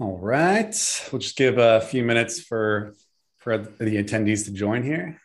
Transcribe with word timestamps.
All 0.00 0.16
right. 0.16 0.74
We'll 1.12 1.18
just 1.18 1.36
give 1.36 1.58
a 1.58 1.82
few 1.82 2.02
minutes 2.02 2.40
for 2.40 2.94
for 3.36 3.58
the 3.58 4.02
attendees 4.02 4.46
to 4.46 4.50
join 4.50 4.82
here. 4.82 5.20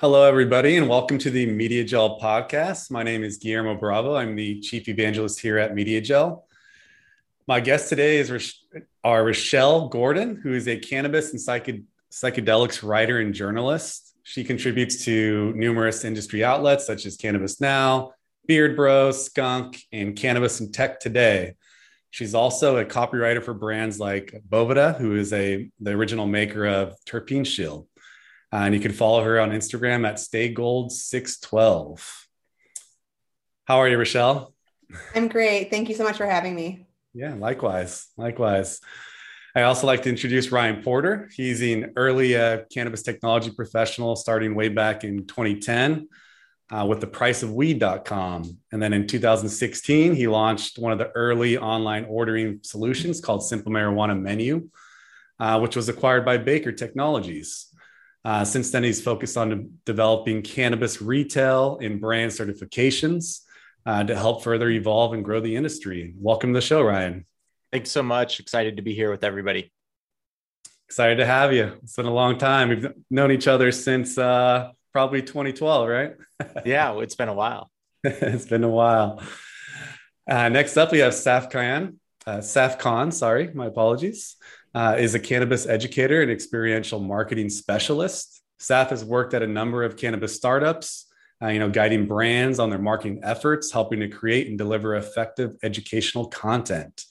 Hello, 0.00 0.26
everybody, 0.26 0.78
and 0.78 0.88
welcome 0.88 1.18
to 1.18 1.30
the 1.30 1.46
MediaGel 1.46 2.18
podcast. 2.18 2.90
My 2.90 3.02
name 3.02 3.24
is 3.24 3.36
Guillermo 3.36 3.74
Bravo. 3.74 4.16
I'm 4.16 4.36
the 4.36 4.58
chief 4.60 4.88
evangelist 4.88 5.40
here 5.40 5.58
at 5.58 5.74
MediaGel. 5.74 6.40
My 7.46 7.60
guest 7.60 7.90
today 7.90 8.16
is 8.16 8.30
are 9.02 9.22
Rachelle 9.22 9.90
Gordon, 9.90 10.40
who 10.42 10.54
is 10.54 10.66
a 10.66 10.78
cannabis 10.78 11.32
and 11.32 11.84
psychedelics 12.10 12.82
writer 12.82 13.20
and 13.20 13.34
journalist. 13.34 14.16
She 14.22 14.44
contributes 14.44 15.04
to 15.04 15.52
numerous 15.54 16.04
industry 16.04 16.42
outlets 16.42 16.86
such 16.86 17.04
as 17.04 17.18
Cannabis 17.18 17.60
Now, 17.60 18.12
Beard 18.46 18.76
Bros, 18.76 19.26
Skunk, 19.26 19.78
and 19.92 20.16
Cannabis 20.16 20.60
and 20.60 20.72
Tech 20.72 21.00
Today. 21.00 21.56
She's 22.10 22.34
also 22.34 22.78
a 22.78 22.84
copywriter 22.86 23.42
for 23.42 23.52
brands 23.52 24.00
like 24.00 24.40
Boveda, 24.48 24.98
who 24.98 25.14
is 25.14 25.30
a 25.34 25.68
the 25.80 25.90
original 25.90 26.26
maker 26.26 26.64
of 26.64 26.94
Terpene 27.04 27.44
Shield. 27.44 27.86
Uh, 28.50 28.64
and 28.64 28.74
you 28.74 28.80
can 28.80 28.92
follow 28.92 29.22
her 29.22 29.38
on 29.38 29.50
Instagram 29.50 30.08
at 30.08 30.14
StayGold612. 30.14 32.24
How 33.66 33.78
are 33.78 33.88
you, 33.88 33.98
Rochelle? 33.98 34.54
I'm 35.14 35.28
great. 35.28 35.70
Thank 35.70 35.90
you 35.90 35.94
so 35.94 36.04
much 36.04 36.16
for 36.16 36.26
having 36.26 36.54
me. 36.54 36.86
Yeah, 37.14 37.34
likewise. 37.34 38.08
Likewise. 38.16 38.80
I 39.54 39.62
also 39.62 39.86
like 39.86 40.02
to 40.02 40.08
introduce 40.08 40.50
Ryan 40.50 40.82
Porter. 40.82 41.30
He's 41.32 41.62
an 41.62 41.92
early 41.94 42.36
uh, 42.36 42.62
cannabis 42.72 43.02
technology 43.02 43.52
professional 43.52 44.16
starting 44.16 44.56
way 44.56 44.68
back 44.68 45.04
in 45.04 45.26
2010 45.26 46.08
uh, 46.70 46.86
with 46.88 47.00
the 47.00 47.06
priceofweed.com. 47.06 48.58
And 48.72 48.82
then 48.82 48.92
in 48.92 49.06
2016, 49.06 50.14
he 50.16 50.26
launched 50.26 50.76
one 50.76 50.90
of 50.90 50.98
the 50.98 51.12
early 51.12 51.56
online 51.56 52.04
ordering 52.06 52.58
solutions 52.62 53.20
called 53.20 53.44
Simple 53.44 53.70
Marijuana 53.70 54.20
Menu, 54.20 54.68
uh, 55.38 55.60
which 55.60 55.76
was 55.76 55.88
acquired 55.88 56.24
by 56.24 56.36
Baker 56.36 56.72
Technologies. 56.72 57.66
Uh, 58.24 58.44
since 58.44 58.72
then, 58.72 58.82
he's 58.82 59.00
focused 59.00 59.36
on 59.36 59.74
developing 59.84 60.42
cannabis 60.42 61.00
retail 61.00 61.78
and 61.80 62.00
brand 62.00 62.32
certifications 62.32 63.42
uh, 63.86 64.04
to 64.04 64.16
help 64.16 64.42
further 64.42 64.70
evolve 64.70 65.12
and 65.12 65.24
grow 65.24 65.40
the 65.40 65.56
industry. 65.56 66.14
Welcome 66.16 66.52
to 66.52 66.58
the 66.58 66.66
show, 66.66 66.82
Ryan. 66.82 67.26
Thanks 67.72 67.90
so 67.90 68.02
much. 68.02 68.40
Excited 68.40 68.76
to 68.76 68.82
be 68.82 68.94
here 68.94 69.10
with 69.10 69.24
everybody. 69.24 69.72
Excited 70.88 71.16
to 71.16 71.26
have 71.26 71.52
you. 71.52 71.72
It's 71.82 71.96
been 71.96 72.06
a 72.06 72.14
long 72.14 72.38
time. 72.38 72.68
We've 72.68 72.92
known 73.10 73.32
each 73.32 73.48
other 73.48 73.72
since 73.72 74.16
uh, 74.16 74.70
probably 74.92 75.22
2012, 75.22 75.88
right? 75.88 76.14
yeah, 76.64 76.98
it's 77.00 77.16
been 77.16 77.28
a 77.28 77.34
while. 77.34 77.70
it's 78.04 78.46
been 78.46 78.64
a 78.64 78.68
while. 78.68 79.22
Uh, 80.28 80.48
next 80.48 80.76
up, 80.76 80.92
we 80.92 81.00
have 81.00 81.12
Saf 81.12 81.50
Khan. 81.50 81.98
Uh, 82.26 82.38
Saf 82.38 82.78
Khan, 82.78 83.12
sorry, 83.12 83.50
my 83.52 83.66
apologies, 83.66 84.36
uh, 84.74 84.96
is 84.98 85.14
a 85.14 85.20
cannabis 85.20 85.66
educator 85.66 86.22
and 86.22 86.30
experiential 86.30 87.00
marketing 87.00 87.50
specialist. 87.50 88.42
Saf 88.60 88.90
has 88.90 89.04
worked 89.04 89.34
at 89.34 89.42
a 89.42 89.46
number 89.46 89.82
of 89.82 89.96
cannabis 89.96 90.34
startups, 90.34 91.06
uh, 91.42 91.48
you 91.48 91.58
know, 91.58 91.70
guiding 91.70 92.06
brands 92.06 92.58
on 92.58 92.70
their 92.70 92.78
marketing 92.78 93.20
efforts, 93.22 93.72
helping 93.72 94.00
to 94.00 94.08
create 94.08 94.48
and 94.48 94.58
deliver 94.58 94.96
effective 94.96 95.56
educational 95.62 96.26
content. 96.26 97.04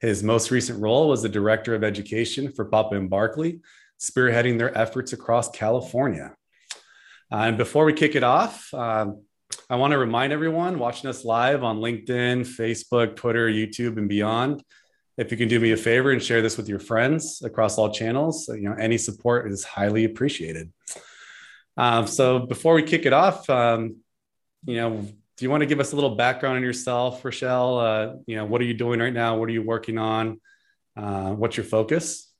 His 0.00 0.22
most 0.22 0.50
recent 0.50 0.80
role 0.80 1.08
was 1.08 1.22
the 1.22 1.28
director 1.28 1.74
of 1.74 1.82
education 1.82 2.52
for 2.52 2.64
Papa 2.66 2.96
and 2.96 3.10
Barkley, 3.10 3.60
spearheading 4.00 4.58
their 4.58 4.76
efforts 4.76 5.12
across 5.12 5.50
California. 5.50 6.34
Uh, 7.32 7.36
and 7.36 7.58
before 7.58 7.84
we 7.84 7.92
kick 7.92 8.14
it 8.14 8.22
off, 8.22 8.72
uh, 8.72 9.06
I 9.70 9.76
want 9.76 9.92
to 9.92 9.98
remind 9.98 10.32
everyone 10.32 10.78
watching 10.78 11.10
us 11.10 11.24
live 11.24 11.64
on 11.64 11.78
LinkedIn, 11.78 12.46
Facebook, 12.46 13.16
Twitter, 13.16 13.48
YouTube, 13.48 13.96
and 13.96 14.08
beyond. 14.08 14.62
If 15.16 15.30
you 15.32 15.36
can 15.36 15.48
do 15.48 15.58
me 15.58 15.72
a 15.72 15.76
favor 15.76 16.12
and 16.12 16.22
share 16.22 16.42
this 16.42 16.56
with 16.56 16.68
your 16.68 16.78
friends 16.78 17.42
across 17.42 17.76
all 17.76 17.92
channels, 17.92 18.48
you 18.48 18.68
know 18.68 18.76
any 18.78 18.98
support 18.98 19.50
is 19.50 19.64
highly 19.64 20.04
appreciated. 20.04 20.72
Um, 21.78 22.08
so 22.08 22.40
before 22.40 22.74
we 22.74 22.82
kick 22.82 23.06
it 23.06 23.12
off, 23.12 23.48
um, 23.48 23.98
you 24.66 24.76
know, 24.76 24.96
do 25.00 25.44
you 25.44 25.48
want 25.48 25.60
to 25.60 25.66
give 25.66 25.78
us 25.78 25.92
a 25.92 25.94
little 25.94 26.16
background 26.16 26.56
on 26.56 26.62
yourself, 26.62 27.22
Rachelle? 27.22 27.80
Uh, 27.80 28.16
you 28.26 28.34
know, 28.34 28.44
what 28.44 28.60
are 28.60 28.64
you 28.64 28.74
doing 28.74 28.98
right 28.98 29.12
now? 29.12 29.36
What 29.36 29.48
are 29.48 29.52
you 29.52 29.62
working 29.62 29.96
on? 29.96 30.40
Uh, 30.96 31.30
what's 31.30 31.56
your 31.56 31.64
focus? 31.64 32.32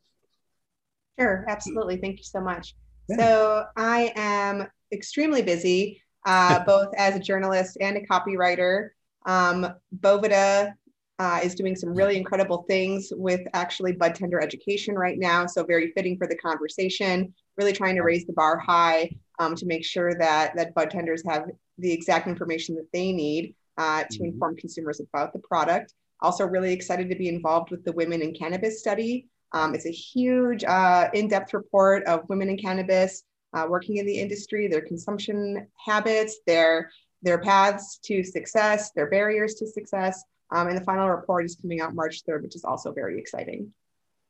Sure, 1.18 1.44
absolutely. 1.48 1.98
Thank 1.98 2.18
you 2.18 2.24
so 2.24 2.40
much. 2.40 2.74
Yeah. 3.08 3.16
So 3.16 3.64
I 3.76 4.12
am 4.16 4.66
extremely 4.90 5.42
busy, 5.42 6.02
uh, 6.26 6.64
both 6.66 6.88
as 6.96 7.14
a 7.14 7.20
journalist 7.20 7.78
and 7.80 7.96
a 7.96 8.04
copywriter. 8.06 8.88
Um, 9.24 9.68
Boveda 10.00 10.72
uh, 11.20 11.40
is 11.44 11.54
doing 11.54 11.76
some 11.76 11.94
really 11.94 12.16
incredible 12.16 12.64
things 12.68 13.12
with 13.12 13.42
actually 13.54 13.92
bud 13.92 14.16
tender 14.16 14.40
education 14.40 14.96
right 14.96 15.18
now. 15.18 15.46
So 15.46 15.62
very 15.62 15.92
fitting 15.92 16.18
for 16.18 16.26
the 16.26 16.36
conversation. 16.36 17.32
Really 17.56 17.72
trying 17.72 17.94
to 17.94 18.02
raise 18.02 18.26
the 18.26 18.32
bar 18.32 18.58
high 18.58 19.10
um, 19.38 19.54
to 19.54 19.66
make 19.66 19.84
sure 19.84 20.14
that 20.14 20.56
that 20.56 20.74
bud 20.74 20.90
tenders 20.90 21.22
have 21.26 21.46
the 21.78 21.92
exact 21.92 22.26
information 22.26 22.74
that 22.74 22.88
they 22.92 23.12
need 23.12 23.54
uh, 23.76 24.02
to 24.10 24.18
mm-hmm. 24.18 24.26
inform 24.26 24.56
consumers 24.56 25.00
about 25.00 25.32
the 25.32 25.38
product. 25.38 25.94
Also, 26.20 26.44
really 26.44 26.72
excited 26.72 27.08
to 27.08 27.16
be 27.16 27.28
involved 27.28 27.70
with 27.70 27.84
the 27.84 27.92
Women 27.92 28.22
in 28.22 28.34
Cannabis 28.34 28.80
study. 28.80 29.28
Um, 29.52 29.74
it's 29.74 29.86
a 29.86 29.90
huge, 29.90 30.64
uh, 30.64 31.08
in 31.14 31.28
depth 31.28 31.54
report 31.54 32.04
of 32.04 32.28
women 32.28 32.50
in 32.50 32.58
cannabis 32.58 33.22
uh, 33.54 33.66
working 33.68 33.96
in 33.96 34.04
the 34.04 34.18
industry, 34.18 34.68
their 34.68 34.82
consumption 34.82 35.66
habits, 35.86 36.40
their, 36.46 36.90
their 37.22 37.38
paths 37.38 37.98
to 38.04 38.22
success, 38.22 38.90
their 38.92 39.08
barriers 39.08 39.54
to 39.54 39.66
success. 39.66 40.22
Um, 40.50 40.68
and 40.68 40.76
the 40.76 40.84
final 40.84 41.08
report 41.08 41.44
is 41.44 41.56
coming 41.56 41.80
out 41.80 41.94
March 41.94 42.24
3rd, 42.24 42.42
which 42.42 42.56
is 42.56 42.64
also 42.64 42.92
very 42.92 43.18
exciting. 43.18 43.72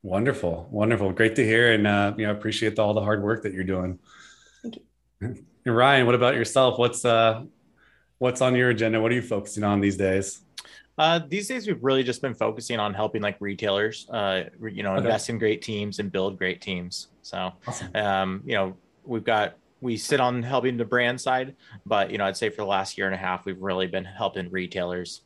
Wonderful, 0.03 0.69
wonderful, 0.71 1.11
great 1.11 1.35
to 1.35 1.45
hear, 1.45 1.73
and 1.73 1.85
uh, 1.85 2.13
you 2.17 2.25
know 2.25 2.31
appreciate 2.31 2.79
all 2.79 2.93
the 2.93 3.01
hard 3.01 3.21
work 3.21 3.43
that 3.43 3.51
you're 3.51 3.65
doing. 3.65 3.99
Thank 4.61 4.77
you. 4.77 4.81
And 5.21 5.45
Ryan, 5.65 6.05
what 6.05 6.15
about 6.15 6.35
yourself? 6.35 6.79
What's 6.79 7.03
uh, 7.03 7.43
what's 8.17 8.41
on 8.41 8.55
your 8.55 8.69
agenda? 8.69 9.01
What 9.01 9.11
are 9.11 9.15
you 9.15 9.21
focusing 9.21 9.63
on 9.63 9.81
these 9.81 9.97
days? 9.97 10.41
Uh, 10.97 11.19
these 11.27 11.47
days, 11.47 11.65
we've 11.67 11.83
really 11.83 12.03
just 12.03 12.21
been 12.21 12.33
focusing 12.33 12.79
on 12.79 12.93
helping 12.93 13.21
like 13.21 13.37
retailers, 13.39 14.09
uh, 14.09 14.43
you 14.61 14.83
know, 14.83 14.91
okay. 14.91 14.99
invest 14.99 15.29
in 15.29 15.37
great 15.37 15.61
teams 15.61 15.99
and 15.99 16.11
build 16.11 16.37
great 16.37 16.59
teams. 16.59 17.07
So, 17.21 17.53
awesome. 17.65 17.95
um, 17.95 18.41
you 18.45 18.53
know, 18.53 18.75
we've 19.05 19.23
got 19.23 19.55
we 19.81 19.95
sit 19.95 20.19
on 20.19 20.43
helping 20.43 20.75
the 20.75 20.85
brand 20.85 21.19
side, 21.19 21.55
but 21.85 22.11
you 22.11 22.17
know, 22.17 22.25
I'd 22.25 22.35
say 22.35 22.49
for 22.49 22.57
the 22.63 22.65
last 22.65 22.97
year 22.97 23.07
and 23.07 23.15
a 23.15 23.17
half, 23.17 23.45
we've 23.45 23.61
really 23.61 23.87
been 23.87 24.05
helping 24.05 24.49
retailers. 24.51 25.21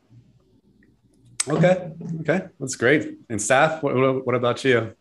Okay, 1.48 1.90
okay, 2.20 2.46
that's 2.58 2.76
great. 2.76 3.18
And 3.28 3.40
staff, 3.40 3.82
what, 3.82 4.24
what 4.24 4.34
about 4.34 4.64
you? 4.64 4.94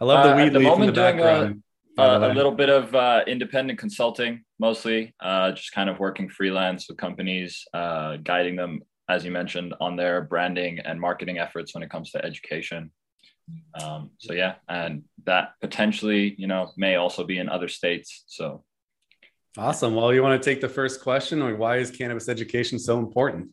I 0.00 0.04
love 0.04 0.24
the 0.24 0.32
uh, 0.32 0.36
weed 0.36 0.52
the 0.52 0.58
leaf 0.58 0.78
in 0.78 0.86
the 0.86 0.92
background. 0.92 1.62
Uh, 1.98 2.30
a 2.30 2.34
little 2.34 2.52
bit 2.52 2.68
of 2.68 2.94
uh, 2.94 3.22
independent 3.26 3.78
consulting, 3.78 4.44
mostly, 4.60 5.14
uh, 5.20 5.50
just 5.50 5.72
kind 5.72 5.90
of 5.90 5.98
working 5.98 6.28
freelance 6.28 6.88
with 6.88 6.96
companies, 6.96 7.64
uh, 7.74 8.16
guiding 8.18 8.54
them, 8.54 8.80
as 9.08 9.24
you 9.24 9.32
mentioned, 9.32 9.74
on 9.80 9.96
their 9.96 10.22
branding 10.22 10.78
and 10.78 11.00
marketing 11.00 11.38
efforts 11.38 11.74
when 11.74 11.82
it 11.82 11.90
comes 11.90 12.12
to 12.12 12.24
education. 12.24 12.92
Um, 13.82 14.10
so 14.18 14.32
yeah, 14.32 14.56
and 14.68 15.04
that 15.24 15.54
potentially, 15.60 16.34
you 16.38 16.46
know, 16.46 16.70
may 16.76 16.96
also 16.96 17.24
be 17.24 17.38
in 17.38 17.48
other 17.48 17.68
states. 17.68 18.24
So 18.28 18.62
awesome. 19.56 19.94
Well, 19.94 20.14
you 20.14 20.22
want 20.22 20.40
to 20.40 20.50
take 20.50 20.60
the 20.60 20.68
first 20.68 21.02
question, 21.02 21.42
or 21.42 21.56
why 21.56 21.78
is 21.78 21.90
cannabis 21.90 22.28
education 22.28 22.78
so 22.78 22.98
important? 22.98 23.48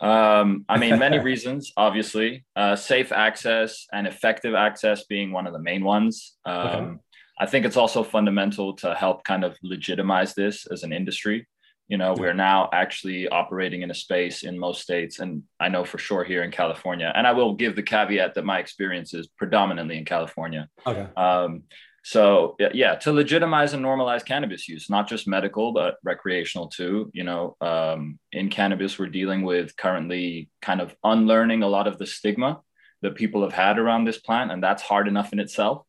Um, 0.00 0.64
I 0.68 0.78
mean, 0.78 0.98
many 0.98 1.18
reasons, 1.30 1.72
obviously. 1.76 2.44
Uh, 2.56 2.76
safe 2.76 3.12
access 3.12 3.86
and 3.92 4.06
effective 4.06 4.54
access 4.54 5.04
being 5.04 5.32
one 5.32 5.46
of 5.46 5.52
the 5.52 5.58
main 5.58 5.84
ones. 5.84 6.36
Um, 6.44 6.56
okay. 6.56 6.98
I 7.40 7.46
think 7.46 7.64
it's 7.64 7.78
also 7.78 8.02
fundamental 8.02 8.74
to 8.76 8.94
help 8.94 9.24
kind 9.24 9.44
of 9.44 9.56
legitimize 9.62 10.34
this 10.34 10.66
as 10.66 10.82
an 10.82 10.92
industry. 10.92 11.48
You 11.88 11.96
know, 11.96 12.14
we're 12.16 12.34
now 12.34 12.68
actually 12.72 13.26
operating 13.28 13.82
in 13.82 13.90
a 13.90 13.94
space 13.94 14.44
in 14.44 14.58
most 14.58 14.82
states, 14.82 15.18
and 15.18 15.42
I 15.58 15.68
know 15.68 15.84
for 15.84 15.98
sure 15.98 16.22
here 16.22 16.44
in 16.44 16.52
California. 16.52 17.10
And 17.16 17.26
I 17.26 17.32
will 17.32 17.54
give 17.54 17.74
the 17.74 17.82
caveat 17.82 18.34
that 18.34 18.44
my 18.44 18.58
experience 18.58 19.14
is 19.14 19.26
predominantly 19.26 19.96
in 19.98 20.04
California. 20.04 20.68
Okay. 20.86 21.08
Um, 21.16 21.64
so 22.04 22.56
yeah, 22.72 22.94
to 22.96 23.12
legitimize 23.12 23.72
and 23.74 23.84
normalize 23.84 24.24
cannabis 24.24 24.68
use, 24.68 24.88
not 24.88 25.08
just 25.08 25.26
medical 25.26 25.72
but 25.72 25.96
recreational 26.04 26.68
too. 26.68 27.10
You 27.12 27.24
know, 27.24 27.56
um, 27.60 28.18
in 28.32 28.50
cannabis, 28.50 28.98
we're 28.98 29.08
dealing 29.08 29.42
with 29.42 29.76
currently 29.76 30.48
kind 30.62 30.80
of 30.80 30.94
unlearning 31.02 31.62
a 31.62 31.68
lot 31.68 31.86
of 31.86 31.98
the 31.98 32.06
stigma 32.06 32.60
that 33.02 33.16
people 33.16 33.42
have 33.42 33.52
had 33.52 33.78
around 33.78 34.04
this 34.04 34.18
plant, 34.18 34.52
and 34.52 34.62
that's 34.62 34.82
hard 34.82 35.08
enough 35.08 35.32
in 35.32 35.40
itself. 35.40 35.86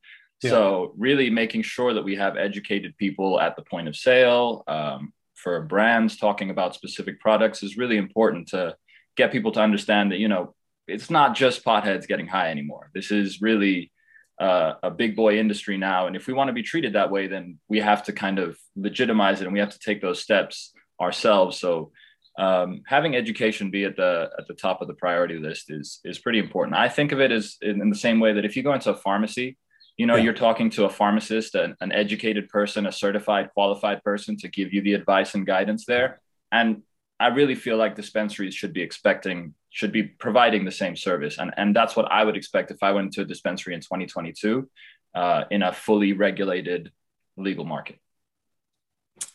So 0.50 0.94
really 0.98 1.30
making 1.30 1.62
sure 1.62 1.94
that 1.94 2.04
we 2.04 2.16
have 2.16 2.36
educated 2.36 2.98
people 2.98 3.40
at 3.40 3.56
the 3.56 3.62
point 3.62 3.88
of 3.88 3.96
sale 3.96 4.64
um, 4.68 5.14
for 5.36 5.62
brands 5.62 6.18
talking 6.18 6.50
about 6.50 6.74
specific 6.74 7.20
products 7.20 7.62
is 7.62 7.78
really 7.78 7.98
important 7.98 8.48
to 8.50 8.76
get 9.18 9.32
people 9.32 9.52
to 9.52 9.60
understand 9.60 10.12
that 10.12 10.20
you 10.20 10.28
know 10.28 10.56
it's 10.88 11.10
not 11.10 11.36
just 11.36 11.64
potheads 11.64 12.08
getting 12.08 12.28
high 12.28 12.50
anymore. 12.50 12.90
This 12.94 13.12
is 13.12 13.42
really 13.42 13.92
uh, 14.40 14.74
a 14.82 14.90
big 14.90 15.16
boy 15.16 15.38
industry 15.38 15.78
now. 15.78 16.08
And 16.08 16.16
if 16.16 16.26
we 16.26 16.34
want 16.34 16.48
to 16.48 16.54
be 16.54 16.64
treated 16.64 16.94
that 16.94 17.12
way, 17.12 17.28
then 17.28 17.60
we 17.70 17.80
have 17.80 18.04
to 18.06 18.14
kind 18.14 18.40
of 18.40 18.58
legitimize 18.76 19.42
it 19.42 19.46
and 19.46 19.54
we 19.54 19.60
have 19.60 19.70
to 19.70 19.80
take 19.80 20.02
those 20.02 20.22
steps 20.22 20.74
ourselves. 21.00 21.60
So 21.60 21.92
um, 22.40 22.82
having 22.88 23.16
education 23.16 23.70
be 23.70 23.84
at 23.84 23.96
the 23.96 24.30
at 24.40 24.48
the 24.48 24.54
top 24.54 24.82
of 24.82 24.88
the 24.88 24.94
priority 24.96 25.38
list 25.38 25.66
is 25.70 26.00
is 26.04 26.18
pretty 26.18 26.40
important. 26.40 26.76
I 26.78 26.90
think 26.90 27.12
of 27.12 27.20
it 27.20 27.32
as 27.32 27.58
in, 27.62 27.82
in 27.82 27.90
the 27.90 27.96
same 27.96 28.20
way 28.20 28.34
that 28.34 28.46
if 28.46 28.56
you 28.56 28.64
go 28.64 28.74
into 28.74 28.92
a 28.92 28.98
pharmacy, 28.98 29.58
you 30.02 30.08
know, 30.08 30.16
yeah. 30.16 30.24
you're 30.24 30.34
talking 30.34 30.72
to 30.72 30.86
a 30.86 30.90
pharmacist, 30.90 31.54
an, 31.54 31.76
an 31.80 31.92
educated 31.92 32.50
person, 32.50 32.88
a 32.88 32.92
certified, 32.92 33.52
qualified 33.54 34.04
person 34.04 34.36
to 34.38 34.48
give 34.48 34.74
you 34.74 34.82
the 34.82 34.96
advice 34.96 35.36
and 35.36 35.46
guidance 35.46 35.86
there. 35.86 36.20
And 36.52 36.82
I 37.20 37.28
really 37.28 37.54
feel 37.54 37.78
like 37.78 37.96
dispensaries 37.96 38.56
should 38.56 38.74
be 38.74 38.82
expecting, 38.82 39.54
should 39.70 39.92
be 39.92 40.02
providing 40.02 40.66
the 40.66 40.72
same 40.72 40.96
service. 40.96 41.38
And, 41.38 41.54
and 41.56 41.76
that's 41.76 41.96
what 41.96 42.12
I 42.12 42.24
would 42.24 42.36
expect 42.36 42.72
if 42.72 42.82
I 42.82 42.94
went 42.94 43.14
to 43.14 43.22
a 43.22 43.26
dispensary 43.26 43.76
in 43.76 43.82
2022 43.82 44.68
uh, 45.14 45.44
in 45.52 45.62
a 45.62 45.72
fully 45.72 46.14
regulated 46.14 46.92
legal 47.38 47.66
market. 47.66 48.00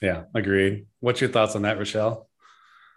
Yeah, 0.03 0.25
agreed. 0.35 0.87
What's 0.99 1.21
your 1.21 1.31
thoughts 1.31 1.55
on 1.55 1.63
that, 1.63 1.79
Rachelle? 1.79 2.27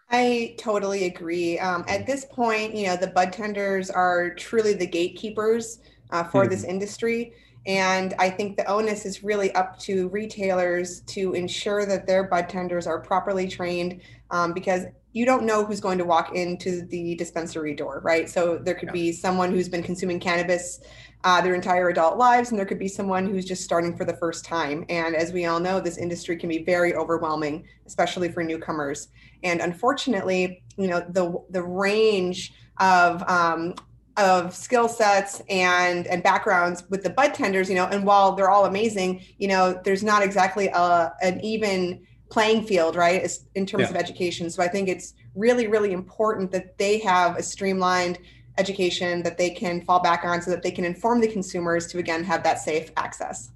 I 0.09 0.55
totally 0.57 1.05
agree. 1.05 1.59
Um, 1.59 1.85
at 1.87 2.07
this 2.07 2.25
point, 2.25 2.73
you 2.73 2.87
know, 2.87 2.95
the 2.95 3.11
bud 3.13 3.31
tenders 3.31 3.91
are 3.91 4.33
truly 4.33 4.73
the 4.73 4.87
gatekeepers 4.87 5.81
uh, 6.09 6.23
for 6.23 6.41
mm-hmm. 6.41 6.49
this 6.49 6.63
industry. 6.63 7.35
And 7.65 8.13
I 8.17 8.29
think 8.29 8.57
the 8.57 8.65
onus 8.65 9.05
is 9.05 9.23
really 9.23 9.53
up 9.53 9.77
to 9.79 10.07
retailers 10.09 11.01
to 11.01 11.33
ensure 11.33 11.85
that 11.85 12.07
their 12.07 12.23
bud 12.23 12.49
tenders 12.49 12.87
are 12.87 12.99
properly 12.99 13.47
trained 13.47 14.01
um, 14.31 14.53
because 14.53 14.85
you 15.11 15.25
don't 15.25 15.43
know 15.43 15.65
who's 15.65 15.79
going 15.79 15.97
to 15.97 16.05
walk 16.05 16.35
into 16.35 16.85
the 16.85 17.15
dispensary 17.15 17.75
door, 17.75 17.99
right? 18.03 18.29
So 18.29 18.57
there 18.57 18.75
could 18.75 18.89
yeah. 18.89 18.93
be 18.93 19.11
someone 19.11 19.51
who's 19.51 19.67
been 19.67 19.83
consuming 19.83 20.19
cannabis 20.19 20.79
uh, 21.23 21.41
their 21.41 21.55
entire 21.55 21.89
adult 21.89 22.17
lives, 22.17 22.51
and 22.51 22.57
there 22.57 22.65
could 22.65 22.79
be 22.79 22.87
someone 22.87 23.25
who's 23.25 23.43
just 23.43 23.63
starting 23.63 23.97
for 23.97 24.05
the 24.05 24.15
first 24.17 24.45
time. 24.45 24.85
And 24.87 25.15
as 25.15 25.33
we 25.33 25.45
all 25.45 25.59
know, 25.59 25.79
this 25.79 25.97
industry 25.97 26.37
can 26.37 26.47
be 26.47 26.63
very 26.63 26.95
overwhelming, 26.95 27.65
especially 27.85 28.31
for 28.31 28.43
newcomers. 28.43 29.09
And 29.43 29.59
unfortunately, 29.59 30.63
you 30.77 30.87
know, 30.87 31.01
the 31.09 31.43
the 31.49 31.63
range 31.63 32.53
of 32.79 33.27
um, 33.29 33.75
of 34.19 34.53
skill 34.53 34.87
sets 34.89 35.41
and 35.49 36.05
and 36.07 36.21
backgrounds 36.21 36.83
with 36.89 37.03
the 37.03 37.09
bud 37.09 37.33
tenders, 37.33 37.69
you 37.69 37.75
know, 37.75 37.85
and 37.85 38.05
while 38.05 38.33
they're 38.33 38.51
all 38.51 38.65
amazing, 38.65 39.23
you 39.37 39.47
know, 39.47 39.79
there's 39.83 40.03
not 40.03 40.21
exactly 40.21 40.67
a, 40.67 41.13
an 41.21 41.39
even 41.41 42.05
playing 42.29 42.65
field, 42.65 42.95
right, 42.95 43.27
in 43.55 43.65
terms 43.65 43.83
yeah. 43.83 43.89
of 43.89 43.95
education. 43.95 44.49
So 44.49 44.61
I 44.61 44.67
think 44.67 44.87
it's 44.87 45.13
really, 45.35 45.67
really 45.67 45.93
important 45.93 46.51
that 46.51 46.77
they 46.77 46.99
have 46.99 47.37
a 47.37 47.43
streamlined 47.43 48.19
education 48.57 49.23
that 49.23 49.37
they 49.37 49.49
can 49.49 49.81
fall 49.81 50.01
back 50.01 50.25
on 50.25 50.41
so 50.41 50.51
that 50.51 50.61
they 50.61 50.71
can 50.71 50.83
inform 50.83 51.21
the 51.21 51.27
consumers 51.27 51.87
to 51.87 51.97
again 51.97 52.23
have 52.23 52.43
that 52.43 52.59
safe 52.59 52.91
access. 52.97 53.51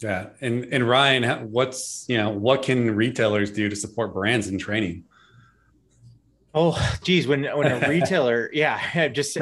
Yeah. 0.00 0.26
And 0.40 0.66
and 0.72 0.88
Ryan, 0.88 1.50
what's 1.50 2.04
you 2.08 2.18
know, 2.18 2.30
what 2.30 2.62
can 2.62 2.94
retailers 2.94 3.50
do 3.50 3.68
to 3.68 3.76
support 3.76 4.12
brands 4.12 4.48
in 4.48 4.58
training? 4.58 5.04
Oh, 6.58 6.98
geez, 7.04 7.28
when 7.28 7.44
when 7.44 7.70
a 7.70 7.86
retailer, 7.88 8.50
yeah, 8.52 9.08
just 9.12 9.34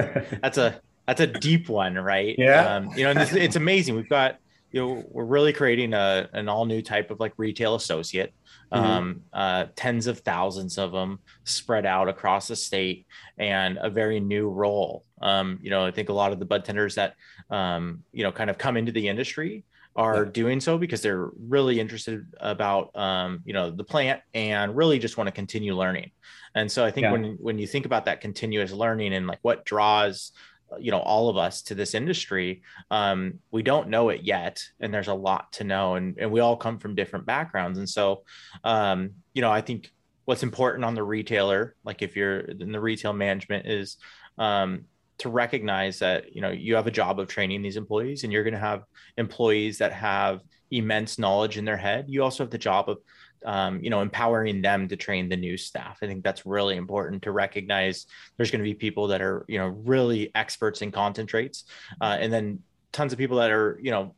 that's 0.43 0.58
a 0.58 0.81
that's 1.06 1.20
a 1.20 1.26
deep 1.28 1.69
one, 1.69 1.94
right? 1.94 2.34
Yeah. 2.37 2.75
Um, 2.75 2.90
you 2.96 3.05
know, 3.05 3.14
this, 3.14 3.32
it's 3.32 3.56
amazing. 3.56 3.94
We've 3.94 4.08
got 4.08 4.38
you 4.72 4.81
know 4.81 5.05
we're 5.08 5.25
really 5.25 5.52
creating 5.52 5.94
a 5.94 6.28
an 6.32 6.49
all 6.49 6.66
new 6.66 6.82
type 6.82 7.12
of 7.12 7.20
like 7.20 7.32
retail 7.37 7.76
associate, 7.76 8.34
mm-hmm. 8.72 8.84
um, 8.84 9.20
uh, 9.32 9.66
tens 9.76 10.08
of 10.08 10.19
thousands 10.20 10.76
of 10.76 10.90
them 10.90 11.20
spread 11.44 11.87
out 11.87 12.08
across 12.08 12.49
the 12.49 12.56
state, 12.56 13.06
and 13.38 13.78
a 13.81 13.88
very 13.88 14.19
new 14.19 14.50
role. 14.50 15.05
Um, 15.22 15.61
you 15.62 15.70
know, 15.70 15.87
I 15.87 15.93
think 15.93 16.08
a 16.08 16.12
lot 16.12 16.32
of 16.32 16.40
the 16.40 16.44
bud 16.44 16.64
tenders 16.64 16.96
that 16.96 17.14
um, 17.49 18.02
you 18.12 18.25
know 18.25 18.32
kind 18.32 18.50
of 18.50 18.58
come 18.58 18.76
into 18.76 18.90
the 18.90 19.06
industry 19.06 19.62
are 19.96 20.25
doing 20.25 20.61
so 20.61 20.76
because 20.76 21.02
they're 21.02 21.31
really 21.38 21.78
interested 21.78 22.26
about 22.40 22.90
um, 22.96 23.40
you 23.44 23.52
know 23.52 23.70
the 23.70 23.84
plant 23.84 24.20
and 24.34 24.76
really 24.76 24.99
just 24.99 25.16
want 25.16 25.28
to 25.28 25.32
continue 25.32 25.76
learning 25.76 26.11
and 26.55 26.71
so 26.71 26.85
i 26.85 26.91
think 26.91 27.05
yeah. 27.05 27.12
when 27.12 27.37
when 27.41 27.59
you 27.59 27.67
think 27.67 27.87
about 27.87 28.05
that 28.05 28.21
continuous 28.21 28.73
learning 28.73 29.15
and 29.15 29.27
like 29.27 29.39
what 29.43 29.65
draws 29.65 30.33
you 30.79 30.91
know 30.91 30.99
all 30.99 31.29
of 31.29 31.37
us 31.37 31.62
to 31.62 31.75
this 31.75 31.95
industry 31.95 32.62
um, 32.91 33.35
we 33.51 33.62
don't 33.62 33.89
know 33.89 34.09
it 34.09 34.23
yet 34.23 34.62
and 34.81 34.93
there's 34.93 35.09
a 35.09 35.15
lot 35.15 35.53
to 35.53 35.65
know 35.65 35.95
and, 35.95 36.19
and 36.19 36.31
we 36.31 36.41
all 36.41 36.56
come 36.56 36.79
from 36.79 36.95
different 36.95 37.27
backgrounds 37.27 37.79
and 37.79 37.89
so 37.89 38.23
um, 38.65 39.11
you 39.35 39.43
know 39.43 39.51
i 39.51 39.61
think 39.61 39.91
what's 40.25 40.43
important 40.43 40.85
on 40.85 40.95
the 40.95 41.03
retailer 41.03 41.75
like 41.85 42.03
if 42.03 42.17
you're 42.17 42.41
in 42.41 42.73
the 42.73 42.81
retail 42.81 43.12
management 43.12 43.67
is 43.67 43.99
um, 44.39 44.85
to 45.19 45.29
recognize 45.29 45.99
that 45.99 46.35
you 46.35 46.41
know 46.41 46.50
you 46.50 46.75
have 46.75 46.87
a 46.87 46.91
job 46.91 47.21
of 47.21 47.29
training 47.29 47.62
these 47.62 47.77
employees 47.77 48.25
and 48.25 48.33
you're 48.33 48.45
going 48.45 48.55
to 48.55 48.61
have 48.61 48.83
employees 49.17 49.79
that 49.79 49.93
have 49.93 50.41
immense 50.71 51.19
knowledge 51.19 51.57
in 51.57 51.65
their 51.65 51.77
head 51.77 52.07
you 52.09 52.23
also 52.23 52.43
have 52.43 52.50
the 52.50 52.59
job 52.59 52.89
of 52.89 52.99
um, 53.44 53.82
you 53.82 53.91
know 53.91 54.00
empowering 54.00 54.62
them 54.62 54.88
to 54.88 54.96
train 54.96 55.29
the 55.29 55.37
new 55.37 55.56
staff 55.56 55.99
i 56.02 56.06
think 56.06 56.23
that's 56.25 56.46
really 56.46 56.76
important 56.76 57.23
to 57.23 57.32
recognize 57.32 58.06
there's 58.37 58.50
going 58.50 58.61
to 58.61 58.64
be 58.64 58.75
people 58.75 59.08
that 59.08 59.20
are 59.20 59.44
you 59.49 59.58
know 59.58 59.69
really 59.69 60.31
experts 60.35 60.82
in 60.82 60.91
concentrates 60.91 61.64
uh, 62.00 62.17
and 62.19 62.32
then 62.32 62.61
tons 62.93 63.12
of 63.12 63.19
people 63.19 63.38
that 63.38 63.50
are 63.50 63.79
you 63.82 63.91
know 63.91 64.14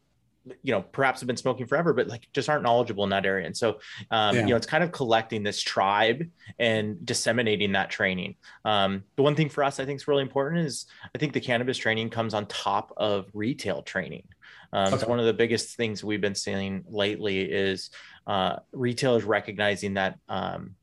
you 0.62 0.72
know 0.72 0.80
perhaps 0.80 1.20
have 1.20 1.26
been 1.26 1.36
smoking 1.36 1.66
forever 1.66 1.92
but 1.92 2.06
like 2.06 2.28
just 2.32 2.48
aren't 2.48 2.62
knowledgeable 2.62 3.04
in 3.04 3.10
that 3.10 3.26
area 3.26 3.46
and 3.46 3.56
so 3.56 3.78
um, 4.10 4.34
yeah. 4.34 4.42
you 4.42 4.48
know 4.48 4.56
it's 4.56 4.66
kind 4.66 4.84
of 4.84 4.92
collecting 4.92 5.42
this 5.42 5.60
tribe 5.60 6.24
and 6.58 7.04
disseminating 7.04 7.72
that 7.72 7.90
training 7.90 8.36
um, 8.64 9.02
the 9.16 9.22
one 9.22 9.34
thing 9.34 9.48
for 9.48 9.64
us 9.64 9.80
i 9.80 9.84
think 9.84 9.96
is 9.96 10.08
really 10.08 10.22
important 10.22 10.64
is 10.64 10.86
i 11.14 11.18
think 11.18 11.32
the 11.32 11.40
cannabis 11.40 11.76
training 11.76 12.10
comes 12.10 12.34
on 12.34 12.46
top 12.46 12.92
of 12.96 13.26
retail 13.34 13.82
training 13.82 14.26
um, 14.72 14.94
okay. 14.94 14.98
so 15.02 15.08
one 15.08 15.18
of 15.18 15.26
the 15.26 15.32
biggest 15.32 15.76
things 15.76 16.04
we've 16.04 16.20
been 16.20 16.34
seeing 16.34 16.84
lately 16.88 17.40
is 17.40 17.90
uh, 18.26 18.56
retailers 18.72 19.24
recognizing 19.24 19.94
that 19.94 20.18
um, 20.28 20.74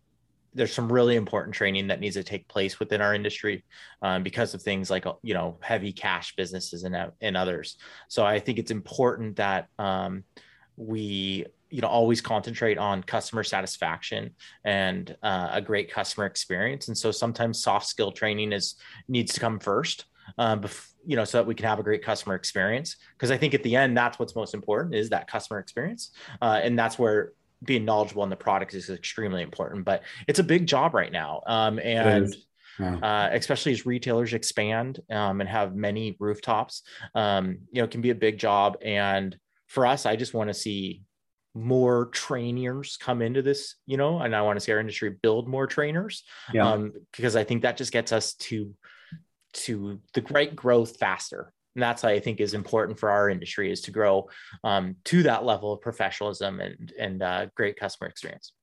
there's 0.54 0.74
some 0.74 0.92
really 0.92 1.16
important 1.16 1.56
training 1.56 1.88
that 1.88 2.00
needs 2.00 2.16
to 2.16 2.24
take 2.24 2.48
place 2.48 2.80
within 2.80 3.02
our 3.02 3.14
industry 3.14 3.64
um, 4.02 4.24
because 4.24 4.54
of 4.54 4.62
things 4.62 4.90
like 4.90 5.06
you 5.22 5.34
know 5.34 5.58
heavy 5.62 5.92
cash 5.92 6.36
businesses 6.36 6.84
and, 6.84 6.96
and 7.22 7.38
others. 7.38 7.78
So 8.08 8.26
i 8.26 8.40
think 8.40 8.60
it's 8.60 8.72
important 8.72 9.38
that 9.38 9.68
um, 9.80 10.24
we 10.76 11.46
you 11.70 11.82
know 11.82 11.88
always 11.88 12.22
concentrate 12.22 12.78
on 12.78 13.02
customer 13.02 13.44
satisfaction 13.44 14.36
and 14.64 15.16
uh, 15.24 15.50
a 15.54 15.62
great 15.62 15.92
customer 15.92 16.26
experience. 16.28 16.88
And 16.88 16.98
so 16.98 17.12
sometimes 17.12 17.64
soft 17.64 17.88
skill 17.88 18.12
training 18.12 18.54
is 18.54 18.76
needs 19.08 19.34
to 19.34 19.40
come 19.40 19.60
first 19.60 20.06
um, 20.38 20.62
bef- 20.62 20.93
you 21.06 21.16
know 21.16 21.24
so 21.24 21.38
that 21.38 21.46
we 21.46 21.56
can 21.56 21.66
have 21.66 21.80
a 21.80 21.84
great 21.84 22.04
customer 22.04 22.36
experience 22.36 22.98
because 23.18 23.32
i 23.32 23.38
think 23.38 23.54
at 23.54 23.64
the 23.64 23.76
end 23.76 23.96
that's 23.98 24.20
what's 24.20 24.36
most 24.36 24.54
important 24.54 24.96
is 24.96 25.10
that 25.10 25.28
customer 25.28 25.60
experience 25.60 26.12
uh, 26.42 26.60
and 26.64 26.78
that's 26.78 26.98
where 26.98 27.34
being 27.64 27.86
knowledgeable 27.86 28.24
in 28.24 28.30
the 28.30 28.36
product 28.36 28.74
is 28.74 28.90
extremely 28.90 29.42
important. 29.42 29.86
But 29.86 30.04
it's 30.28 30.40
a 30.40 30.44
big 30.44 30.68
job 30.68 30.94
right 30.94 31.12
now, 31.12 31.42
um, 31.48 31.80
and 31.80 32.36
yeah. 32.80 32.96
uh, 32.96 33.30
especially 33.34 33.72
as 33.72 33.86
retailers 33.86 34.34
expand 34.34 35.00
um, 35.10 35.42
and 35.42 35.50
have 35.50 35.76
many 35.76 36.16
rooftops, 36.20 36.84
um, 37.16 37.60
you 37.72 37.82
know, 37.82 37.86
it 37.86 37.92
can 37.92 38.02
be 38.02 38.10
a 38.10 38.16
big 38.16 38.38
job. 38.38 38.78
And 38.84 39.38
for 39.68 39.86
us, 39.86 40.06
I 40.06 40.16
just 40.16 40.34
want 40.34 40.50
to 40.50 40.54
see 40.54 41.04
more 41.56 42.08
trainers 42.08 42.98
come 42.98 43.22
into 43.22 43.42
this, 43.42 43.76
you 43.86 43.96
know, 43.96 44.20
and 44.20 44.36
I 44.36 44.42
want 44.42 44.58
to 44.58 44.60
see 44.60 44.72
our 44.72 44.80
industry 44.80 45.16
build 45.22 45.48
more 45.48 45.68
trainers 45.68 46.24
yeah. 46.52 46.68
um, 46.68 46.94
because 47.12 47.36
I 47.36 47.44
think 47.44 47.62
that 47.62 47.78
just 47.78 47.92
gets 47.92 48.12
us 48.12 48.34
to 48.34 48.74
to 49.54 50.00
the 50.14 50.22
great 50.22 50.56
growth 50.56 50.98
faster 50.98 51.54
and 51.76 51.82
that's 51.82 52.04
why 52.04 52.12
I 52.12 52.20
think 52.20 52.40
is 52.40 52.54
important 52.54 53.00
for 53.00 53.10
our 53.10 53.30
industry 53.30 53.72
is 53.72 53.82
to 53.82 53.92
grow 53.92 54.30
um, 54.64 54.96
to 55.06 55.24
that 55.24 55.44
level 55.44 55.74
of 55.74 55.82
professionalism 55.82 56.60
and 56.60 56.94
and 57.00 57.22
uh, 57.22 57.48
great 57.56 57.78
customer 57.80 58.10
experience. 58.10 58.54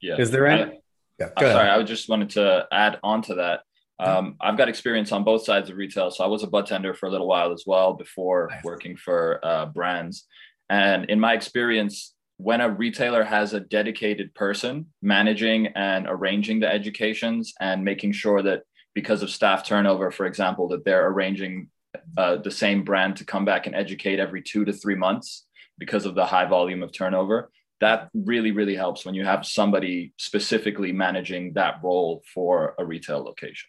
Yeah. 0.00 0.16
Is 0.18 0.30
there 0.30 0.46
any? 0.46 0.80
yeah. 1.18 1.30
I'm 1.36 1.46
sorry, 1.46 1.70
I 1.70 1.82
just 1.82 2.08
wanted 2.08 2.30
to 2.30 2.66
add 2.70 2.98
on 3.02 3.22
to 3.22 3.34
that. 3.36 3.60
Um, 3.98 4.36
I've 4.42 4.58
got 4.58 4.68
experience 4.68 5.10
on 5.10 5.24
both 5.24 5.44
sides 5.44 5.70
of 5.70 5.76
retail, 5.76 6.10
so 6.10 6.22
I 6.22 6.26
was 6.26 6.42
a 6.42 6.46
bud 6.46 6.66
tender 6.66 6.92
for 6.92 7.06
a 7.06 7.10
little 7.10 7.26
while 7.26 7.52
as 7.52 7.64
well 7.66 7.94
before 7.94 8.48
nice. 8.50 8.62
working 8.62 8.94
for 8.94 9.40
uh, 9.42 9.66
brands. 9.66 10.26
And 10.68 11.06
in 11.06 11.18
my 11.18 11.32
experience, 11.32 12.14
when 12.36 12.60
a 12.60 12.68
retailer 12.68 13.24
has 13.24 13.54
a 13.54 13.60
dedicated 13.60 14.34
person 14.34 14.86
managing 15.00 15.68
and 15.68 16.06
arranging 16.06 16.60
the 16.60 16.70
educations 16.70 17.54
and 17.58 17.82
making 17.82 18.12
sure 18.12 18.42
that 18.42 18.64
because 18.96 19.22
of 19.22 19.28
staff 19.28 19.62
turnover, 19.62 20.10
for 20.10 20.24
example, 20.24 20.68
that 20.68 20.82
they're 20.82 21.08
arranging 21.08 21.68
uh, 22.16 22.36
the 22.36 22.50
same 22.50 22.82
brand 22.82 23.14
to 23.14 23.26
come 23.26 23.44
back 23.44 23.66
and 23.66 23.76
educate 23.76 24.18
every 24.18 24.40
two 24.40 24.64
to 24.64 24.72
three 24.72 24.94
months 24.94 25.44
because 25.76 26.06
of 26.06 26.14
the 26.14 26.24
high 26.24 26.46
volume 26.46 26.82
of 26.82 26.90
turnover. 26.92 27.50
That 27.80 28.08
really, 28.14 28.52
really 28.52 28.74
helps 28.74 29.04
when 29.04 29.14
you 29.14 29.22
have 29.26 29.44
somebody 29.44 30.14
specifically 30.16 30.92
managing 30.92 31.52
that 31.52 31.74
role 31.82 32.22
for 32.32 32.74
a 32.78 32.86
retail 32.86 33.22
location. 33.22 33.68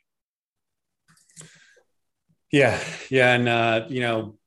Yeah, 2.50 2.79
yeah, 3.10 3.34
and 3.34 3.50
uh, 3.50 3.86
you 3.89 4.00
know, 4.00 4.38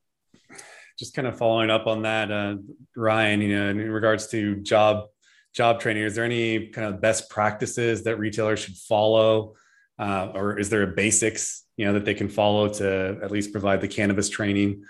just 0.99 1.13
kind 1.13 1.29
of 1.29 1.37
following 1.37 1.69
up 1.69 1.87
on 1.87 2.03
that, 2.03 2.33
uh, 2.33 2.57
Ryan. 2.97 3.43
You 3.43 3.55
know, 3.55 3.69
in 3.69 3.91
regards 3.91 4.29
to 4.29 4.57
job 4.63 5.09
job 5.55 5.79
training, 5.79 6.05
is 6.05 6.15
there 6.15 6.25
any 6.25 6.69
kind 6.69 6.87
of 6.87 7.03
best 7.03 7.29
practices 7.29 8.05
that 8.05 8.17
retailers 8.17 8.61
should 8.61 8.77
follow, 8.77 9.57
uh, 10.01 10.33
or 10.35 10.59
is 10.59 10.71
there 10.71 10.83
a 10.83 10.87
basics 10.87 11.67
you 11.77 11.85
know 11.85 11.93
that 11.93 12.05
they 12.05 12.15
can 12.15 12.29
follow 12.29 12.69
to 12.69 13.19
at 13.23 13.31
least 13.31 13.53
provide 13.53 13.81
the 13.81 13.89
cannabis 13.89 14.31
training 14.31 14.83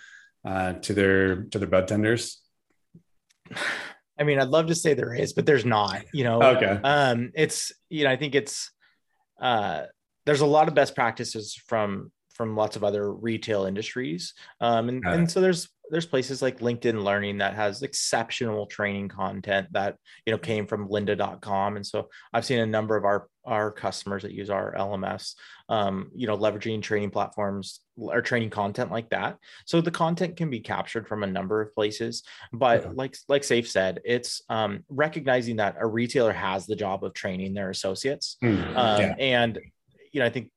uh, 0.44 0.74
to 0.74 0.94
their 0.94 1.42
to 1.44 1.58
their 1.58 1.68
bud 1.68 1.88
tenders? 1.88 2.40
I 4.18 4.22
mean, 4.22 4.38
I'd 4.38 4.48
love 4.48 4.66
to 4.66 4.74
say 4.74 4.94
there 4.94 5.14
is, 5.14 5.32
but 5.32 5.46
there's 5.46 5.64
not. 5.64 6.04
You 6.12 6.24
know, 6.24 6.42
okay. 6.42 6.78
Um, 6.84 7.32
it's 7.34 7.72
you 7.88 8.04
know, 8.04 8.10
I 8.10 8.16
think 8.16 8.34
it's 8.34 8.70
uh, 9.40 9.82
there's 10.26 10.42
a 10.42 10.46
lot 10.46 10.68
of 10.68 10.74
best 10.74 10.94
practices 10.94 11.54
from 11.66 12.12
from 12.34 12.54
lots 12.54 12.76
of 12.76 12.84
other 12.84 13.12
retail 13.12 13.64
industries, 13.64 14.34
um, 14.60 14.88
and, 14.88 15.04
and 15.04 15.30
so 15.30 15.40
there's 15.40 15.68
there's 15.90 16.06
places 16.06 16.42
like 16.42 16.61
LinkedIn 16.61 17.02
Learning 17.02 17.38
that 17.38 17.54
has 17.54 17.82
exceptional 17.82 18.66
training 18.66 19.09
content 19.09 19.68
that 19.73 19.97
you 20.25 20.32
know 20.32 20.38
came 20.38 20.66
from 20.66 20.88
lynda.com. 20.88 21.76
And 21.76 21.87
so 21.87 22.09
I've 22.32 22.44
seen 22.44 22.61
a 22.61 22.66
number 22.66 22.97
of 22.97 23.04
our 23.04 23.28
our 23.44 23.73
customers 23.73 24.23
that 24.23 24.32
use 24.32 24.50
our 24.50 24.75
LMS, 24.75 25.35
um, 25.68 26.11
you 26.14 26.26
know, 26.26 26.37
leveraging 26.37 26.82
training 26.82 27.11
platforms 27.11 27.80
or 27.97 28.20
training 28.23 28.50
content 28.50 28.90
like 28.90 29.09
that. 29.11 29.38
So 29.66 29.80
the 29.80 29.90
content 29.90 30.37
can 30.37 30.50
be 30.50 30.61
captured 30.61 31.09
from 31.09 31.23
a 31.23 31.26
number 31.26 31.61
of 31.61 31.75
places. 31.75 32.23
But 32.52 32.94
like 32.94 33.16
like 33.28 33.42
Saif 33.42 33.66
said, 33.66 34.00
it's 34.04 34.42
um, 34.49 34.85
recognizing 34.88 35.56
that 35.56 35.76
a 35.78 35.87
retailer 35.87 36.32
has 36.32 36.66
the 36.66 36.76
job 36.76 37.04
of 37.04 37.14
training 37.14 37.54
their 37.54 37.70
associates. 37.70 38.37
Mm, 38.42 38.76
um, 38.76 39.00
yeah. 39.00 39.14
And 39.18 39.59
you 40.12 40.20
know, 40.20 40.26
I 40.26 40.30
think 40.30 40.50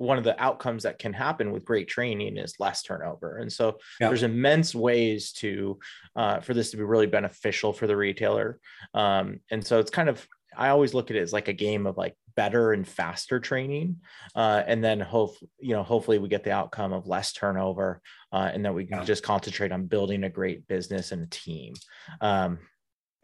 one 0.00 0.16
of 0.16 0.24
the 0.24 0.40
outcomes 0.42 0.84
that 0.84 0.98
can 0.98 1.12
happen 1.12 1.52
with 1.52 1.62
great 1.62 1.86
training 1.86 2.38
is 2.38 2.58
less 2.58 2.82
turnover 2.82 3.36
and 3.36 3.52
so 3.52 3.76
yeah. 4.00 4.08
there's 4.08 4.22
immense 4.22 4.74
ways 4.74 5.30
to 5.32 5.78
uh, 6.16 6.40
for 6.40 6.54
this 6.54 6.70
to 6.70 6.78
be 6.78 6.82
really 6.82 7.06
beneficial 7.06 7.72
for 7.72 7.86
the 7.86 7.96
retailer 7.96 8.58
um, 8.94 9.40
and 9.50 9.64
so 9.64 9.78
it's 9.78 9.90
kind 9.90 10.08
of 10.08 10.26
i 10.56 10.70
always 10.70 10.94
look 10.94 11.10
at 11.10 11.16
it 11.16 11.20
as 11.20 11.34
like 11.34 11.48
a 11.48 11.52
game 11.52 11.86
of 11.86 11.98
like 11.98 12.16
better 12.34 12.72
and 12.72 12.88
faster 12.88 13.38
training 13.38 13.96
uh, 14.34 14.62
and 14.66 14.82
then 14.82 15.00
hope 15.00 15.36
you 15.58 15.74
know 15.74 15.82
hopefully 15.82 16.18
we 16.18 16.28
get 16.28 16.44
the 16.44 16.50
outcome 16.50 16.94
of 16.94 17.06
less 17.06 17.34
turnover 17.34 18.00
uh, 18.32 18.50
and 18.52 18.64
that 18.64 18.74
we 18.74 18.86
can 18.86 18.98
yeah. 18.98 19.04
just 19.04 19.22
concentrate 19.22 19.70
on 19.70 19.84
building 19.84 20.24
a 20.24 20.30
great 20.30 20.66
business 20.66 21.12
and 21.12 21.22
a 21.22 21.26
team 21.26 21.74
um, 22.22 22.58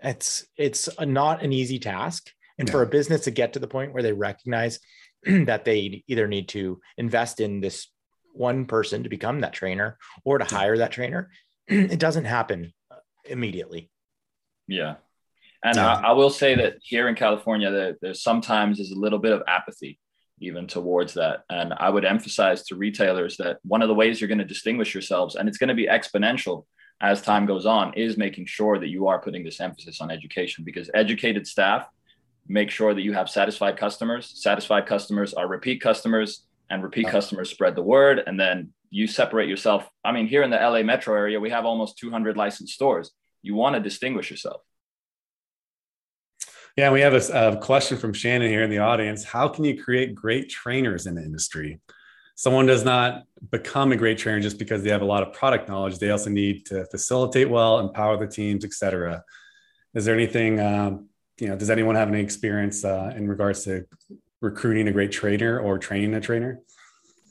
it's 0.00 0.46
it's 0.58 0.90
a, 0.98 1.06
not 1.06 1.42
an 1.42 1.54
easy 1.54 1.78
task 1.78 2.30
and 2.58 2.68
yeah. 2.68 2.72
for 2.72 2.82
a 2.82 2.86
business 2.86 3.22
to 3.22 3.30
get 3.30 3.54
to 3.54 3.58
the 3.58 3.66
point 3.66 3.94
where 3.94 4.02
they 4.02 4.12
recognize 4.12 4.78
that 5.24 5.64
they 5.64 6.04
either 6.06 6.28
need 6.28 6.48
to 6.48 6.80
invest 6.96 7.40
in 7.40 7.60
this 7.60 7.88
one 8.32 8.66
person 8.66 9.02
to 9.02 9.08
become 9.08 9.40
that 9.40 9.52
trainer 9.52 9.98
or 10.24 10.38
to 10.38 10.44
hire 10.44 10.76
that 10.78 10.92
trainer 10.92 11.30
it 11.68 11.98
doesn't 11.98 12.26
happen 12.26 12.72
immediately. 13.24 13.90
Yeah. 14.68 14.96
And 15.64 15.78
I, 15.78 16.08
I, 16.08 16.12
will 16.12 16.30
say 16.30 16.54
that 16.54 16.76
here 16.82 17.08
in 17.08 17.14
california 17.14 17.70
there, 17.70 17.96
there 18.00 18.14
sometimes 18.14 18.78
is 18.78 18.92
a 18.92 18.98
little 18.98 19.18
bit 19.18 19.32
of 19.32 19.42
apathy 19.48 19.98
even 20.38 20.66
towards 20.66 21.14
that. 21.14 21.44
And 21.50 21.72
i 21.74 21.90
would 21.90 22.04
emphasize 22.04 22.64
to 22.64 22.76
retailers 22.76 23.36
that 23.38 23.58
one 23.62 23.82
of 23.82 23.88
the 23.88 23.94
ways 23.94 24.20
you're 24.20 24.28
going 24.28 24.38
to 24.38 24.44
distinguish 24.44 24.94
yourselves 24.94 25.34
and 25.34 25.48
it's 25.48 25.58
going 25.58 25.68
to 25.68 25.74
be 25.74 25.88
exponential 25.88 26.66
as 27.00 27.20
time 27.20 27.46
goes 27.46 27.66
on 27.66 27.92
is 27.94 28.16
making 28.16 28.46
sure 28.46 28.78
that 28.78 28.88
you 28.88 29.08
are 29.08 29.20
putting 29.20 29.44
this 29.44 29.60
emphasis 29.60 30.00
on 30.00 30.10
education 30.10 30.64
because 30.64 30.90
educated 30.94 31.46
staff 31.46 31.88
make 32.48 32.70
sure 32.70 32.94
that 32.94 33.02
you 33.02 33.12
have 33.12 33.28
satisfied 33.28 33.76
customers. 33.76 34.32
Satisfied 34.34 34.86
customers 34.86 35.34
are 35.34 35.48
repeat 35.48 35.80
customers, 35.80 36.46
and 36.70 36.82
repeat 36.82 37.08
customers 37.08 37.50
spread 37.50 37.74
the 37.74 37.82
word. 37.82 38.22
And 38.26 38.38
then 38.38 38.72
you 38.90 39.06
separate 39.06 39.48
yourself. 39.48 39.88
I 40.04 40.12
mean, 40.12 40.26
here 40.26 40.42
in 40.42 40.50
the 40.50 40.56
LA 40.56 40.82
metro 40.82 41.14
area, 41.14 41.40
we 41.40 41.50
have 41.50 41.64
almost 41.64 41.98
200 41.98 42.36
licensed 42.36 42.74
stores. 42.74 43.12
You 43.42 43.54
want 43.54 43.74
to 43.74 43.80
distinguish 43.80 44.30
yourself. 44.30 44.62
Yeah, 46.76 46.90
we 46.92 47.00
have 47.00 47.14
a, 47.14 47.52
a, 47.52 47.56
question 47.56 47.96
from 47.96 48.12
Shannon 48.12 48.50
here 48.50 48.62
in 48.62 48.68
the 48.68 48.78
audience. 48.78 49.24
How 49.24 49.48
can 49.48 49.64
you 49.64 49.82
create 49.82 50.14
great 50.14 50.50
trainers 50.50 51.06
in 51.06 51.14
the 51.14 51.22
industry? 51.22 51.80
Someone 52.34 52.66
does 52.66 52.84
not 52.84 53.22
become 53.50 53.92
a 53.92 53.96
great 53.96 54.18
trainer 54.18 54.40
just 54.40 54.58
because 54.58 54.82
they 54.82 54.90
have 54.90 55.00
a 55.00 55.06
lot 55.06 55.22
of 55.22 55.32
product 55.32 55.70
knowledge. 55.70 55.98
They 55.98 56.10
also 56.10 56.28
need 56.28 56.66
to 56.66 56.84
facilitate 56.86 57.48
well, 57.48 57.78
empower 57.80 58.18
the 58.18 58.26
teams, 58.26 58.62
etc. 58.62 59.24
Is 59.94 60.04
there 60.04 60.14
anything 60.14 60.60
um, 60.60 61.08
you 61.38 61.48
know, 61.48 61.56
does 61.56 61.70
anyone 61.70 61.94
have 61.94 62.08
any 62.08 62.20
experience 62.20 62.84
uh, 62.84 63.12
in 63.16 63.28
regards 63.28 63.64
to 63.64 63.84
recruiting 64.40 64.88
a 64.88 64.92
great 64.92 65.12
trainer 65.12 65.58
or 65.58 65.78
training 65.78 66.14
a 66.14 66.20
trainer? 66.20 66.60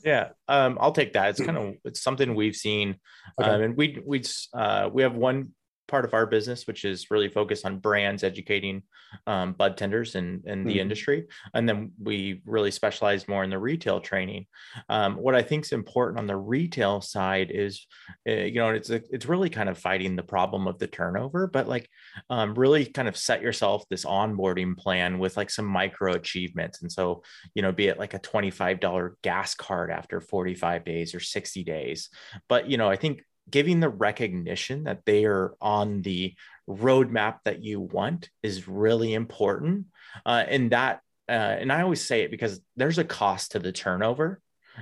Yeah, 0.03 0.29
um, 0.47 0.77
I'll 0.79 0.91
take 0.91 1.13
that. 1.13 1.29
It's 1.29 1.41
kind 1.45 1.57
of 1.57 1.75
it's 1.83 2.01
something 2.01 2.35
we've 2.35 2.55
seen, 2.55 2.97
okay. 3.41 3.50
um, 3.50 3.62
and 3.62 3.77
we 3.77 4.00
we 4.05 4.24
uh, 4.53 4.89
we 4.91 5.01
have 5.03 5.15
one 5.15 5.51
part 5.88 6.06
of 6.06 6.13
our 6.13 6.25
business, 6.25 6.68
which 6.68 6.86
is 6.86 7.12
really 7.12 7.30
focused 7.30 7.65
on 7.65 7.80
brands 7.80 8.24
educating 8.24 8.84
um, 9.27 9.54
bud 9.54 9.77
tenders 9.77 10.15
in, 10.15 10.42
in 10.46 10.63
the 10.63 10.72
mm-hmm. 10.72 10.80
industry. 10.80 11.25
And 11.54 11.68
then 11.68 11.92
we 12.01 12.42
really 12.46 12.72
specialize 12.72 13.27
more 13.27 13.44
in 13.44 13.50
the 13.50 13.60
retail 13.60 14.00
training. 14.00 14.48
Um, 14.89 15.15
what 15.15 15.36
I 15.36 15.42
think 15.42 15.65
is 15.65 15.72
important 15.72 16.20
on 16.20 16.27
the 16.27 16.36
retail 16.36 17.01
side 17.01 17.51
is, 17.51 17.86
uh, 18.27 18.32
you 18.32 18.56
know, 18.56 18.70
it's, 18.70 18.89
it's 18.89 19.25
really 19.25 19.50
kind 19.50 19.70
of 19.70 19.77
fighting 19.77 20.15
the 20.15 20.24
problem 20.24 20.68
of 20.68 20.80
the 20.80 20.88
turnover, 20.88 21.48
but 21.48 21.68
like 21.68 21.89
um, 22.30 22.56
really 22.56 22.86
kind 22.86 23.08
of 23.08 23.18
set 23.18 23.42
yourself 23.42 23.84
this 23.89 24.06
onboarding 24.06 24.77
plan 24.77 25.20
with 25.20 25.38
like 25.38 25.50
some 25.50 25.65
micro 25.65 26.13
achievements. 26.13 26.82
And 26.82 26.92
so, 26.92 27.24
you 27.54 27.62
know, 27.62 27.72
be 27.72 27.88
it 27.88 28.00
like 28.00 28.13
a 28.13 28.20
$25 28.20 29.12
gas 29.22 29.56
card 29.56 29.92
after 29.92 30.20
45 30.20 30.84
days 30.84 31.15
or 31.15 31.20
60 31.20 31.63
days. 31.63 32.10
But, 32.50 32.70
you 32.70 32.77
know, 32.77 32.89
I 32.89 32.96
think 32.96 33.22
giving 33.50 33.80
the 33.80 33.90
recognition 33.90 34.86
that 34.86 35.06
they 35.06 35.25
are 35.25 35.56
on 35.62 36.02
the 36.02 36.34
roadmap 36.68 37.38
that 37.46 37.64
you 37.64 37.80
want 37.80 38.30
is 38.42 38.68
really 38.68 39.14
important. 39.14 39.88
Uh, 40.25 40.44
and 40.48 40.72
that, 40.72 41.02
uh, 41.30 41.32
and 41.32 41.72
I 41.72 41.82
always 41.82 42.06
say 42.06 42.22
it 42.22 42.32
because 42.32 42.60
there's 42.75 42.98
a 42.98 43.04
cost 43.04 43.52
to 43.52 43.60
the 43.60 43.72
turnover. 43.72 44.42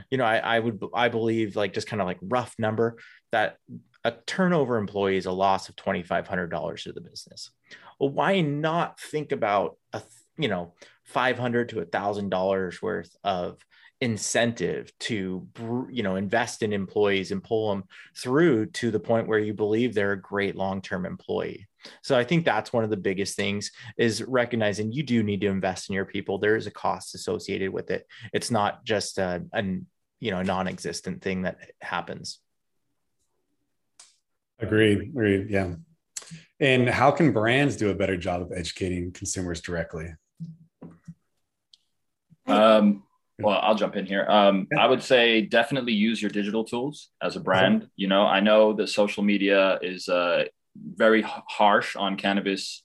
You 0.09 0.17
know, 0.17 0.25
I, 0.25 0.37
I 0.37 0.59
would, 0.59 0.81
I 0.93 1.09
believe 1.09 1.55
like 1.55 1.73
just 1.73 1.87
kind 1.87 2.01
of 2.01 2.07
like 2.07 2.17
rough 2.21 2.55
number 2.57 2.97
that 3.31 3.57
a 4.03 4.11
turnover 4.25 4.77
employee 4.77 5.17
is 5.17 5.25
a 5.25 5.31
loss 5.31 5.69
of 5.69 5.75
$2,500 5.75 6.83
to 6.83 6.91
the 6.91 7.01
business. 7.01 7.51
Well, 7.99 8.09
why 8.09 8.41
not 8.41 8.99
think 8.99 9.31
about 9.31 9.77
a, 9.93 10.01
you 10.37 10.47
know, 10.47 10.73
500 11.05 11.69
to 11.69 11.79
a 11.79 11.85
thousand 11.85 12.29
dollars 12.29 12.81
worth 12.81 13.15
of 13.23 13.57
incentive 14.03 14.91
to 14.99 15.47
you 15.89 16.03
know 16.03 16.17
invest 16.17 16.61
in 16.61 16.73
employees 16.73 17.31
and 17.31 17.41
pull 17.41 17.69
them 17.69 17.85
through 18.17 18.65
to 18.65 18.91
the 18.91 18.99
point 18.99 19.29
where 19.29 19.39
you 19.39 19.53
believe 19.53 19.93
they're 19.93 20.11
a 20.11 20.21
great 20.21 20.57
long-term 20.57 21.05
employee. 21.05 21.65
So 22.01 22.17
i 22.17 22.23
think 22.25 22.43
that's 22.43 22.73
one 22.73 22.83
of 22.83 22.89
the 22.89 22.97
biggest 22.97 23.37
things 23.37 23.71
is 23.97 24.21
recognizing 24.21 24.91
you 24.91 25.03
do 25.03 25.23
need 25.23 25.39
to 25.41 25.47
invest 25.47 25.89
in 25.89 25.95
your 25.95 26.03
people. 26.05 26.37
There 26.37 26.57
is 26.57 26.67
a 26.67 26.71
cost 26.71 27.15
associated 27.15 27.71
with 27.71 27.91
it. 27.91 28.05
It's 28.33 28.51
not 28.51 28.83
just 28.83 29.19
a, 29.19 29.45
a 29.53 29.63
you 30.19 30.31
know 30.31 30.41
non-existent 30.41 31.21
thing 31.21 31.43
that 31.43 31.71
happens. 31.81 32.39
Agreed 34.59 34.99
agreed 34.99 35.49
yeah. 35.49 35.75
And 36.59 36.89
how 36.89 37.11
can 37.11 37.31
brands 37.31 37.77
do 37.77 37.89
a 37.89 37.95
better 37.95 38.17
job 38.17 38.41
of 38.41 38.51
educating 38.53 39.13
consumers 39.13 39.61
directly? 39.61 40.13
Um 42.47 43.03
well 43.43 43.59
i'll 43.61 43.75
jump 43.75 43.95
in 43.95 44.05
here. 44.05 44.25
Um, 44.29 44.67
i 44.77 44.87
would 44.87 45.03
say 45.03 45.41
definitely 45.41 45.93
use 45.93 46.21
your 46.21 46.31
digital 46.31 46.63
tools 46.63 47.09
as 47.21 47.35
a 47.35 47.39
brand. 47.39 47.87
You 47.95 48.07
know 48.07 48.23
i 48.23 48.39
know 48.39 48.73
that 48.73 48.87
social 48.87 49.23
media 49.23 49.79
is 49.81 50.07
uh, 50.09 50.45
very 50.75 51.23
harsh 51.25 51.95
on 51.95 52.17
cannabis 52.17 52.83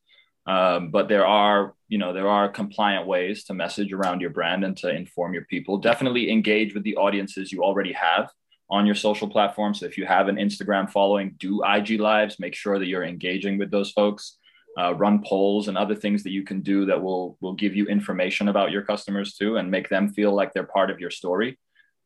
um, 0.48 0.90
but 0.90 1.08
there 1.08 1.26
are 1.26 1.74
you 1.88 1.98
know 1.98 2.14
there 2.14 2.28
are 2.28 2.48
compliant 2.48 3.06
ways 3.06 3.44
to 3.44 3.54
message 3.54 3.92
around 3.92 4.22
your 4.22 4.30
brand 4.30 4.64
and 4.64 4.76
to 4.78 4.88
inform 4.88 5.34
your 5.34 5.44
people. 5.44 5.76
Definitely 5.76 6.30
engage 6.30 6.74
with 6.74 6.84
the 6.84 6.96
audiences 6.96 7.52
you 7.52 7.62
already 7.62 7.92
have 7.92 8.30
on 8.70 8.86
your 8.86 8.94
social 8.94 9.28
platforms. 9.28 9.80
So 9.80 9.86
if 9.86 9.98
you 9.98 10.06
have 10.06 10.28
an 10.28 10.36
instagram 10.36 10.90
following 10.90 11.34
do 11.38 11.62
ig 11.64 12.00
lives. 12.00 12.40
Make 12.40 12.54
sure 12.54 12.78
that 12.78 12.86
you're 12.86 13.04
engaging 13.04 13.58
with 13.58 13.70
those 13.70 13.92
folks 13.92 14.38
uh, 14.78 14.94
run 14.94 15.22
polls 15.24 15.68
and 15.68 15.76
other 15.76 15.94
things 15.94 16.22
that 16.22 16.30
you 16.30 16.44
can 16.44 16.60
do 16.60 16.86
that 16.86 17.02
will 17.02 17.36
will 17.40 17.54
give 17.54 17.74
you 17.74 17.86
information 17.86 18.48
about 18.48 18.70
your 18.70 18.82
customers 18.82 19.34
too 19.34 19.56
and 19.56 19.70
make 19.70 19.88
them 19.88 20.08
feel 20.12 20.32
like 20.32 20.52
they're 20.52 20.74
part 20.78 20.90
of 20.90 21.00
your 21.00 21.10
story. 21.10 21.58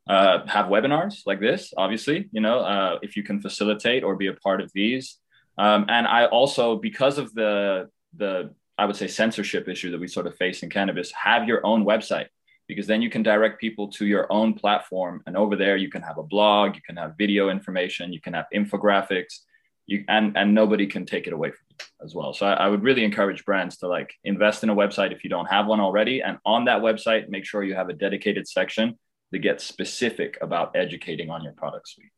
Uh, 0.09 0.45
have 0.47 0.67
webinars 0.67 1.21
like 1.27 1.39
this 1.39 1.73
obviously 1.77 2.29
you 2.33 2.41
know 2.41 2.59
uh, 2.59 2.99
if 3.03 3.17
you 3.17 3.23
can 3.23 3.41
facilitate 3.41 4.03
or 4.03 4.17
be 4.17 4.27
a 4.27 4.35
part 4.35 4.61
of 4.61 4.71
these. 4.75 5.19
Um, 5.59 5.85
and 5.89 6.07
i 6.07 6.25
also 6.27 6.77
because 6.77 7.19
of 7.19 7.33
the 7.35 7.89
the 8.17 8.55
i 8.79 8.87
would 8.87 8.97
say 8.97 9.07
censorship 9.07 9.69
issue 9.69 9.91
that 9.93 10.01
we 10.01 10.09
sort 10.09 10.27
of 10.27 10.35
face 10.37 10.63
in 10.63 10.71
cannabis 10.71 11.13
have 11.13 11.47
your 11.47 11.65
own 11.65 11.85
website 11.85 12.29
because 12.69 12.87
then 12.87 13.03
you 13.03 13.11
can 13.11 13.23
direct 13.23 13.61
people 13.61 13.89
to 13.89 14.07
your 14.07 14.33
own 14.33 14.55
platform. 14.55 15.23
And 15.27 15.37
over 15.37 15.57
there 15.57 15.77
you 15.77 15.91
can 15.91 16.03
have 16.03 16.19
a 16.19 16.23
blog 16.23 16.75
you 16.75 16.83
can 16.83 16.97
have 16.97 17.15
video 17.19 17.51
information 17.51 18.13
you 18.13 18.21
can 18.21 18.33
have 18.33 18.47
infographics 18.55 19.41
you 19.87 20.05
and 20.09 20.37
and 20.37 20.55
nobody 20.55 20.87
can 20.87 21.07
take 21.07 21.27
it 21.27 21.33
away 21.33 21.51
from 21.51 21.65
you 21.71 21.77
as 22.05 22.15
well. 22.15 22.33
So 22.33 22.47
I, 22.47 22.53
I, 22.55 22.69
would 22.69 22.83
really 22.83 23.05
encourage 23.05 23.45
brands 23.45 23.79
to 23.79 23.89
like 23.89 24.13
invest 24.25 24.63
in 24.63 24.71
a 24.71 24.75
website 24.75 25.13
if 25.13 25.25
you 25.25 25.31
don't 25.31 25.47
have 25.47 25.67
one 25.67 25.81
already, 25.81 26.23
and 26.23 26.39
on 26.45 26.67
that 26.67 26.83
website, 26.83 27.29
make 27.29 27.45
sure 27.45 27.63
you 27.63 27.75
have 27.75 27.89
a 27.89 27.93
dedicated 27.93 28.47
section 28.49 28.99
to 29.33 29.39
get 29.39 29.61
specific 29.61 30.39
about 30.41 30.77
educating 30.77 31.31
on 31.31 31.43
your 31.43 31.53
product 31.53 31.89
suite. 31.89 32.13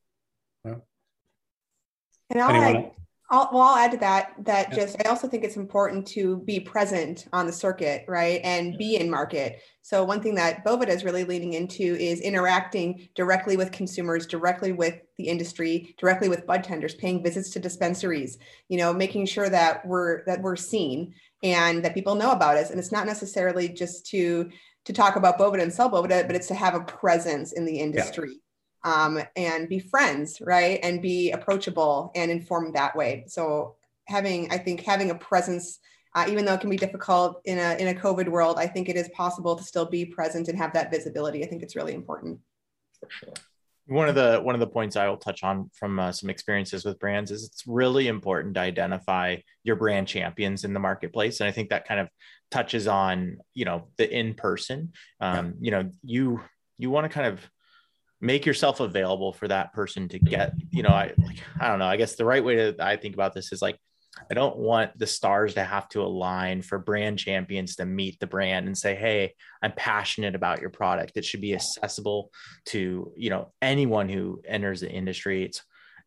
Yeah. 0.64 0.74
And 2.30 2.40
I'll 2.40 2.76
add, 2.76 2.90
I'll, 3.34 3.48
well, 3.52 3.62
I'll 3.62 3.76
add 3.76 3.90
to 3.90 3.96
that 3.98 4.32
that 4.44 4.68
yeah. 4.70 4.76
just 4.76 4.96
I 5.04 5.08
also 5.08 5.26
think 5.26 5.42
it's 5.42 5.56
important 5.56 6.06
to 6.08 6.38
be 6.46 6.60
present 6.60 7.26
on 7.32 7.46
the 7.46 7.52
circuit, 7.52 8.04
right, 8.06 8.40
and 8.44 8.78
be 8.78 8.96
in 8.96 9.10
market. 9.10 9.60
So 9.82 10.04
one 10.04 10.22
thing 10.22 10.36
that 10.36 10.64
Boveda 10.64 10.88
is 10.88 11.04
really 11.04 11.24
leaning 11.24 11.54
into 11.54 11.82
is 11.82 12.20
interacting 12.20 13.08
directly 13.16 13.56
with 13.56 13.72
consumers, 13.72 14.26
directly 14.26 14.70
with 14.70 15.00
the 15.18 15.24
industry, 15.24 15.94
directly 15.98 16.28
with 16.28 16.46
bud 16.46 16.62
tenders, 16.62 16.94
paying 16.94 17.24
visits 17.24 17.50
to 17.50 17.58
dispensaries, 17.58 18.38
you 18.68 18.78
know, 18.78 18.92
making 18.92 19.26
sure 19.26 19.48
that 19.48 19.84
we're 19.84 20.24
that 20.26 20.40
we're 20.40 20.56
seen 20.56 21.12
and 21.42 21.84
that 21.84 21.94
people 21.94 22.14
know 22.14 22.30
about 22.30 22.56
us. 22.56 22.70
And 22.70 22.78
it's 22.78 22.92
not 22.92 23.06
necessarily 23.06 23.68
just 23.68 24.06
to 24.10 24.48
to 24.84 24.92
talk 24.92 25.16
about 25.16 25.38
Boveda 25.38 25.62
and 25.62 25.72
sell 25.74 25.90
Boveda, 25.90 26.26
but 26.26 26.36
it's 26.36 26.48
to 26.48 26.54
have 26.54 26.74
a 26.74 26.84
presence 26.84 27.52
in 27.52 27.64
the 27.64 27.78
industry. 27.78 28.28
Yeah 28.30 28.38
um, 28.84 29.18
and 29.34 29.68
be 29.68 29.78
friends, 29.78 30.40
right? 30.40 30.78
And 30.82 31.02
be 31.02 31.30
approachable 31.32 32.12
and 32.14 32.30
informed 32.30 32.74
that 32.74 32.94
way. 32.94 33.24
So 33.26 33.76
having, 34.06 34.50
I 34.52 34.58
think, 34.58 34.82
having 34.82 35.10
a 35.10 35.14
presence, 35.14 35.80
uh, 36.14 36.26
even 36.28 36.44
though 36.44 36.54
it 36.54 36.60
can 36.60 36.70
be 36.70 36.76
difficult 36.76 37.40
in 37.44 37.58
a 37.58 37.74
in 37.78 37.88
a 37.88 37.98
COVID 37.98 38.28
world, 38.28 38.58
I 38.58 38.66
think 38.66 38.88
it 38.88 38.96
is 38.96 39.08
possible 39.08 39.56
to 39.56 39.64
still 39.64 39.86
be 39.86 40.04
present 40.04 40.48
and 40.48 40.58
have 40.58 40.72
that 40.74 40.90
visibility. 40.90 41.42
I 41.42 41.48
think 41.48 41.62
it's 41.62 41.74
really 41.74 41.94
important. 41.94 42.38
For 43.00 43.10
sure. 43.10 43.34
One 43.86 44.08
of 44.08 44.14
the 44.14 44.40
one 44.42 44.54
of 44.54 44.60
the 44.60 44.66
points 44.66 44.96
I 44.96 45.08
will 45.08 45.16
touch 45.16 45.42
on 45.42 45.70
from 45.74 45.98
uh, 45.98 46.12
some 46.12 46.30
experiences 46.30 46.84
with 46.84 46.98
brands 46.98 47.30
is 47.30 47.44
it's 47.44 47.66
really 47.66 48.08
important 48.08 48.54
to 48.54 48.60
identify 48.60 49.36
your 49.62 49.76
brand 49.76 50.08
champions 50.08 50.64
in 50.64 50.72
the 50.72 50.80
marketplace, 50.80 51.40
and 51.40 51.48
I 51.48 51.52
think 51.52 51.70
that 51.70 51.86
kind 51.86 52.00
of 52.00 52.08
touches 52.50 52.86
on 52.86 53.38
you 53.54 53.64
know 53.64 53.88
the 53.96 54.10
in 54.10 54.34
person. 54.34 54.92
Um, 55.20 55.54
you 55.60 55.70
know, 55.70 55.90
you 56.02 56.40
you 56.78 56.90
want 56.90 57.04
to 57.04 57.08
kind 57.10 57.26
of 57.26 57.50
make 58.24 58.46
yourself 58.46 58.80
available 58.80 59.32
for 59.34 59.46
that 59.48 59.72
person 59.74 60.08
to 60.08 60.18
get 60.18 60.54
you 60.70 60.82
know 60.82 60.88
i 60.88 61.12
like 61.18 61.38
i 61.60 61.68
don't 61.68 61.78
know 61.78 61.86
i 61.86 61.96
guess 61.96 62.16
the 62.16 62.24
right 62.24 62.42
way 62.42 62.56
to 62.56 62.74
i 62.80 62.96
think 62.96 63.14
about 63.14 63.34
this 63.34 63.52
is 63.52 63.60
like 63.60 63.78
i 64.30 64.34
don't 64.34 64.56
want 64.56 64.96
the 64.98 65.06
stars 65.06 65.52
to 65.54 65.62
have 65.62 65.86
to 65.90 66.00
align 66.00 66.62
for 66.62 66.78
brand 66.78 67.18
champions 67.18 67.76
to 67.76 67.84
meet 67.84 68.18
the 68.20 68.26
brand 68.26 68.66
and 68.66 68.76
say 68.76 68.94
hey 68.94 69.34
i'm 69.62 69.72
passionate 69.76 70.34
about 70.34 70.62
your 70.62 70.70
product 70.70 71.12
it 71.16 71.24
should 71.24 71.42
be 71.42 71.54
accessible 71.54 72.30
to 72.64 73.12
you 73.14 73.28
know 73.28 73.52
anyone 73.60 74.08
who 74.08 74.40
enters 74.46 74.80
the 74.80 74.90
industry 74.90 75.44
it's 75.44 75.62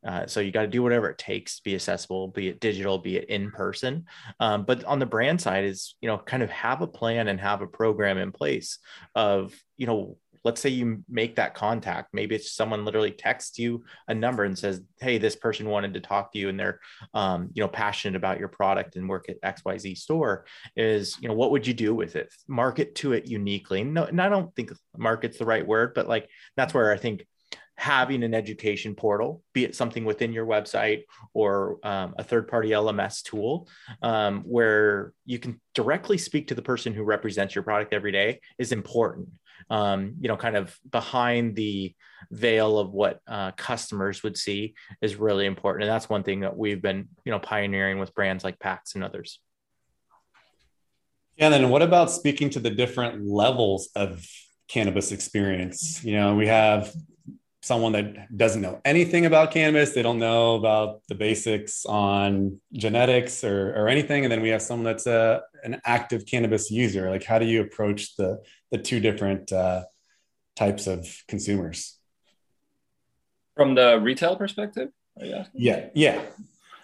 uh, 0.05 0.25
so 0.27 0.39
you 0.39 0.51
got 0.51 0.62
to 0.62 0.67
do 0.67 0.83
whatever 0.83 1.09
it 1.09 1.17
takes 1.17 1.57
to 1.57 1.63
be 1.63 1.75
accessible, 1.75 2.27
be 2.27 2.50
it 2.50 2.59
digital, 2.59 2.97
be 2.97 3.17
it 3.17 3.29
in 3.29 3.51
person. 3.51 4.05
Um, 4.39 4.63
but 4.63 4.83
on 4.86 5.00
the 5.00 5.05
brand 5.05 5.41
side 5.41 5.65
is, 5.65 5.95
you 6.01 6.07
know, 6.07 6.17
kind 6.17 6.43
of 6.43 6.50
have 6.51 6.81
a 6.81 6.88
plan 6.88 7.27
and 7.27 7.39
have 7.39 7.62
a 7.62 7.67
program 7.67 8.17
in 8.17 8.31
place 8.31 8.77
of, 9.15 9.53
you 9.75 9.88
know, 9.88 10.17
let's 10.48 10.62
say 10.62 10.70
you 10.70 11.04
make 11.10 11.36
that 11.36 11.54
contact 11.54 12.13
maybe 12.13 12.34
it's 12.34 12.54
someone 12.54 12.86
literally 12.86 13.12
texts 13.12 13.60
you 13.60 13.84
a 14.08 14.13
number 14.13 14.46
and 14.46 14.58
says 14.58 14.80
hey 15.01 15.18
this 15.18 15.36
person 15.36 15.68
wanted 15.68 15.94
to 15.94 16.00
talk 16.00 16.32
to 16.32 16.39
you 16.39 16.48
and 16.48 16.58
they're 16.58 16.80
um, 17.13 17.50
you 17.54 17.62
know 17.62 17.68
passionate 17.68 18.16
about 18.16 18.39
your 18.39 18.48
product 18.48 18.96
and 18.96 19.10
work 19.10 19.27
at 19.27 19.42
xyz 19.42 19.98
store 19.98 20.46
is 20.77 21.18
you 21.20 21.27
know 21.27 21.34
what 21.34 21.51
would 21.51 21.68
you 21.68 21.74
do 21.74 21.94
with 21.94 22.16
it? 22.16 22.34
Market 22.48 22.96
to 22.96 23.12
it 23.12 23.27
uniquely. 23.27 23.84
No 23.84 24.06
and 24.06 24.22
i 24.22 24.30
don't 24.30 24.56
think 24.56 24.72
market's 24.98 25.38
the 25.38 25.46
right 25.46 25.68
word 25.68 25.94
but 25.94 26.08
like 26.08 26.30
that's 26.56 26.74
where 26.74 26.94
i 26.94 26.98
think 26.98 27.25
having 27.75 28.24
an 28.24 28.34
education 28.34 28.96
portal, 28.96 29.44
be 29.54 29.63
it 29.63 29.75
something 29.75 30.04
within 30.04 30.34
your 30.34 30.48
website 30.48 31.04
or 31.36 31.77
um, 31.84 32.16
a 32.18 32.24
third 32.24 32.48
party 32.48 32.70
LMS 32.70 33.22
tool, 33.22 33.70
um, 34.01 34.42
where 34.42 35.13
you 35.25 35.38
can 35.38 35.62
directly 35.75 36.18
speak 36.18 36.48
to 36.48 36.56
the 36.56 36.62
person 36.62 36.92
who 36.92 37.04
represents 37.04 37.54
your 37.54 37.63
product 37.63 37.94
every 37.94 38.12
day, 38.12 38.39
is 38.58 38.72
important 38.72 39.30
um, 39.69 40.15
you 40.19 40.27
know, 40.27 40.37
kind 40.37 40.55
of 40.55 40.77
behind 40.89 41.55
the 41.55 41.93
veil 42.31 42.79
of 42.79 42.91
what 42.91 43.19
uh, 43.27 43.51
customers 43.51 44.23
would 44.23 44.37
see 44.37 44.75
is 45.01 45.15
really 45.15 45.45
important. 45.45 45.83
And 45.83 45.91
that's 45.91 46.09
one 46.09 46.23
thing 46.23 46.41
that 46.41 46.57
we've 46.57 46.81
been, 46.81 47.07
you 47.25 47.31
know, 47.31 47.39
pioneering 47.39 47.99
with 47.99 48.13
brands 48.13 48.43
like 48.43 48.59
PAX 48.59 48.95
and 48.95 49.03
others. 49.03 49.39
And 51.37 51.53
then 51.53 51.69
what 51.69 51.81
about 51.81 52.09
speaking 52.09 52.50
to 52.51 52.59
the 52.59 52.72
different 52.72 53.25
levels 53.25 53.89
of 53.96 54.25
cannabis 54.67 55.11
experience? 55.11 56.03
You 56.03 56.13
know, 56.13 56.35
we 56.35 56.48
have 56.48 56.91
someone 57.67 57.91
that 57.91 58.35
doesn't 58.35 58.61
know 58.61 58.79
anything 58.85 59.25
about 59.25 59.51
cannabis 59.51 59.91
they 59.91 60.01
don't 60.01 60.20
know 60.20 60.55
about 60.55 61.01
the 61.09 61.15
basics 61.15 61.85
on 61.85 62.59
genetics 62.72 63.43
or, 63.43 63.74
or 63.75 63.89
anything 63.89 64.24
and 64.24 64.31
then 64.31 64.41
we 64.41 64.50
have 64.50 64.61
someone 64.61 64.85
that's 64.85 65.05
a, 65.05 65.41
an 65.63 65.81
active 65.83 66.25
cannabis 66.25 66.72
user 66.72 67.09
like 67.09 67.24
how 67.24 67.37
do 67.37 67.46
you 67.46 67.61
approach 67.61 68.15
the 68.15 68.39
the 68.72 68.77
two 68.77 69.00
different 69.00 69.51
uh, 69.51 69.84
types 70.56 70.88
of 70.88 71.08
consumers 71.27 71.98
from 73.56 73.75
the 73.75 74.00
retail 74.00 74.36
perspective 74.36 74.90
yeah 75.53 75.88
yeah 75.94 76.22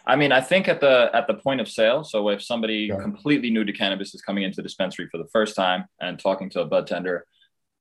I 0.05 0.15
mean, 0.17 0.31
I 0.31 0.41
think 0.41 0.67
at 0.67 0.81
the 0.81 1.09
at 1.13 1.27
the 1.27 1.35
point 1.35 1.61
of 1.61 1.69
sale. 1.69 2.03
So 2.03 2.27
if 2.29 2.43
somebody 2.43 2.89
completely 2.89 3.49
new 3.49 3.63
to 3.63 3.71
cannabis 3.71 4.13
is 4.13 4.21
coming 4.21 4.43
into 4.43 4.57
the 4.57 4.63
dispensary 4.63 5.07
for 5.09 5.17
the 5.17 5.29
first 5.31 5.55
time 5.55 5.85
and 6.01 6.19
talking 6.19 6.49
to 6.51 6.61
a 6.61 6.65
bud 6.65 6.87
tender, 6.87 7.25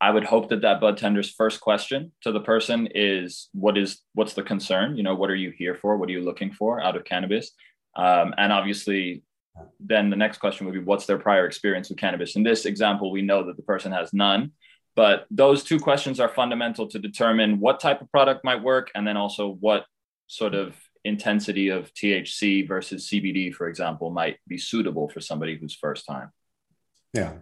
I 0.00 0.10
would 0.10 0.24
hope 0.24 0.48
that 0.50 0.62
that 0.62 0.80
bud 0.80 0.98
tender's 0.98 1.30
first 1.30 1.60
question 1.60 2.12
to 2.22 2.32
the 2.32 2.40
person 2.40 2.88
is 2.94 3.48
what 3.52 3.76
is 3.76 4.02
what's 4.14 4.34
the 4.34 4.42
concern? 4.42 4.96
You 4.96 5.02
know, 5.02 5.14
what 5.16 5.30
are 5.30 5.36
you 5.36 5.52
here 5.56 5.74
for? 5.74 5.96
What 5.96 6.08
are 6.08 6.12
you 6.12 6.22
looking 6.22 6.52
for 6.52 6.80
out 6.80 6.96
of 6.96 7.04
cannabis? 7.04 7.50
Um, 7.96 8.34
and 8.38 8.52
obviously, 8.52 9.24
then 9.80 10.10
the 10.10 10.16
next 10.16 10.38
question 10.38 10.66
would 10.66 10.72
be 10.72 10.80
what's 10.80 11.06
their 11.06 11.18
prior 11.18 11.46
experience 11.46 11.88
with 11.88 11.98
cannabis? 11.98 12.36
In 12.36 12.42
this 12.42 12.64
example, 12.64 13.10
we 13.10 13.22
know 13.22 13.46
that 13.46 13.56
the 13.56 13.62
person 13.62 13.92
has 13.92 14.12
none, 14.12 14.52
but 14.94 15.26
those 15.30 15.64
two 15.64 15.78
questions 15.78 16.20
are 16.20 16.28
fundamental 16.28 16.86
to 16.88 16.98
determine 16.98 17.60
what 17.60 17.80
type 17.80 18.00
of 18.00 18.10
product 18.10 18.44
might 18.44 18.62
work, 18.62 18.90
and 18.94 19.06
then 19.06 19.16
also 19.16 19.56
what 19.60 19.86
sort 20.26 20.54
of 20.54 20.74
intensity 21.04 21.68
of 21.68 21.92
THC 21.94 22.66
versus 22.66 23.08
CBD, 23.08 23.52
for 23.52 23.68
example, 23.68 24.10
might 24.10 24.38
be 24.46 24.58
suitable 24.58 25.08
for 25.08 25.20
somebody 25.20 25.56
who's 25.56 25.74
first 25.74 26.06
time. 26.06 26.30
Yeah, 27.12 27.34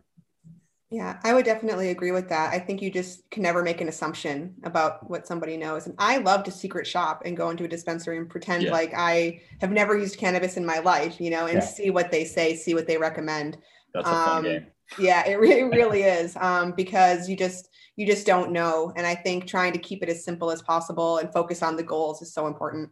yeah, 0.90 1.20
I 1.22 1.34
would 1.34 1.44
definitely 1.44 1.90
agree 1.90 2.10
with 2.10 2.28
that. 2.30 2.52
I 2.52 2.58
think 2.58 2.82
you 2.82 2.90
just 2.90 3.28
can 3.30 3.44
never 3.44 3.62
make 3.62 3.80
an 3.80 3.88
assumption 3.88 4.56
about 4.64 5.08
what 5.08 5.24
somebody 5.24 5.56
knows. 5.56 5.86
And 5.86 5.94
I 5.98 6.16
love 6.16 6.42
to 6.44 6.50
secret 6.50 6.84
shop 6.84 7.22
and 7.24 7.36
go 7.36 7.50
into 7.50 7.62
a 7.62 7.68
dispensary 7.68 8.18
and 8.18 8.28
pretend 8.28 8.64
yeah. 8.64 8.72
like 8.72 8.92
I 8.96 9.40
have 9.60 9.70
never 9.70 9.96
used 9.96 10.18
cannabis 10.18 10.56
in 10.56 10.66
my 10.66 10.80
life, 10.80 11.20
you 11.20 11.30
know, 11.30 11.46
and 11.46 11.58
yeah. 11.58 11.64
see 11.64 11.90
what 11.90 12.10
they 12.10 12.24
say, 12.24 12.56
see 12.56 12.74
what 12.74 12.88
they 12.88 12.98
recommend. 12.98 13.56
That's 13.94 14.08
a 14.08 14.10
fun 14.10 14.36
um, 14.38 14.42
game. 14.42 14.66
Yeah, 14.98 15.24
it, 15.28 15.38
re- 15.38 15.60
it 15.60 15.64
really 15.64 16.02
is 16.18 16.36
um, 16.36 16.72
because 16.72 17.28
you 17.28 17.36
just 17.36 17.68
you 17.94 18.04
just 18.04 18.26
don't 18.26 18.50
know. 18.50 18.92
And 18.96 19.06
I 19.06 19.14
think 19.14 19.46
trying 19.46 19.72
to 19.74 19.78
keep 19.78 20.02
it 20.02 20.08
as 20.08 20.24
simple 20.24 20.50
as 20.50 20.60
possible 20.60 21.18
and 21.18 21.32
focus 21.32 21.62
on 21.62 21.76
the 21.76 21.84
goals 21.84 22.20
is 22.20 22.34
so 22.34 22.48
important. 22.48 22.90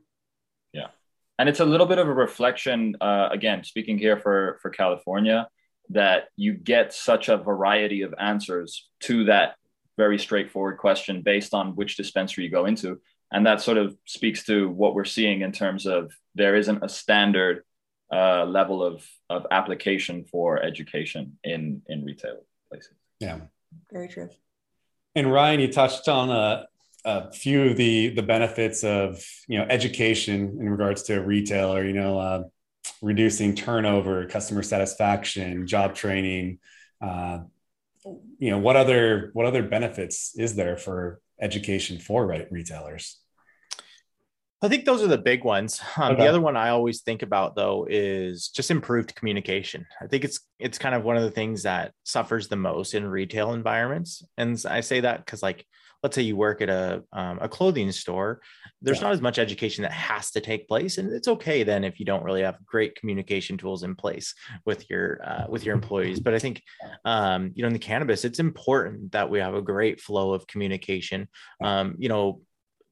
Yeah, 0.73 0.89
and 1.41 1.49
it's 1.49 1.59
a 1.59 1.65
little 1.65 1.87
bit 1.87 1.99
of 1.99 2.07
a 2.07 2.15
reflection. 2.15 2.95
Uh, 3.01 3.29
again, 3.33 3.65
speaking 3.65 3.99
here 3.99 4.17
for 4.19 4.61
for 4.63 4.71
California 4.71 5.49
that 5.90 6.29
you 6.37 6.53
get 6.53 6.92
such 6.92 7.29
a 7.29 7.37
variety 7.37 8.03
of 8.03 8.14
answers 8.18 8.88
to 9.01 9.24
that 9.24 9.57
very 9.96 10.18
straightforward 10.18 10.79
question 10.79 11.22
based 11.22 11.55
on 11.55 11.74
which 11.74 11.96
dispensary 11.96 12.44
you 12.44 12.51
go 12.51 12.66
into. 12.66 13.01
And 13.33 13.46
that 13.46 13.61
sort 13.61 13.79
of 13.79 13.96
speaks 14.07 14.44
to 14.44 14.68
what 14.70 14.94
we're 14.94 15.05
seeing 15.05 15.42
in 15.42 15.53
terms 15.53 15.87
of 15.87 16.12
there 16.35 16.57
isn't 16.57 16.83
a 16.83 16.88
standard 16.88 17.64
uh, 18.12 18.44
level 18.44 18.83
of, 18.83 19.07
of 19.29 19.46
application 19.51 20.24
for 20.24 20.62
education 20.62 21.38
in, 21.44 21.83
in 21.88 22.05
retail 22.05 22.38
places. 22.70 22.94
Yeah. 23.20 23.40
Very 23.92 24.09
true. 24.09 24.31
And 25.14 25.31
Ryan, 25.31 25.61
you 25.61 25.72
touched 25.72 26.09
on 26.09 26.31
a, 26.31 26.66
a 27.05 27.33
few 27.33 27.64
of 27.64 27.77
the, 27.77 28.11
the 28.11 28.22
benefits 28.22 28.85
of, 28.85 29.22
you 29.46 29.59
know, 29.59 29.66
education 29.68 30.59
in 30.61 30.70
regards 30.70 31.03
to 31.05 31.18
a 31.18 31.22
retailer, 31.22 31.85
you 31.85 31.92
know, 31.92 32.18
uh, 32.18 32.44
reducing 33.03 33.55
turnover, 33.55 34.27
customer 34.27 34.63
satisfaction, 34.63 35.67
job 35.67 35.95
training. 35.95 36.59
Uh, 37.01 37.41
you 38.39 38.51
know, 38.51 38.59
what 38.59 38.77
other 38.77 39.31
what 39.33 39.47
other 39.47 39.63
benefits 39.63 40.35
is 40.37 40.55
there 40.55 40.77
for 40.77 41.21
education 41.41 41.99
for 41.99 42.27
right 42.27 42.51
retailers? 42.51 43.19
I 44.61 44.69
think 44.69 44.85
those 44.85 45.03
are 45.05 45.09
the 45.09 45.19
big 45.19 45.45
ones. 45.45 45.81
Um, 45.97 46.13
okay. 46.13 46.23
The 46.23 46.29
other 46.29 46.41
one 46.41 46.57
I 46.57 46.71
always 46.71 47.03
think 47.03 47.23
about 47.23 47.55
though 47.55 47.87
is 47.89 48.49
just 48.49 48.71
improved 48.71 49.15
communication. 49.15 49.87
I 50.01 50.07
think 50.07 50.25
it's 50.25 50.41
it's 50.59 50.79
kind 50.79 50.95
of 50.95 51.05
one 51.05 51.17
of 51.17 51.23
the 51.23 51.31
things 51.31 51.63
that 51.63 51.93
suffers 52.05 52.49
the 52.49 52.57
most 52.57 52.95
in 52.95 53.07
retail 53.07 53.53
environments, 53.53 54.25
and 54.37 54.61
I 54.69 54.81
say 54.81 55.01
that 55.01 55.25
because 55.25 55.43
like 55.43 55.65
let's 56.03 56.15
say 56.15 56.23
you 56.23 56.37
work 56.37 56.61
at 56.63 56.69
a, 56.69 57.03
um, 57.13 57.39
a 57.41 57.49
clothing 57.49 57.91
store, 57.91 58.41
there's 58.81 58.99
yeah. 58.99 59.05
not 59.05 59.13
as 59.13 59.21
much 59.21 59.39
education 59.39 59.83
that 59.83 59.93
has 59.93 60.31
to 60.31 60.41
take 60.41 60.69
place. 60.69 60.99
And 60.99 61.13
it's 61.13 61.29
okay 61.29 61.65
then 61.65 61.85
if 61.85 61.99
you 61.99 62.07
don't 62.07 62.23
really 62.23 62.43
have 62.43 62.65
great 62.65 62.95
communication 62.95 63.57
tools 63.57 63.83
in 63.83 63.95
place 63.95 64.35
with 64.65 64.89
your, 64.89 65.21
uh, 65.25 65.47
with 65.49 65.65
your 65.65 65.75
employees. 65.75 66.21
But 66.21 66.35
I 66.35 66.39
think, 66.39 66.63
um, 67.05 67.51
you 67.55 67.63
know, 67.63 67.69
in 67.69 67.73
the 67.73 67.79
cannabis, 67.81 68.25
it's 68.25 68.39
important 68.39 69.13
that 69.13 69.29
we 69.29 69.41
have 69.41 69.55
a 69.55 69.63
great 69.63 70.01
flow 70.01 70.33
of 70.33 70.47
communication. 70.47 71.29
Um, 71.63 71.97
you 71.99 72.09
know, 72.09 72.43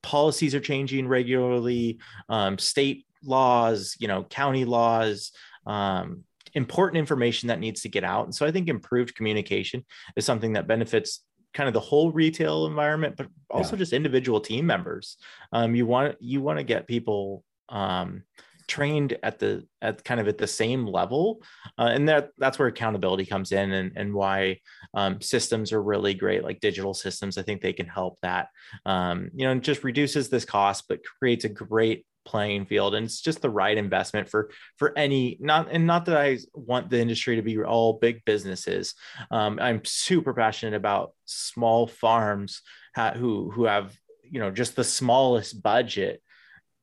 policies 0.03 0.55
are 0.55 0.61
changing 0.61 1.07
regularly, 1.07 2.01
um, 2.29 2.59
state 2.59 3.07
laws, 3.23 3.97
you 3.99 4.09
know, 4.09 4.25
county 4.25 4.65
laws, 4.65 5.33
um, 5.67 6.25
important 6.55 6.99
information 6.99 7.49
that 7.49 7.61
needs 7.61 7.83
to 7.83 7.89
get 7.89 8.03
out. 8.03 8.25
And 8.25 8.35
so 8.35 8.47
I 8.47 8.51
think 8.51 8.69
improved 8.69 9.15
communication 9.15 9.85
is 10.17 10.25
something 10.25 10.55
that 10.55 10.67
benefits 10.67 11.23
kind 11.57 11.69
of 11.69 11.75
the 11.75 11.81
whole 11.81 12.13
retail 12.13 12.67
environment, 12.67 13.17
but 13.17 13.29
also 13.51 13.75
yeah. 13.75 13.79
just 13.79 13.95
individual 13.95 14.41
team 14.41 14.67
members. 14.67 15.17
Um, 15.53 15.75
you 15.75 15.87
want 15.87 16.17
you 16.21 16.43
want 16.43 16.59
to 16.59 16.65
get 16.65 16.87
people 16.87 17.43
um, 17.71 18.25
trained 18.69 19.17
at 19.23 19.39
the 19.39 19.67
at 19.81 20.05
kind 20.05 20.21
of 20.21 20.29
at 20.29 20.37
the 20.37 20.47
same 20.47 20.87
level 20.87 21.41
uh, 21.79 21.91
and 21.95 22.09
that 22.09 22.31
that's 22.37 22.59
where 22.59 22.69
accountability 22.69 23.25
comes 23.25 23.53
in 23.53 23.73
and 23.73 23.93
and 23.95 24.13
why 24.13 24.59
um, 24.95 25.21
systems 25.21 25.73
are 25.73 25.83
really 25.83 26.15
great 26.15 26.43
like 26.43 26.59
digital 26.59 26.93
systems 26.93 27.39
i 27.39 27.43
think 27.43 27.61
they 27.61 27.73
can 27.73 27.87
help 27.87 28.19
that 28.23 28.49
um, 28.85 29.31
you 29.35 29.47
know 29.47 29.55
just 29.61 29.85
reduces 29.85 30.29
this 30.29 30.45
cost 30.45 30.85
but 30.89 30.99
creates 31.21 31.45
a 31.45 31.49
great 31.49 32.05
playing 32.27 32.67
field 32.67 32.95
and 32.95 33.07
it's 33.07 33.21
just 33.21 33.41
the 33.41 33.51
right 33.51 33.79
investment 33.79 34.29
for 34.29 34.51
for 34.77 34.93
any 34.99 35.39
not 35.41 35.69
and 35.71 35.87
not 35.87 36.05
that 36.05 36.17
i 36.19 36.39
want 36.53 36.91
the 36.91 37.01
industry 37.01 37.37
to 37.37 37.43
be 37.43 37.59
all 37.63 37.95
big 37.95 38.25
businesses. 38.25 38.95
Um, 39.31 39.59
i'm 39.61 39.85
super 39.85 40.35
passionate 40.35 40.77
about 40.77 41.13
small 41.25 41.87
farms 41.87 42.63
ha- 42.95 43.15
who 43.15 43.51
who 43.51 43.65
have 43.65 43.97
you 44.23 44.41
know 44.41 44.51
just 44.51 44.77
the 44.77 44.85
smallest 44.85 45.63
budget 45.63 46.21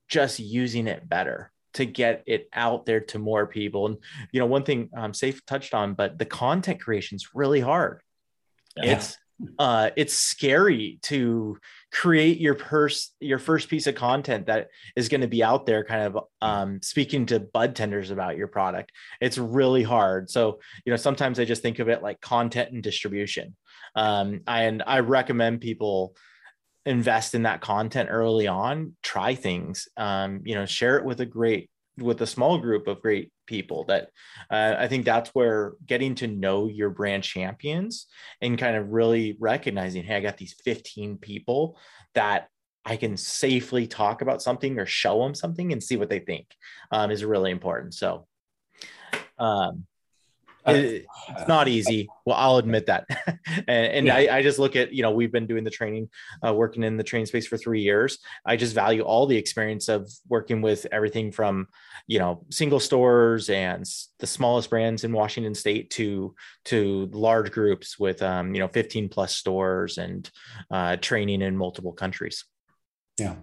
just 0.08 0.40
using 0.40 0.88
it 0.88 1.08
better 1.08 1.52
to 1.74 1.86
get 1.86 2.24
it 2.28 2.48
out 2.54 2.86
there 2.86 3.00
to 3.00 3.20
more 3.20 3.48
people. 3.48 3.88
And 3.88 3.98
you 4.32 4.40
know 4.40 4.46
one 4.46 4.64
thing 4.64 4.90
um, 4.96 5.12
Saif 5.12 5.42
touched 5.46 5.74
on 5.74 5.94
but 5.94 6.18
the 6.18 6.26
content 6.26 6.82
creation 6.82 7.16
is 7.16 7.30
really 7.34 7.60
hard. 7.60 8.02
Yeah. 8.78 8.94
it's 8.94 9.18
uh 9.60 9.90
it's 9.96 10.14
scary 10.14 11.00
to 11.04 11.58
create 11.94 12.40
your 12.40 12.56
first 12.56 13.16
your 13.20 13.38
first 13.38 13.70
piece 13.70 13.86
of 13.86 13.94
content 13.94 14.48
that 14.48 14.70
is 14.96 15.10
going 15.10 15.22
to 15.22 15.28
be 15.28 15.44
out 15.44 15.68
there 15.68 15.84
kind 15.84 16.02
of 16.02 16.24
um, 16.42 16.82
speaking 16.82 17.28
to 17.28 17.40
bud 17.40 17.76
tenders 17.76 18.10
about 18.10 18.36
your 18.36 18.48
product. 18.48 18.92
It's 19.22 19.38
really 19.38 19.84
hard. 19.84 20.30
So 20.30 20.60
you 20.86 20.92
know 20.92 20.98
sometimes 20.98 21.40
i 21.40 21.46
just 21.46 21.62
think 21.62 21.80
of 21.80 21.90
it 21.90 22.02
like 22.02 22.20
content 22.20 22.72
and 22.72 22.82
distribution. 22.82 23.56
Um, 23.96 24.42
and 24.48 24.82
i 24.88 25.00
recommend 25.00 25.62
people 25.62 26.16
invest 26.86 27.36
in 27.36 27.44
that 27.44 27.62
content 27.62 28.10
early 28.12 28.48
on 28.48 28.96
try 29.04 29.36
things 29.36 29.88
um, 29.96 30.42
you 30.44 30.56
know 30.56 30.66
share 30.66 30.98
it 30.98 31.06
with 31.06 31.22
a 31.22 31.26
great 31.26 31.70
with 31.98 32.22
a 32.22 32.28
small 32.28 32.58
group 32.58 32.88
of 32.88 33.02
great 33.02 33.32
people 33.54 33.84
that 33.86 34.10
uh, 34.50 34.76
i 34.80 34.88
think 34.88 35.06
that's 35.06 35.30
where 35.30 35.74
getting 35.86 36.16
to 36.16 36.28
know 36.28 36.68
your 36.68 36.90
brand 36.90 37.24
champions 37.24 38.08
and 38.42 38.58
kind 38.58 38.76
of 38.76 38.90
really 38.90 39.38
recognizing 39.40 40.04
hey 40.04 40.16
i 40.16 40.20
got 40.20 40.38
these 40.38 40.56
15 40.66 41.18
people 41.18 41.78
that 42.16 42.48
i 42.84 42.96
can 42.98 43.16
safely 43.16 43.86
talk 43.86 44.22
about 44.22 44.42
something 44.42 44.80
or 44.80 44.86
show 44.88 45.22
them 45.22 45.36
something 45.36 45.72
and 45.72 45.84
see 45.84 45.98
what 45.98 46.10
they 46.10 46.20
think 46.20 46.48
um, 46.92 47.12
is 47.12 47.24
really 47.24 47.52
important. 47.52 47.94
So 47.94 48.28
um, 49.38 49.86
it, 50.68 51.06
it's 51.30 51.48
not 51.48 51.68
easy. 51.68 52.08
Well, 52.26 52.36
I'll 52.38 52.58
admit 52.58 52.86
that. 52.88 53.06
and, 53.48 53.70
and 53.70 54.08
yeah. 54.08 54.16
I, 54.16 54.38
I, 54.38 54.44
just 54.44 54.60
look 54.60 54.76
at, 54.76 54.94
you 54.94 55.04
know, 55.04 55.12
we've 55.12 55.32
been 55.32 55.48
doing 55.48 55.64
the 55.64 55.70
training, 55.70 56.10
uh, 56.46 56.54
working 56.54 56.84
in 56.84 56.98
the 56.98 57.04
train 57.04 57.26
space 57.26 57.48
for 57.48 57.58
three 57.58 57.82
years. 57.82 58.20
I 58.46 58.56
just 58.56 58.74
value 58.74 59.02
all 59.02 59.26
the 59.26 59.38
experience 59.38 59.90
of 59.90 60.10
working 60.28 60.62
with 60.62 60.86
everything 60.92 61.32
from, 61.32 61.68
you 62.08 62.20
know, 62.20 62.46
single 62.50 62.80
stores 62.80 63.50
and 63.50 63.86
the 64.20 64.28
smallest 64.28 64.70
brands 64.70 65.04
in 65.04 65.12
Washington 65.12 65.56
state 65.56 65.90
to, 65.92 66.36
to 66.66 67.10
large 67.12 67.52
groups 67.52 68.00
with, 68.00 68.22
um, 68.22 68.54
you 68.54 68.60
know, 68.60 68.68
15 68.68 69.10
plus 69.10 69.36
stores 69.36 69.98
and 69.98 70.30
uh, 70.72 70.96
training 70.98 71.42
in 71.42 71.58
multiple 71.58 71.94
countries. 71.94 72.46
Yeah. 73.20 73.36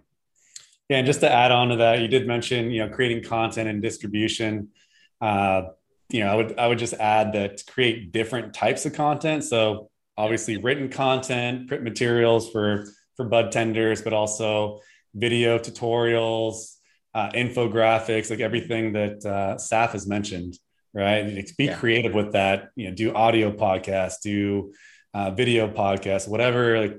Yeah. 0.89 0.99
And 0.99 1.07
just 1.07 1.21
to 1.21 1.33
add 1.33 1.53
on 1.53 1.69
to 1.69 1.77
that, 1.77 2.01
you 2.01 2.09
did 2.09 2.27
mention, 2.27 2.71
you 2.71 2.85
know, 2.85 2.93
creating 2.93 3.23
content 3.23 3.69
and 3.69 3.81
distribution. 3.81 4.71
Uh, 5.21 5.63
you 6.13 6.21
know, 6.21 6.29
I 6.31 6.35
would 6.35 6.59
I 6.59 6.67
would 6.67 6.79
just 6.79 6.95
add 6.95 7.33
that 7.35 7.63
create 7.67 8.13
different 8.13 8.55
types 8.55 8.87
of 8.87 8.93
content. 8.93 9.45
So 9.45 9.91
obviously 10.17 10.57
written 10.57 10.89
content, 10.89 11.69
print 11.69 11.83
materials 11.85 12.51
for 12.51 12.87
for 13.17 13.25
bud 13.25 13.53
tenders, 13.53 14.03
but 14.03 14.13
also 14.13 14.81
video 15.15 15.59
tutorials, 15.59 16.77
uh, 17.15 17.31
infographics, 17.31 18.31
like 18.31 18.41
everything 18.41 18.93
that 18.93 19.25
uh, 19.25 19.57
Saif 19.57 19.91
has 19.93 20.07
mentioned. 20.07 20.59
Right, 20.93 21.49
be 21.57 21.67
yeah. 21.67 21.77
creative 21.77 22.15
with 22.15 22.33
that. 22.33 22.71
You 22.75 22.89
know, 22.89 22.97
do 22.97 23.15
audio 23.15 23.53
podcasts, 23.53 24.21
do 24.25 24.73
uh, 25.15 25.31
video 25.31 25.69
podcasts, 25.69 26.27
whatever. 26.27 26.81
Like, 26.81 26.99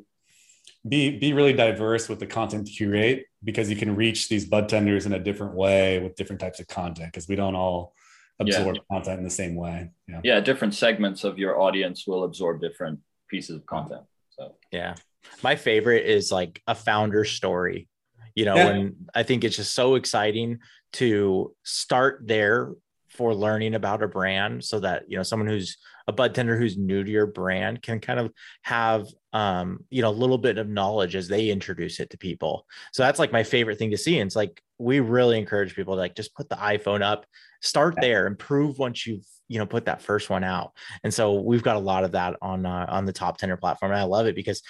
be 0.88 1.20
be 1.20 1.34
really 1.34 1.52
diverse 1.52 2.08
with 2.08 2.20
the 2.20 2.26
content 2.26 2.70
you 2.70 2.76
curate 2.76 3.26
because 3.44 3.70
you 3.70 3.76
can 3.76 3.96
reach 3.96 4.30
these 4.30 4.46
bud 4.46 4.70
tenders 4.70 5.06
in 5.06 5.14
a 5.14 5.20
different 5.20 5.56
way 5.56 6.00
with 6.00 6.16
different 6.16 6.40
types 6.40 6.60
of 6.62 6.68
content 6.68 7.12
because 7.12 7.28
we 7.28 7.36
don't 7.36 7.56
all 7.56 7.94
absorb 8.42 8.76
yeah. 8.76 8.82
content 8.92 9.20
in 9.20 9.24
the 9.24 9.30
same 9.30 9.56
way. 9.56 9.92
Yeah. 10.08 10.22
yeah, 10.24 10.40
different 10.40 10.74
segments 10.74 11.24
of 11.24 11.38
your 11.38 11.60
audience 11.60 12.06
will 12.08 12.24
absorb 12.24 12.62
different 12.62 13.00
pieces 13.30 13.56
of 13.56 13.66
content. 13.66 14.02
So 14.30 14.56
yeah, 14.72 14.96
my 15.44 15.56
favorite 15.56 16.06
is 16.06 16.32
like 16.32 16.62
a 16.68 16.76
founder 16.76 17.26
story. 17.26 17.88
You 18.36 18.46
know, 18.46 18.56
yeah. 18.56 18.70
and 18.70 19.10
I 19.14 19.24
think 19.24 19.44
it's 19.44 19.58
just 19.58 19.76
so 19.76 19.96
exciting 19.96 20.60
to 20.94 21.54
start 21.64 22.22
there 22.26 22.72
for 23.10 23.36
learning 23.36 23.76
about 23.76 24.04
a 24.04 24.08
brand 24.08 24.64
so 24.64 24.80
that 24.80 25.04
you 25.08 25.18
know 25.18 25.24
someone 25.24 25.48
who's 25.48 25.78
a 26.08 26.14
bud 26.14 26.34
tender 26.34 26.58
who's 26.58 26.78
new 26.78 27.04
to 27.04 27.12
your 27.12 27.28
brand 27.28 27.82
can 27.82 28.00
kind 28.00 28.20
of 28.20 28.32
have 28.62 29.06
um 29.34 29.84
you 29.90 30.02
know 30.02 30.10
a 30.10 30.12
little 30.12 30.38
bit 30.38 30.58
of 30.58 30.70
knowledge 30.70 31.16
as 31.16 31.28
they 31.28 31.50
introduce 31.50 32.00
it 32.00 32.10
to 32.10 32.18
people 32.18 32.66
so 32.94 33.04
that's 33.04 33.20
like 33.20 33.32
my 33.32 33.44
favorite 33.44 33.78
thing 33.78 33.92
to 33.92 33.98
see 33.98 34.20
and 34.20 34.28
it's 34.28 34.36
like 34.36 34.62
we 34.82 35.00
really 35.00 35.38
encourage 35.38 35.76
people 35.76 35.96
to 35.96 36.00
like 36.00 36.16
just 36.16 36.36
put 36.36 36.50
the 36.50 36.56
iphone 36.56 37.02
up 37.02 37.26
start 37.62 37.96
there 38.02 38.28
improve 38.28 38.80
once 38.80 39.06
you've 39.06 39.26
you 39.52 39.60
know 39.60 39.66
put 39.66 39.86
that 39.86 40.02
first 40.02 40.30
one 40.30 40.46
out. 40.46 40.72
And 41.04 41.14
so 41.14 41.34
we've 41.34 41.62
got 41.62 41.76
a 41.76 41.80
lot 41.80 42.06
of 42.06 42.14
that 42.14 42.38
on 42.42 42.66
uh, 42.66 42.86
on 42.88 43.06
the 43.06 43.12
top 43.12 43.38
tender 43.38 43.58
platform 43.58 43.92
and 43.92 44.00
i 44.00 44.04
love 44.04 44.26
it 44.26 44.36
because 44.36 44.64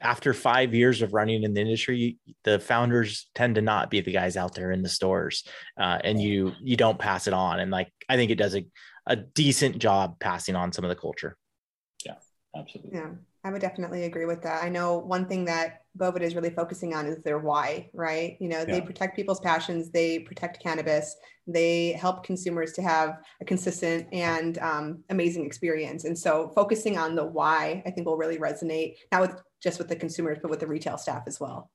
after 0.00 0.32
five 0.32 0.72
years 0.72 1.02
of 1.02 1.12
running 1.12 1.42
in 1.42 1.52
the 1.52 1.60
industry 1.60 2.16
the 2.44 2.58
founders 2.58 3.28
tend 3.34 3.56
to 3.56 3.60
not 3.60 3.90
be 3.90 4.00
the 4.00 4.12
guys 4.12 4.36
out 4.36 4.54
there 4.54 4.70
in 4.70 4.82
the 4.82 4.88
stores 4.88 5.44
uh, 5.78 5.98
and 6.02 6.22
you 6.22 6.52
you 6.62 6.76
don't 6.76 6.98
pass 6.98 7.26
it 7.26 7.34
on 7.34 7.60
and 7.60 7.70
like 7.70 7.92
i 8.08 8.16
think 8.16 8.30
it 8.30 8.38
does 8.38 8.54
a, 8.54 8.64
a 9.06 9.16
decent 9.16 9.78
job 9.78 10.18
passing 10.18 10.56
on 10.56 10.72
some 10.72 10.84
of 10.84 10.88
the 10.88 10.96
culture. 10.96 11.36
Yeah 12.06 12.14
absolutely. 12.56 12.92
Yeah 12.94 13.10
I 13.44 13.50
would 13.50 13.60
definitely 13.60 14.04
agree 14.04 14.24
with 14.24 14.42
that. 14.42 14.62
I 14.62 14.68
know 14.68 14.98
one 14.98 15.26
thing 15.26 15.46
that 15.46 15.81
Boveda 15.98 16.22
is 16.22 16.34
really 16.34 16.50
focusing 16.50 16.94
on 16.94 17.06
is 17.06 17.22
their 17.22 17.38
why, 17.38 17.90
right? 17.92 18.36
You 18.40 18.48
know, 18.48 18.60
yeah. 18.60 18.64
they 18.64 18.80
protect 18.80 19.16
people's 19.16 19.40
passions, 19.40 19.90
they 19.90 20.20
protect 20.20 20.62
cannabis, 20.62 21.16
they 21.46 21.92
help 21.92 22.24
consumers 22.24 22.72
to 22.74 22.82
have 22.82 23.18
a 23.40 23.44
consistent 23.44 24.06
and 24.12 24.58
um, 24.58 25.04
amazing 25.10 25.44
experience. 25.44 26.04
And 26.04 26.18
so 26.18 26.50
focusing 26.54 26.96
on 26.96 27.14
the 27.14 27.24
why, 27.24 27.82
I 27.84 27.90
think 27.90 28.06
will 28.06 28.16
really 28.16 28.38
resonate, 28.38 28.94
not 29.10 29.20
with 29.20 29.42
just 29.62 29.78
with 29.78 29.88
the 29.88 29.96
consumers, 29.96 30.38
but 30.40 30.50
with 30.50 30.60
the 30.60 30.66
retail 30.66 30.96
staff 30.96 31.24
as 31.26 31.38
well. 31.38 31.70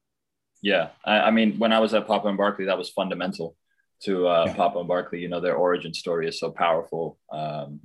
Yeah. 0.61 0.89
I, 1.05 1.19
I 1.19 1.31
mean, 1.31 1.59
when 1.59 1.71
I 1.71 1.79
was 1.79 1.93
at 1.93 2.07
Papa 2.07 2.27
and 2.27 2.37
Barkley, 2.37 2.65
that 2.65 2.77
was 2.77 2.89
fundamental 2.89 3.55
to 4.03 4.27
uh, 4.27 4.45
yeah. 4.47 4.53
Papa 4.55 4.79
and 4.79 4.87
Barkley. 4.87 5.19
You 5.19 5.29
know, 5.29 5.39
their 5.39 5.55
origin 5.55 5.93
story 5.93 6.27
is 6.27 6.39
so 6.39 6.51
powerful. 6.51 7.17
Um, 7.31 7.79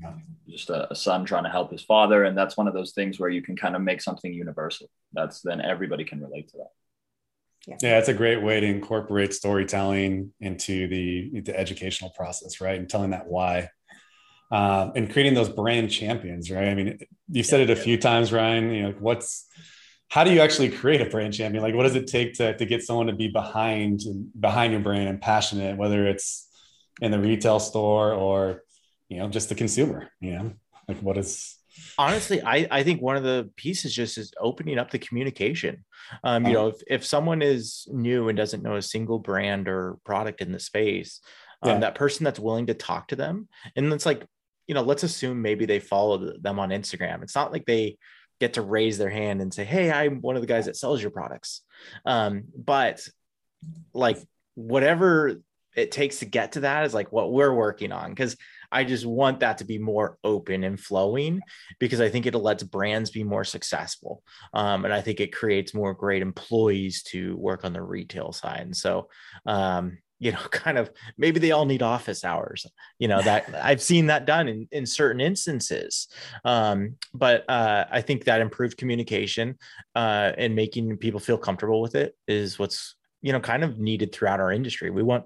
just 0.49 0.71
a, 0.71 0.93
a, 0.93 0.95
son 0.95 1.25
trying 1.25 1.45
to 1.45 1.51
help 1.51 1.71
his 1.71 1.83
father, 1.83 2.25
and 2.25 2.37
that's 2.37 2.57
one 2.57 2.69
of 2.69 2.75
those 2.75 2.93
things 2.93 3.19
where 3.19 3.31
you 3.31 3.43
can 3.43 3.57
kind 3.57 3.75
of 3.75 3.83
make 3.83 4.01
something 4.01 4.33
universal. 4.33 4.89
That's 5.13 5.41
then 5.41 5.61
everybody 5.61 6.05
can 6.05 6.21
relate 6.21 6.49
to 6.49 6.59
that. 6.59 6.71
Yeah. 7.67 7.77
yeah, 7.81 7.99
it's 7.99 8.09
a 8.09 8.15
great 8.15 8.43
way 8.43 8.59
to 8.59 8.67
incorporate 8.67 9.33
storytelling 9.33 10.33
into 10.41 10.89
the 10.89 11.41
the 11.41 11.59
educational 11.59 12.11
process, 12.11 12.61
right? 12.61 12.79
And 12.79 12.89
telling 12.89 13.11
that 13.11 13.29
why, 13.29 13.69
um, 14.51 14.93
and 14.97 15.11
creating 15.11 15.35
those 15.35 15.49
brand 15.49 15.91
champions, 15.91 16.51
right? 16.51 16.69
I 16.69 16.75
mean, 16.75 16.99
you've 17.31 17.47
said 17.47 17.61
it 17.61 17.71
a 17.71 17.77
few 17.77 17.99
times, 17.99 18.33
Ryan. 18.33 18.71
You 18.71 18.83
know, 18.83 18.95
what's 18.99 19.47
how 20.13 20.25
do 20.25 20.31
you 20.31 20.41
actually 20.41 20.69
create 20.69 21.01
a 21.01 21.07
brand 21.07 21.33
champion? 21.33 21.65
Like, 21.65 21.75
what 21.75 21.85
does 21.85 21.97
it 21.97 22.07
take 22.07 22.35
to, 22.35 22.55
to 22.55 22.67
get 22.67 22.83
someone 22.83 23.07
to 23.07 23.15
be 23.15 23.29
behind 23.29 24.03
behind 24.39 24.73
your 24.75 24.83
brand 24.83 25.09
and 25.09 25.19
passionate, 25.19 25.79
whether 25.79 26.07
it's 26.07 26.51
in 27.01 27.11
the 27.11 27.19
retail 27.19 27.59
store 27.59 28.13
or, 28.13 28.63
you 29.09 29.17
know, 29.17 29.31
just 29.31 29.49
the 29.49 29.55
consumer, 29.55 30.11
you 30.21 30.33
know, 30.33 30.53
like 30.87 30.99
what 30.99 31.17
is, 31.17 31.57
honestly 31.97 32.43
I, 32.43 32.69
I 32.71 32.83
think 32.83 33.01
one 33.01 33.17
of 33.17 33.23
the 33.23 33.51
pieces 33.57 33.95
just 33.95 34.19
is 34.19 34.35
opening 34.39 34.79
up 34.79 34.91
the 34.91 34.99
communication 34.99 35.87
um, 36.23 36.45
you 36.45 36.51
uh-huh. 36.51 36.63
know 36.65 36.69
if, 36.69 36.83
if 36.87 37.07
someone 37.07 37.41
is 37.41 37.89
new 37.91 38.29
and 38.29 38.37
doesn't 38.37 38.63
know 38.63 38.77
a 38.77 38.83
single 38.83 39.19
brand 39.19 39.69
or 39.69 39.97
product 40.05 40.43
in 40.43 40.53
the 40.53 40.61
space 40.61 41.21
um, 41.63 41.71
yeah. 41.71 41.79
that 41.79 41.95
person 41.95 42.25
that's 42.25 42.39
willing 42.39 42.67
to 42.67 42.75
talk 42.75 43.09
to 43.09 43.17
them 43.17 43.49
and 43.75 43.91
it's 43.91 44.05
like 44.05 44.27
you 44.67 44.75
know 44.75 44.83
let's 44.83 45.03
assume 45.03 45.41
maybe 45.41 45.65
they 45.65 45.81
follow 45.81 46.35
them 46.39 46.59
on 46.59 46.69
instagram 46.69 47.23
it's 47.23 47.35
not 47.35 47.53
like 47.53 47.65
they 47.65 47.97
get 48.43 48.55
to 48.55 48.63
raise 48.63 48.99
their 48.99 49.09
hand 49.09 49.41
and 49.41 49.55
say, 49.55 49.65
Hey, 49.65 49.89
I'm 49.89 50.21
one 50.21 50.35
of 50.35 50.43
the 50.43 50.49
guys 50.49 50.67
that 50.67 50.77
sells 50.77 51.01
your 51.01 51.13
products. 51.13 51.61
Um, 52.05 52.45
but 52.57 53.07
like 53.95 54.19
whatever 54.55 55.41
it 55.77 55.93
takes 55.93 56.19
to 56.19 56.25
get 56.25 56.53
to 56.53 56.61
that 56.61 56.85
is 56.85 56.93
like 56.93 57.13
what 57.13 57.33
we're 57.33 57.55
working 57.55 57.93
on. 57.93 58.13
Cause 58.17 58.37
I 58.73 58.83
just 58.83 59.07
want 59.07 59.41
that 59.41 59.59
to 59.59 59.65
be 59.65 59.79
more 59.79 60.19
open 60.25 60.65
and 60.65 60.81
flowing 60.81 61.41
because 61.79 62.01
I 62.01 62.09
think 62.09 62.27
it 62.27 62.35
lets 62.35 62.65
brands 62.65 63.11
be 63.11 63.23
more 63.23 63.45
successful. 63.45 64.25
Um, 64.53 64.85
and 64.85 64.93
I 64.93 65.03
think 65.03 65.21
it 65.21 65.33
creates 65.33 65.73
more 65.73 65.95
great 65.95 66.21
employees 66.23 67.05
to 67.05 67.37
work 67.37 67.65
on 67.65 67.73
the 67.73 67.83
retail 67.83 68.33
side. 68.33 68.63
And 68.63 68.77
so, 68.77 69.09
um, 69.47 69.99
you 70.23 70.33
know 70.33 70.39
kind 70.51 70.79
of 70.79 70.91
maybe 71.19 71.41
they 71.41 71.51
all 71.51 71.67
need 71.67 71.83
office 71.83 72.25
hours 72.25 72.65
you 72.99 73.09
know 73.09 73.21
that 73.23 73.53
i've 73.63 73.83
seen 73.83 74.07
that 74.07 74.25
done 74.25 74.49
in, 74.49 74.69
in 74.71 74.87
certain 74.87 75.21
instances. 75.21 76.09
Um, 76.45 76.97
but 77.13 77.49
uh, 77.49 77.85
i 77.91 78.01
think 78.01 78.25
that 78.25 78.41
improved 78.41 78.77
communication 78.77 79.59
uh, 79.95 80.33
and 80.39 80.55
making 80.55 80.97
people 80.99 81.21
feel 81.21 81.39
comfortable 81.39 81.83
with 81.83 81.95
it 81.95 82.17
is 82.29 82.59
what's 82.59 82.95
you 83.21 83.33
know 83.33 83.41
kind 83.41 83.65
of 83.65 83.79
needed 83.79 84.13
throughout 84.13 84.41
our 84.41 84.53
industry. 84.53 84.91
We 84.91 85.03
want 85.03 85.25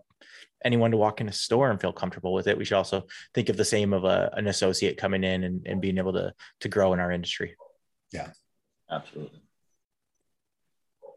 anyone 0.65 0.91
to 0.91 0.97
walk 0.97 1.21
in 1.21 1.29
a 1.29 1.33
store 1.33 1.71
and 1.71 1.81
feel 1.81 1.93
comfortable 1.93 2.33
with 2.33 2.47
it. 2.47 2.57
We 2.57 2.65
should 2.65 2.77
also 2.77 3.07
think 3.35 3.49
of 3.49 3.57
the 3.57 3.65
same 3.65 3.93
of 3.93 4.05
a, 4.05 4.31
an 4.35 4.47
associate 4.49 4.97
coming 4.97 5.23
in 5.23 5.45
and, 5.45 5.67
and 5.67 5.81
being 5.81 5.99
able 5.99 6.13
to 6.15 6.33
to 6.61 6.69
grow 6.69 6.93
in 6.93 7.01
our 7.01 7.11
industry. 7.11 7.57
Yeah. 8.13 8.31
Absolutely 8.91 9.46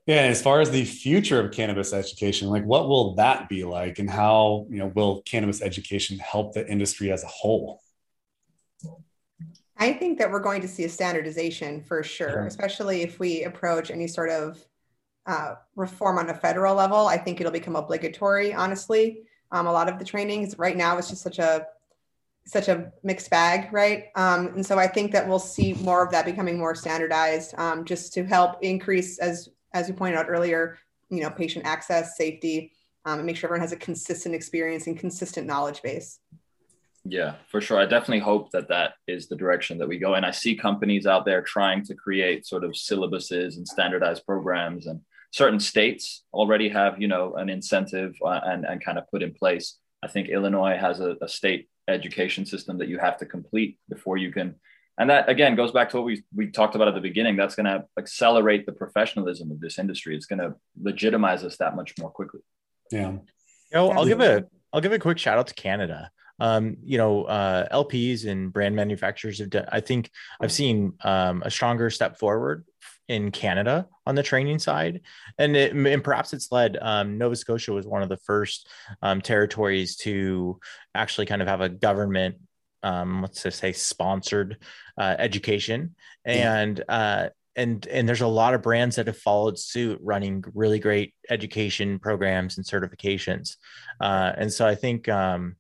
yeah, 0.10 0.22
as 0.22 0.42
far 0.42 0.60
as 0.60 0.72
the 0.72 0.86
future 0.86 1.40
of 1.40 1.52
cannabis 1.52 1.94
education, 1.94 2.50
like 2.50 2.66
what 2.66 2.90
will 2.90 3.14
that 3.14 3.48
be 3.48 3.64
like, 3.64 4.00
and 4.00 4.10
how 4.10 4.66
you 4.68 4.80
know 4.80 4.88
will 4.96 5.22
cannabis 5.22 5.62
education 5.62 6.18
help 6.18 6.56
the 6.56 6.68
industry 6.68 7.12
as 7.12 7.24
a 7.24 7.28
whole? 7.28 7.80
I 9.78 9.94
think 9.94 10.18
that 10.18 10.32
we're 10.32 10.40
going 10.40 10.62
to 10.62 10.68
see 10.68 10.84
a 10.86 10.90
standardization 10.90 11.84
for 11.84 12.02
sure, 12.02 12.48
especially 12.48 13.04
if 13.04 13.20
we 13.20 13.44
approach 13.44 13.92
any 13.92 14.08
sort 14.08 14.32
of 14.32 14.58
uh, 15.28 15.56
reform 15.76 16.18
on 16.18 16.28
a 16.32 16.34
federal 16.34 16.74
level. 16.74 17.06
I 17.06 17.18
think 17.18 17.40
it'll 17.40 17.52
become 17.52 17.76
obligatory. 17.76 18.52
Honestly, 18.52 19.22
um, 19.52 19.68
a 19.68 19.72
lot 19.72 19.88
of 19.88 20.00
the 20.00 20.06
trainings 20.06 20.58
right 20.58 20.76
now 20.76 20.98
is 20.98 21.08
just 21.08 21.22
such 21.22 21.38
a 21.38 21.68
such 22.46 22.68
a 22.68 22.92
mixed 23.04 23.30
bag, 23.30 23.72
right? 23.72 24.06
Um, 24.16 24.48
and 24.56 24.66
so 24.66 24.80
I 24.80 24.88
think 24.88 25.12
that 25.12 25.28
we'll 25.28 25.38
see 25.38 25.74
more 25.74 26.04
of 26.04 26.12
that 26.14 26.26
becoming 26.26 26.58
more 26.58 26.74
standardized, 26.74 27.54
um, 27.60 27.86
just 27.86 28.12
to 28.14 28.24
help 28.24 28.58
increase 28.64 29.20
as 29.20 29.50
as 29.74 29.88
we 29.88 29.94
pointed 29.94 30.18
out 30.18 30.28
earlier, 30.30 30.78
you 31.10 31.22
know, 31.22 31.30
patient 31.30 31.66
access, 31.66 32.18
safety, 32.18 32.72
um, 33.06 33.20
and 33.20 33.26
make 33.26 33.36
sure 33.36 33.48
everyone 33.48 33.62
has 33.62 33.72
a 33.72 33.78
consistent 33.78 34.36
experience 34.36 34.88
and 34.88 34.98
consistent 34.98 35.48
knowledge 35.48 35.82
base. 35.82 36.20
Yeah, 37.06 37.36
for 37.50 37.62
sure. 37.62 37.80
I 37.80 37.86
definitely 37.86 38.20
hope 38.20 38.52
that 38.52 38.68
that 38.68 38.94
is 39.08 39.28
the 39.28 39.36
direction 39.36 39.78
that 39.78 39.88
we 39.88 39.98
go. 39.98 40.16
And 40.16 40.26
I 40.26 40.32
see 40.32 40.56
companies 40.56 41.08
out 41.08 41.26
there 41.26 41.42
trying 41.42 41.84
to 41.86 41.96
create 41.96 42.46
sort 42.46 42.64
of 42.64 42.72
syllabuses 42.72 43.56
and 43.58 43.68
standardized 43.68 44.26
programs, 44.26 44.86
and 44.86 45.00
certain 45.32 45.60
states 45.60 46.24
already 46.34 46.70
have, 46.70 47.02
you 47.02 47.08
know, 47.08 47.36
an 47.36 47.50
incentive 47.50 48.16
uh, 48.24 48.42
and 48.44 48.66
and 48.66 48.84
kind 48.84 48.98
of 48.98 49.10
put 49.10 49.24
in 49.24 49.34
place. 49.34 49.78
I 50.04 50.08
think 50.08 50.30
Illinois 50.30 50.78
has 50.78 51.00
a, 51.00 51.16
a 51.22 51.28
state 51.28 51.70
education 51.88 52.46
system 52.46 52.78
that 52.78 52.90
you 52.90 53.00
have 53.00 53.18
to 53.18 53.26
complete 53.26 53.80
before 53.90 54.18
you 54.18 54.32
can 54.32 54.56
and 55.00 55.10
that 55.10 55.30
again 55.30 55.56
goes 55.56 55.72
back 55.72 55.90
to 55.90 55.98
what 55.98 56.06
we 56.06 56.24
we 56.36 56.48
talked 56.48 56.76
about 56.76 56.90
at 56.90 56.94
the 56.94 57.02
beginning. 57.02 57.38
That's 57.38 57.56
going 57.56 57.66
to 57.66 57.86
accelerate 57.98 58.66
the 58.66 58.74
professionalism 58.74 59.50
of 59.50 59.62
this 59.62 59.80
industry. 59.80 60.16
It's 60.16 60.26
going 60.26 60.40
to 60.40 60.56
legitimize 60.80 61.44
us 61.44 61.58
that 61.58 61.76
much 61.76 61.98
more 61.98 62.12
quickly. 62.12 62.42
Yeah. 62.92 63.12
You 63.12 63.22
know, 63.74 63.92
i'll 63.92 64.06
give 64.06 64.20
a 64.20 64.46
i'll 64.74 64.82
give 64.82 64.92
a 64.92 65.00
quick 65.00 65.18
shout 65.18 65.40
out 65.40 65.48
to 65.48 65.54
canada. 65.54 66.12
Um, 66.42 66.78
you 66.84 66.98
know, 66.98 67.26
uh, 67.26 67.68
LPs 67.70 68.26
and 68.26 68.52
brand 68.52 68.76
manufacturers 68.76 69.40
have 69.40 69.50
done. 69.50 69.66
I 69.72 69.82
think 69.82 70.10
I've 70.40 70.52
seen 70.52 70.94
um, 71.04 71.44
a 71.46 71.52
stronger 71.52 71.90
step 71.90 72.18
forward 72.18 72.66
in 73.10 73.32
Canada 73.32 73.88
on 74.06 74.16
the 74.16 74.24
training 74.24 74.60
side, 74.60 75.02
and, 75.38 75.58
it, 75.58 75.74
and 75.74 76.04
perhaps 76.04 76.32
it's 76.32 76.50
led. 76.50 76.78
Um, 76.82 77.18
Nova 77.18 77.36
Scotia 77.36 77.74
was 77.74 77.86
one 77.86 78.04
of 78.04 78.10
the 78.10 78.18
first 78.18 78.70
um, 79.02 79.20
territories 79.20 79.98
to 79.98 80.60
actually 80.96 81.26
kind 81.26 81.42
of 81.42 81.50
have 81.50 81.60
a 81.60 81.68
government 81.68 82.38
um, 82.84 83.22
let's 83.22 83.44
just 83.44 83.60
say 83.60 83.72
sponsored 83.72 84.58
uh, 84.98 85.16
education. 85.18 85.96
And 86.26 86.84
uh, 86.88 87.30
and 87.60 87.86
and 87.88 88.08
there's 88.08 88.22
a 88.22 88.28
lot 88.28 88.54
of 88.54 88.62
brands 88.62 88.96
that 88.96 89.08
have 89.08 89.18
followed 89.18 89.60
suit 89.60 90.00
running 90.02 90.44
really 90.54 90.80
great 90.80 91.14
education 91.30 92.00
programs 92.00 92.58
and 92.58 92.66
certifications. 92.66 93.58
Uh, 94.00 94.32
and 94.38 94.52
so 94.52 94.66
i 94.66 94.76
think 94.76 95.10
um, 95.10 95.56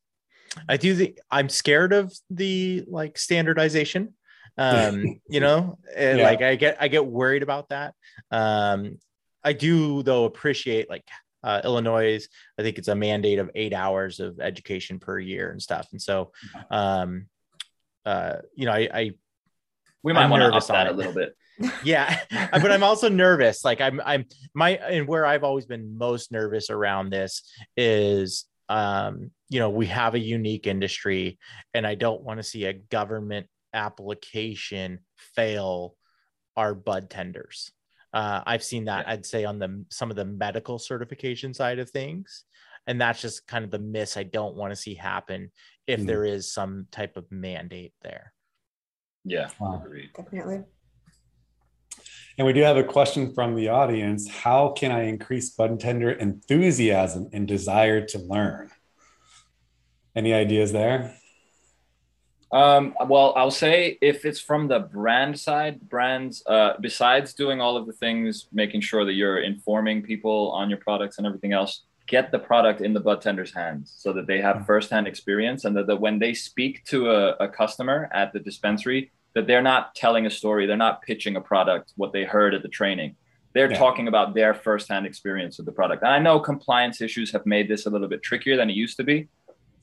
i 0.68 0.78
do 0.78 0.96
think 0.96 1.18
i'm 1.30 1.50
scared 1.50 1.94
of 1.94 2.14
the 2.30 2.84
like 2.88 3.18
standardization. 3.18 4.14
Um, 4.58 5.20
you 5.30 5.40
know 5.40 5.78
yeah. 5.98 6.16
like 6.16 6.42
i 6.42 6.56
get 6.56 6.78
i 6.80 6.88
get 6.88 7.06
worried 7.06 7.44
about 7.44 7.70
that. 7.70 7.94
Um, 8.32 8.98
i 9.44 9.54
do 9.54 10.02
though 10.04 10.26
appreciate 10.26 10.90
like 10.90 11.06
uh, 11.44 11.62
Illinois, 11.64 12.28
I 12.58 12.62
think 12.62 12.78
it's 12.78 12.88
a 12.88 12.96
mandate 12.96 13.40
of 13.40 13.50
eight 13.56 13.74
hours 13.74 14.20
of 14.20 14.40
education 14.40 15.00
per 15.00 15.20
year 15.20 15.52
and 15.52 15.62
stuff. 15.62 15.88
And 15.92 16.02
so, 16.02 16.32
um, 16.70 17.28
uh, 18.06 18.38
you 18.56 18.66
know, 18.66 18.74
I, 18.74 18.90
I 18.94 19.12
we 20.04 20.14
might 20.14 20.30
want 20.30 20.42
to 20.42 20.58
up 20.58 20.68
that 20.68 20.88
a 20.88 20.92
little 20.92 21.14
bit. 21.14 21.36
yeah, 21.84 22.20
but 22.30 22.72
I'm 22.72 22.84
also 22.84 23.10
nervous. 23.10 23.66
Like 23.66 23.82
I'm, 23.82 24.00
I'm 24.06 24.26
my, 24.54 24.72
and 24.78 25.08
where 25.08 25.26
I've 25.26 25.44
always 25.44 25.66
been 25.66 25.98
most 25.98 26.32
nervous 26.32 26.70
around 26.70 27.10
this 27.10 27.44
is, 27.76 28.46
um, 28.70 29.32
you 29.50 29.60
know, 29.60 29.70
we 29.70 29.88
have 29.88 30.16
a 30.16 30.20
unique 30.20 30.68
industry, 30.68 31.38
and 31.74 31.86
I 31.86 31.96
don't 31.96 32.22
want 32.22 32.40
to 32.40 32.44
see 32.44 32.66
a 32.66 32.74
government 32.74 33.48
application 33.74 35.00
fail 35.36 35.96
our 36.56 36.74
bud 36.74 37.10
tenders. 37.10 37.72
Uh, 38.14 38.42
I've 38.46 38.64
seen 38.64 38.86
that 38.86 39.06
yeah. 39.06 39.14
I'd 39.14 39.26
say 39.26 39.46
on 39.46 39.60
the 39.60 39.86
some 39.90 40.10
of 40.10 40.16
the 40.16 40.26
medical 40.26 40.80
certification 40.80 41.54
side 41.54 41.80
of 41.80 41.90
things, 41.90 42.46
and 42.88 43.00
that's 43.00 43.22
just 43.22 43.48
kind 43.48 43.64
of 43.64 43.72
the 43.72 43.80
miss 43.80 44.18
I 44.18 44.24
don't 44.24 44.56
want 44.56 44.72
to 44.72 44.76
see 44.76 44.96
happen 44.96 45.52
if 45.88 46.02
mm. 46.02 46.08
there 46.08 46.26
is 46.26 46.52
some 46.52 46.88
type 46.92 47.18
of 47.18 47.32
mandate 47.32 47.94
there. 48.02 48.34
Yeah, 49.26 49.50
wow. 49.60 49.84
definitely. 50.16 50.64
And 52.38 52.46
we 52.46 52.54
do 52.54 52.62
have 52.62 52.78
a 52.78 52.84
question 52.84 53.34
from 53.34 53.54
the 53.54 53.68
audience. 53.68 54.30
How 54.30 54.70
can 54.70 54.94
I 54.94 55.04
increase 55.04 55.50
bud 55.50 55.78
tender 55.80 56.10
enthusiasm 56.10 57.30
and 57.34 57.46
desire 57.46 58.06
to 58.08 58.20
learn? 58.20 58.72
Any 60.16 60.34
ideas 60.34 60.72
there? 60.72 61.16
Um, 62.52 62.96
well, 63.08 63.34
I'll 63.36 63.52
say 63.52 63.98
if 64.02 64.26
it's 64.26 64.40
from 64.40 64.68
the 64.68 64.80
brand 64.80 65.40
side, 65.40 65.82
brands, 65.88 66.42
uh, 66.48 66.74
besides 66.82 67.34
doing 67.34 67.62
all 67.62 67.78
of 67.78 67.86
the 67.86 67.94
things, 67.94 68.48
making 68.52 68.82
sure 68.82 69.06
that 69.06 69.14
you're 69.14 69.42
informing 69.42 70.02
people 70.02 70.52
on 70.52 70.70
your 70.70 70.80
products 70.80 71.20
and 71.20 71.28
everything 71.28 71.54
else, 71.54 71.84
get 72.08 72.32
the 72.32 72.40
product 72.40 72.82
in 72.82 72.94
the 72.94 73.00
bud 73.00 73.22
tender's 73.22 73.54
hands 73.54 73.94
so 73.96 74.12
that 74.12 74.26
they 74.26 74.42
have 74.42 74.58
mm-hmm. 74.58 74.66
firsthand 74.66 75.08
experience 75.08 75.64
and 75.64 75.78
that, 75.78 75.86
that 75.86 76.02
when 76.02 76.18
they 76.18 76.34
speak 76.34 76.84
to 76.86 77.12
a, 77.12 77.36
a 77.40 77.48
customer 77.48 78.10
at 78.14 78.34
the 78.34 78.40
dispensary, 78.40 79.12
that 79.36 79.46
they're 79.46 79.62
not 79.62 79.94
telling 79.94 80.26
a 80.26 80.30
story, 80.30 80.66
they're 80.66 80.76
not 80.76 81.04
pitching 81.04 81.36
a 81.36 81.42
product, 81.42 81.94
what 81.98 82.12
they 82.12 82.24
heard 82.24 82.56
at 82.56 82.64
the 82.64 82.68
training. 82.68 83.16
They're 83.54 83.72
yeah. 83.72 83.78
talking 83.78 84.08
about 84.08 84.34
their 84.34 84.56
firsthand 84.56 85.06
experience 85.06 85.58
with 85.58 85.68
the 85.68 85.72
product. 85.72 86.02
And 86.02 86.12
I 86.12 86.18
know 86.18 86.40
compliance 86.40 87.00
issues 87.00 87.32
have 87.32 87.46
made 87.46 87.68
this 87.68 87.86
a 87.86 87.92
little 87.92 88.08
bit 88.08 88.24
trickier 88.24 88.58
than 88.58 88.72
it 88.72 88.76
used 88.76 88.98
to 88.98 89.04
be 89.04 89.28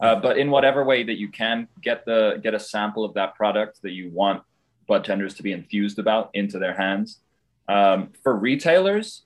uh, 0.00 0.16
but 0.16 0.38
in 0.38 0.50
whatever 0.50 0.84
way 0.84 1.02
that 1.02 1.18
you 1.18 1.28
can 1.28 1.68
get 1.80 2.04
the 2.04 2.40
get 2.42 2.54
a 2.54 2.60
sample 2.60 3.04
of 3.04 3.14
that 3.14 3.34
product 3.34 3.80
that 3.82 3.92
you 3.92 4.10
want 4.10 4.42
bud 4.86 5.04
tenders 5.04 5.34
to 5.34 5.42
be 5.42 5.52
enthused 5.52 5.98
about 5.98 6.30
into 6.34 6.58
their 6.58 6.74
hands. 6.74 7.20
Um, 7.68 8.10
for 8.22 8.36
retailers, 8.36 9.22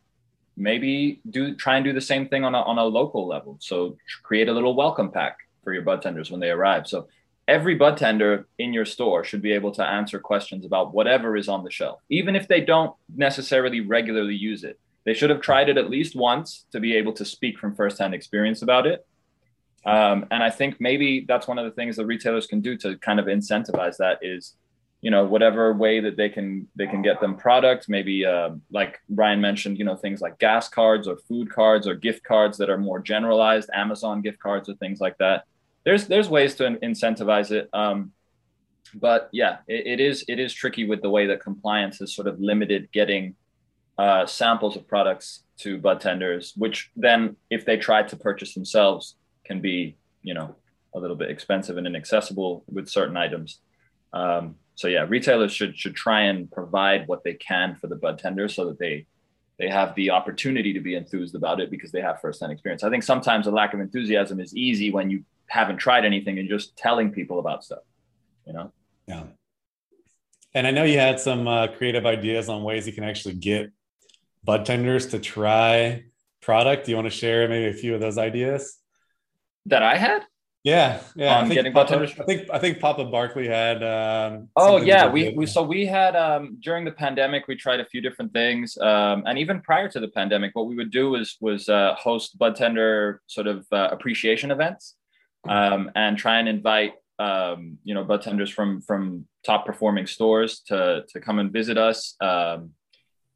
maybe 0.57 1.21
do 1.29 1.55
try 1.55 1.77
and 1.77 1.85
do 1.85 1.93
the 1.93 2.01
same 2.01 2.29
thing 2.29 2.45
on 2.45 2.55
a, 2.55 2.63
on 2.63 2.79
a 2.79 2.85
local 2.85 3.27
level. 3.27 3.57
So 3.61 3.97
create 4.23 4.49
a 4.49 4.53
little 4.53 4.75
welcome 4.75 5.11
pack 5.11 5.37
for 5.65 5.73
your 5.73 5.83
bud 5.83 6.03
tenders 6.03 6.31
when 6.31 6.41
they 6.41 6.51
arrive. 6.51 6.87
So 6.87 7.09
every 7.49 7.75
bud 7.75 7.97
tender 7.97 8.47
in 8.59 8.73
your 8.73 8.85
store 8.85 9.25
should 9.25 9.43
be 9.43 9.53
able 9.53 9.73
to 9.73 9.85
answer 9.85 10.19
questions 10.19 10.65
about 10.65 10.95
whatever 10.95 11.37
is 11.37 11.49
on 11.49 11.65
the 11.65 11.71
shelf, 11.71 12.01
even 12.09 12.37
if 12.37 12.49
they 12.49 12.61
don't 12.61 12.95
necessarily 13.17 13.81
regularly 13.81 14.35
use 14.35 14.65
it. 14.65 14.79
They 15.05 15.15
should 15.15 15.31
have 15.31 15.41
tried 15.41 15.69
it 15.69 15.79
at 15.79 15.91
least 15.91 16.15
once 16.15 16.67
to 16.73 16.81
be 16.81 16.95
able 16.95 17.13
to 17.15 17.25
speak 17.25 17.59
from 17.59 17.75
firsthand 17.75 18.15
experience 18.15 18.63
about 18.63 18.87
it. 18.87 19.07
Um, 19.87 20.27
and 20.31 20.43
I 20.43 20.51
think 20.51 20.81
maybe 20.81 21.25
that's 21.27 21.49
one 21.49 21.59
of 21.59 21.65
the 21.65 21.71
things 21.71 21.97
that 21.97 22.07
retailers 22.07 22.47
can 22.47 22.61
do 22.61 22.77
to 22.79 22.97
kind 22.99 23.19
of 23.19 23.27
incentivize 23.27 23.97
that 23.97 24.19
is, 24.21 24.57
you 25.01 25.11
know, 25.11 25.25
whatever 25.25 25.73
way 25.73 26.01
that 26.01 26.17
they 26.17 26.29
can 26.29 26.69
they 26.77 26.87
can 26.87 27.01
get 27.01 27.21
them 27.21 27.37
product. 27.37 27.89
Maybe 27.89 28.27
uh, 28.27 28.51
like 28.71 29.01
Ryan 29.09 29.41
mentioned, 29.41 29.79
you 29.79 29.85
know, 29.85 29.97
things 29.97 30.21
like 30.21 30.39
gas 30.39 30.69
cards 30.69 31.09
or 31.09 31.17
food 31.17 31.51
cards 31.51 31.87
or 31.87 31.95
gift 31.95 32.25
cards 32.25 32.59
that 32.59 32.69
are 32.69 32.77
more 32.77 33.01
generalized, 33.01 33.71
Amazon 33.73 34.21
gift 34.21 34.39
cards 34.39 34.69
or 34.69 34.75
things 34.75 35.01
like 35.01 35.17
that. 35.19 35.45
There's 35.85 36.07
there's 36.07 36.29
ways 36.29 36.55
to 36.57 36.65
incentivize 36.65 37.51
it. 37.51 37.71
Um, 37.73 38.13
but 38.95 39.31
yeah, 39.33 39.59
it, 39.67 39.87
it 39.87 40.01
is 40.01 40.25
it 40.29 40.39
is 40.39 40.53
tricky 40.53 40.87
with 40.87 41.01
the 41.01 41.11
way 41.11 41.27
that 41.27 41.41
compliance 41.41 41.99
has 42.01 42.15
sort 42.15 42.27
of 42.27 42.39
limited 42.39 42.93
getting 42.93 43.35
uh, 43.97 44.27
samples 44.27 44.77
of 44.77 44.87
products 44.87 45.45
to 45.59 45.79
bud 45.79 46.03
tenders, 46.03 46.53
which 46.57 46.91
then 46.97 47.37
if 47.49 47.65
they 47.65 47.79
try 47.79 48.03
to 48.03 48.17
purchase 48.17 48.53
themselves 48.53 49.17
can 49.45 49.61
be, 49.61 49.97
you 50.23 50.35
know, 50.35 50.55
a 50.95 50.99
little 50.99 51.17
bit 51.17 51.31
expensive 51.31 51.77
and 51.77 51.87
inaccessible 51.87 52.65
with 52.71 52.89
certain 52.89 53.17
items. 53.17 53.61
Um, 54.13 54.57
so 54.75 54.89
yeah, 54.89 55.05
retailers 55.09 55.53
should 55.53 55.77
should 55.77 55.95
try 55.95 56.23
and 56.23 56.51
provide 56.51 57.07
what 57.07 57.23
they 57.23 57.35
can 57.35 57.77
for 57.77 57.87
the 57.87 57.97
bud 57.97 58.19
tenders 58.19 58.55
so 58.55 58.67
that 58.67 58.79
they 58.79 59.07
they 59.59 59.69
have 59.69 59.95
the 59.95 60.11
opportunity 60.11 60.73
to 60.73 60.81
be 60.81 60.95
enthused 60.95 61.35
about 61.35 61.61
it 61.61 61.71
because 61.71 61.93
they 61.93 62.01
have 62.01 62.21
firsthand 62.21 62.51
experience. 62.51 62.83
I 62.83 62.89
think 62.89 63.03
sometimes 63.03 63.47
a 63.47 63.51
lack 63.51 63.75
of 63.75 63.81
enthusiasm 63.81 64.41
is 64.41 64.57
easy 64.57 64.91
when 64.91 65.11
you 65.11 65.23
haven't 65.47 65.77
tried 65.77 66.07
anything 66.07 66.39
and 66.39 66.49
just 66.49 66.77
telling 66.77 67.13
people 67.13 67.39
about 67.39 67.63
stuff. 67.63 67.83
You 68.47 68.55
know. 68.55 68.73
Yeah. 69.07 69.25
And 70.55 70.67
I 70.67 70.71
know 70.71 70.85
you 70.85 70.99
had 70.99 71.21
some 71.21 71.47
uh, 71.47 71.69
creative 71.69 72.07
ideas 72.07 72.49
on 72.49 72.65
ways 72.65 72.87
you 72.87 72.93
can 72.93 73.05
actually 73.05 73.35
get 73.35 73.71
bud 74.43 74.65
tenders 74.65 75.09
to 75.09 75.19
try 75.19 76.05
product. 76.41 76.87
Do 76.87 76.93
you 76.93 76.97
want 76.97 77.07
to 77.07 77.17
share 77.17 77.47
maybe 77.49 77.67
a 77.67 77.79
few 77.79 77.95
of 77.95 78.01
those 78.01 78.19
ideas? 78.19 78.80
That 79.67 79.83
I 79.83 79.97
had? 79.97 80.25
Yeah, 80.63 81.01
yeah. 81.17 81.39
On 81.39 81.45
I 81.45 81.49
think 81.49 81.55
getting 81.55 81.73
Papa, 81.73 81.93
bartenders? 81.93 82.21
I 82.21 82.25
think 82.25 82.51
I 82.53 82.59
think 82.59 82.81
Papa 82.81 83.05
Barkley 83.07 83.49
had. 83.49 83.83
Um, 83.83 84.49
Oh 84.57 84.77
yeah, 84.77 85.09
we, 85.09 85.31
we 85.31 85.47
so 85.47 85.63
we 85.63 85.87
had 85.87 86.15
um, 86.15 86.59
during 86.61 86.85
the 86.85 86.93
pandemic 86.93 87.49
we 87.49 87.57
tried 87.57 87.81
a 87.81 87.87
few 87.87 88.03
different 88.03 88.35
things, 88.35 88.77
um, 88.79 89.25
and 89.27 89.39
even 89.39 89.63
prior 89.63 89.89
to 89.89 89.99
the 90.01 90.09
pandemic, 90.09 90.51
what 90.55 90.67
we 90.67 90.77
would 90.77 90.91
do 90.91 91.11
was 91.11 91.37
was 91.41 91.71
uh, 91.71 91.95
host 91.95 92.39
bud 92.39 92.57
tender 92.57 93.23
sort 93.27 93.47
of 93.47 93.67
uh, 93.73 93.89
appreciation 93.91 94.51
events, 94.51 94.97
um, 95.49 95.91
and 95.95 96.19
try 96.19 96.39
and 96.39 96.49
invite 96.49 96.93
um, 97.19 97.79
you 97.83 97.95
know 97.95 98.05
bud 98.05 98.21
tenders 98.21 98.51
from 98.51 98.83
from 98.83 99.27
top 99.47 99.65
performing 99.65 100.07
stores 100.07 100.61
to 100.67 101.05
to 101.09 101.21
come 101.21 101.39
and 101.39 101.53
visit 101.53 101.79
us. 101.79 102.17
Um, 102.21 102.73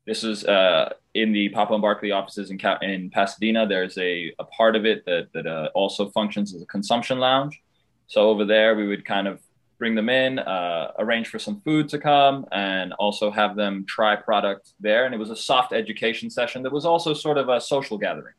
this 0.07 0.25
is 0.25 0.45
uh, 0.45 0.93
in 1.15 1.33
the 1.33 1.49
Papa 1.49 1.73
and 1.73 1.83
Barkley 1.83 2.11
offices 2.11 2.51
in 2.51 2.59
in 2.83 3.11
Pasadena. 3.11 3.67
There's 3.67 3.97
a, 3.99 4.33
a 4.39 4.45
part 4.45 4.77
of 4.77 4.85
it 4.85 5.05
that 5.07 5.29
that 5.33 5.47
uh, 5.47 5.69
also 5.75 6.11
functions 6.11 6.55
as 6.55 6.63
a 6.63 6.67
consumption 6.67 7.19
lounge. 7.19 7.63
So 8.07 8.29
over 8.29 8.45
there, 8.45 8.75
we 8.75 8.87
would 8.87 9.05
kind 9.05 9.27
of 9.27 9.41
bring 9.79 9.95
them 9.95 10.09
in, 10.09 10.39
uh, 10.39 10.93
arrange 10.99 11.29
for 11.29 11.39
some 11.39 11.61
food 11.63 11.89
to 11.89 11.99
come, 11.99 12.47
and 12.53 12.93
also 12.95 13.31
have 13.31 13.57
them 13.57 13.85
try 13.89 14.15
product 14.15 14.73
there. 14.79 15.05
And 15.05 15.15
it 15.15 15.19
was 15.19 15.31
a 15.31 15.37
soft 15.37 15.73
education 15.73 16.31
session 16.31 16.63
that 16.63 16.73
was 16.73 16.85
also 16.85 17.15
sort 17.15 17.39
of 17.39 17.49
a 17.49 17.61
social 17.61 17.99
gathering, 17.99 18.35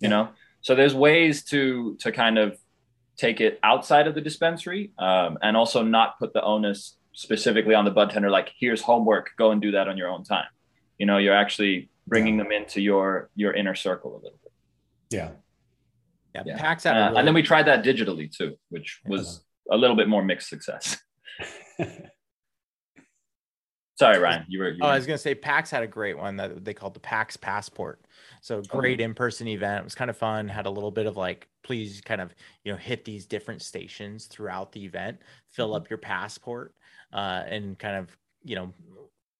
you 0.00 0.08
know. 0.08 0.28
So 0.60 0.74
there's 0.74 0.94
ways 0.94 1.42
to 1.44 1.96
to 2.00 2.12
kind 2.12 2.38
of 2.38 2.58
take 3.16 3.40
it 3.40 3.58
outside 3.62 4.06
of 4.06 4.14
the 4.14 4.20
dispensary, 4.20 4.92
um, 4.98 5.38
and 5.42 5.56
also 5.56 5.82
not 5.82 6.18
put 6.18 6.32
the 6.32 6.42
onus 6.42 6.96
specifically 7.12 7.74
on 7.74 7.84
the 7.84 7.90
bud 7.90 8.10
tender. 8.10 8.30
Like, 8.30 8.52
here's 8.58 8.82
homework, 8.82 9.30
go 9.36 9.50
and 9.50 9.60
do 9.60 9.72
that 9.72 9.88
on 9.88 9.96
your 9.96 10.08
own 10.08 10.22
time. 10.22 10.46
You 10.98 11.06
know, 11.06 11.18
you're 11.18 11.34
actually 11.34 11.90
bringing 12.06 12.36
them 12.36 12.52
into 12.52 12.80
your 12.80 13.30
your 13.34 13.52
inner 13.54 13.74
circle 13.74 14.14
a 14.14 14.20
little 14.22 14.38
bit. 14.42 14.52
Yeah. 15.10 15.30
Yeah, 16.34 16.42
Yeah. 16.46 16.58
PAX 16.58 16.84
Uh, 16.86 16.92
had 16.92 17.06
really, 17.06 17.18
and 17.18 17.26
then 17.28 17.34
we 17.34 17.42
tried 17.42 17.64
that 17.64 17.82
digitally 17.84 18.30
too, 18.34 18.56
which 18.68 19.00
was 19.06 19.44
a 19.70 19.76
little 19.76 19.96
bit 19.96 20.08
more 20.08 20.22
mixed 20.24 20.48
success. 20.48 20.98
Sorry, 23.98 24.18
Ryan, 24.20 24.44
you 24.48 24.60
were. 24.60 24.68
You 24.70 24.78
Oh, 24.80 24.86
were 24.86 24.92
I 24.92 24.96
was 24.96 25.06
gonna 25.06 25.18
say 25.18 25.34
PAX 25.34 25.70
had 25.72 25.82
a 25.82 25.86
great 25.88 26.16
one 26.16 26.36
that 26.36 26.64
they 26.64 26.72
called 26.72 26.94
the 26.94 27.00
PAX 27.00 27.36
Passport. 27.36 28.00
So 28.40 28.62
great 28.62 29.00
in-person 29.00 29.48
event. 29.48 29.80
It 29.80 29.84
was 29.84 29.96
kind 29.96 30.08
of 30.08 30.16
fun. 30.16 30.48
Had 30.48 30.66
a 30.66 30.70
little 30.70 30.92
bit 30.92 31.06
of 31.06 31.16
like, 31.16 31.48
please 31.64 32.00
kind 32.00 32.20
of 32.20 32.32
you 32.64 32.70
know 32.70 32.78
hit 32.78 33.04
these 33.04 33.26
different 33.26 33.60
stations 33.62 34.26
throughout 34.26 34.70
the 34.70 34.84
event, 34.84 35.18
fill 35.48 35.74
up 35.74 35.90
your 35.90 35.98
passport, 35.98 36.74
uh, 37.12 37.42
and 37.48 37.76
kind 37.78 37.96
of 37.96 38.16
you 38.44 38.54
know 38.54 38.72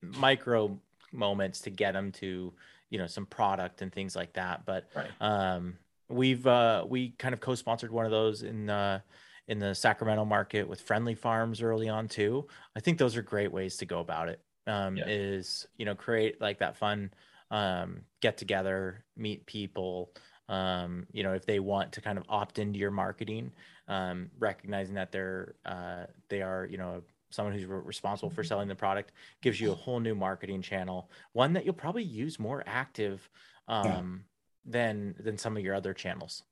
micro 0.02 0.76
moments 1.12 1.60
to 1.62 1.70
get 1.70 1.92
them 1.92 2.12
to 2.12 2.52
you 2.90 2.98
know 2.98 3.06
some 3.06 3.26
product 3.26 3.82
and 3.82 3.92
things 3.92 4.16
like 4.16 4.32
that. 4.34 4.64
But 4.64 4.88
Right. 4.94 5.10
um, 5.20 5.78
we've 6.08 6.46
uh, 6.46 6.84
we 6.88 7.10
kind 7.10 7.34
of 7.34 7.40
co-sponsored 7.40 7.90
one 7.90 8.04
of 8.04 8.10
those 8.10 8.42
in 8.42 8.70
uh, 8.70 9.00
in 9.48 9.58
the 9.58 9.74
Sacramento 9.74 10.24
market 10.24 10.68
with 10.68 10.80
Friendly 10.80 11.14
Farms 11.14 11.62
early 11.62 11.88
on 11.88 12.08
too. 12.08 12.46
I 12.76 12.80
think 12.80 12.98
those 12.98 13.16
are 13.16 13.22
great 13.22 13.52
ways 13.52 13.76
to 13.78 13.86
go 13.86 14.00
about 14.00 14.28
it. 14.28 14.40
Um, 14.66 14.96
Yeah. 14.96 15.04
Is 15.08 15.66
you 15.76 15.84
know 15.84 15.94
create 15.94 16.40
like 16.40 16.58
that 16.58 16.76
fun 16.76 17.12
um, 17.50 18.02
get 18.20 18.36
together, 18.36 19.04
meet 19.16 19.46
people. 19.46 20.12
Um, 20.48 21.06
you 21.12 21.22
know 21.22 21.34
if 21.34 21.44
they 21.44 21.60
want 21.60 21.92
to 21.92 22.00
kind 22.00 22.16
of 22.16 22.24
opt 22.28 22.58
into 22.58 22.78
your 22.78 22.90
marketing, 22.90 23.52
um, 23.86 24.30
recognizing 24.38 24.94
that 24.94 25.12
they're 25.12 25.56
uh, 25.66 26.06
they 26.30 26.40
are 26.40 26.66
you 26.70 26.78
know 26.78 27.02
someone 27.30 27.54
who's 27.54 27.64
re- 27.64 27.80
responsible 27.84 28.30
for 28.30 28.42
selling 28.42 28.68
the 28.68 28.74
product 28.74 29.12
gives 29.42 29.60
you 29.60 29.72
a 29.72 29.74
whole 29.74 30.00
new 30.00 30.14
marketing 30.14 30.62
channel, 30.62 31.10
one 31.32 31.52
that 31.52 31.64
you'll 31.64 31.74
probably 31.74 32.04
use 32.04 32.38
more 32.38 32.62
active 32.66 33.28
um, 33.68 34.24
than 34.64 35.14
than 35.18 35.36
some 35.38 35.56
of 35.56 35.62
your 35.62 35.74
other 35.74 35.94
channels. 35.94 36.42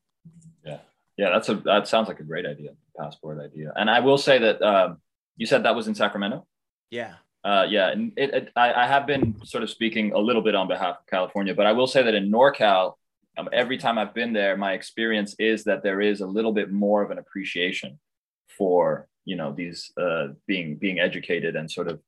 Yeah, 0.65 0.79
yeah, 1.17 1.31
that's 1.31 1.49
a 1.49 1.55
that 1.57 1.89
sounds 1.89 2.09
like 2.09 2.21
a 2.21 2.25
great 2.25 2.47
idea, 2.47 2.71
passport 2.99 3.41
idea. 3.41 3.73
And 3.77 3.89
I 3.91 4.01
will 4.01 4.19
say 4.19 4.39
that 4.39 4.63
um, 4.63 4.99
you 5.37 5.47
said 5.47 5.65
that 5.65 5.75
was 5.75 5.89
in 5.89 5.95
Sacramento. 5.95 6.47
Yeah. 6.91 7.15
Uh, 7.45 7.65
yeah, 7.69 7.91
and 7.91 8.13
it, 8.17 8.35
it, 8.35 8.53
I, 8.57 8.73
I 8.73 8.87
have 8.89 9.07
been 9.07 9.37
sort 9.45 9.63
of 9.63 9.71
speaking 9.71 10.13
a 10.13 10.19
little 10.19 10.43
bit 10.43 10.57
on 10.57 10.67
behalf 10.67 10.97
of 10.99 11.07
California, 11.07 11.55
but 11.55 11.65
I 11.65 11.71
will 11.71 11.87
say 11.87 12.03
that 12.03 12.13
in 12.13 12.29
NorCal, 12.29 12.95
um, 13.39 13.49
every 13.53 13.79
time 13.79 13.99
I've 13.99 14.15
been 14.15 14.33
there, 14.33 14.57
my 14.57 14.73
experience 14.73 15.37
is 15.39 15.63
that 15.65 15.85
there 15.85 16.01
is 16.01 16.23
a 16.23 16.27
little 16.27 16.53
bit 16.53 16.73
more 16.73 17.03
of 17.03 17.13
an 17.13 17.19
appreciation 17.19 18.01
for 18.49 19.07
you 19.27 19.37
know 19.37 19.53
these 19.53 19.93
uh, 20.01 20.29
being 20.47 20.77
being 20.77 20.99
educated 20.99 21.57
and 21.57 21.71
sort 21.71 21.89
of 21.89 22.01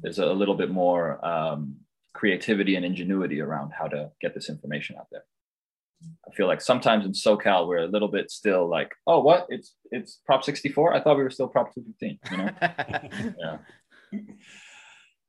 there's 0.00 0.18
a 0.18 0.32
little 0.32 0.54
bit 0.54 0.70
more 0.70 1.24
um, 1.24 1.76
creativity 2.14 2.76
and 2.76 2.84
ingenuity 2.84 3.40
around 3.40 3.72
how 3.78 3.86
to 3.86 4.10
get 4.20 4.34
this 4.34 4.48
information 4.48 4.96
out 4.98 5.06
there. 5.12 5.24
I 6.26 6.34
feel 6.34 6.48
like 6.48 6.60
sometimes 6.60 7.06
in 7.06 7.12
SoCal 7.12 7.68
we're 7.68 7.78
a 7.78 7.86
little 7.86 8.08
bit 8.08 8.30
still 8.30 8.68
like, 8.68 8.92
oh, 9.06 9.20
what? 9.20 9.46
It's 9.50 9.76
it's 9.92 10.18
Prop 10.26 10.42
64. 10.42 10.94
I 10.94 11.00
thought 11.00 11.16
we 11.16 11.22
were 11.22 11.30
still 11.30 11.46
Prop 11.46 11.72
215. 11.74 12.18
You 12.30 12.36
know? 12.38 12.50
yeah. 13.38 13.58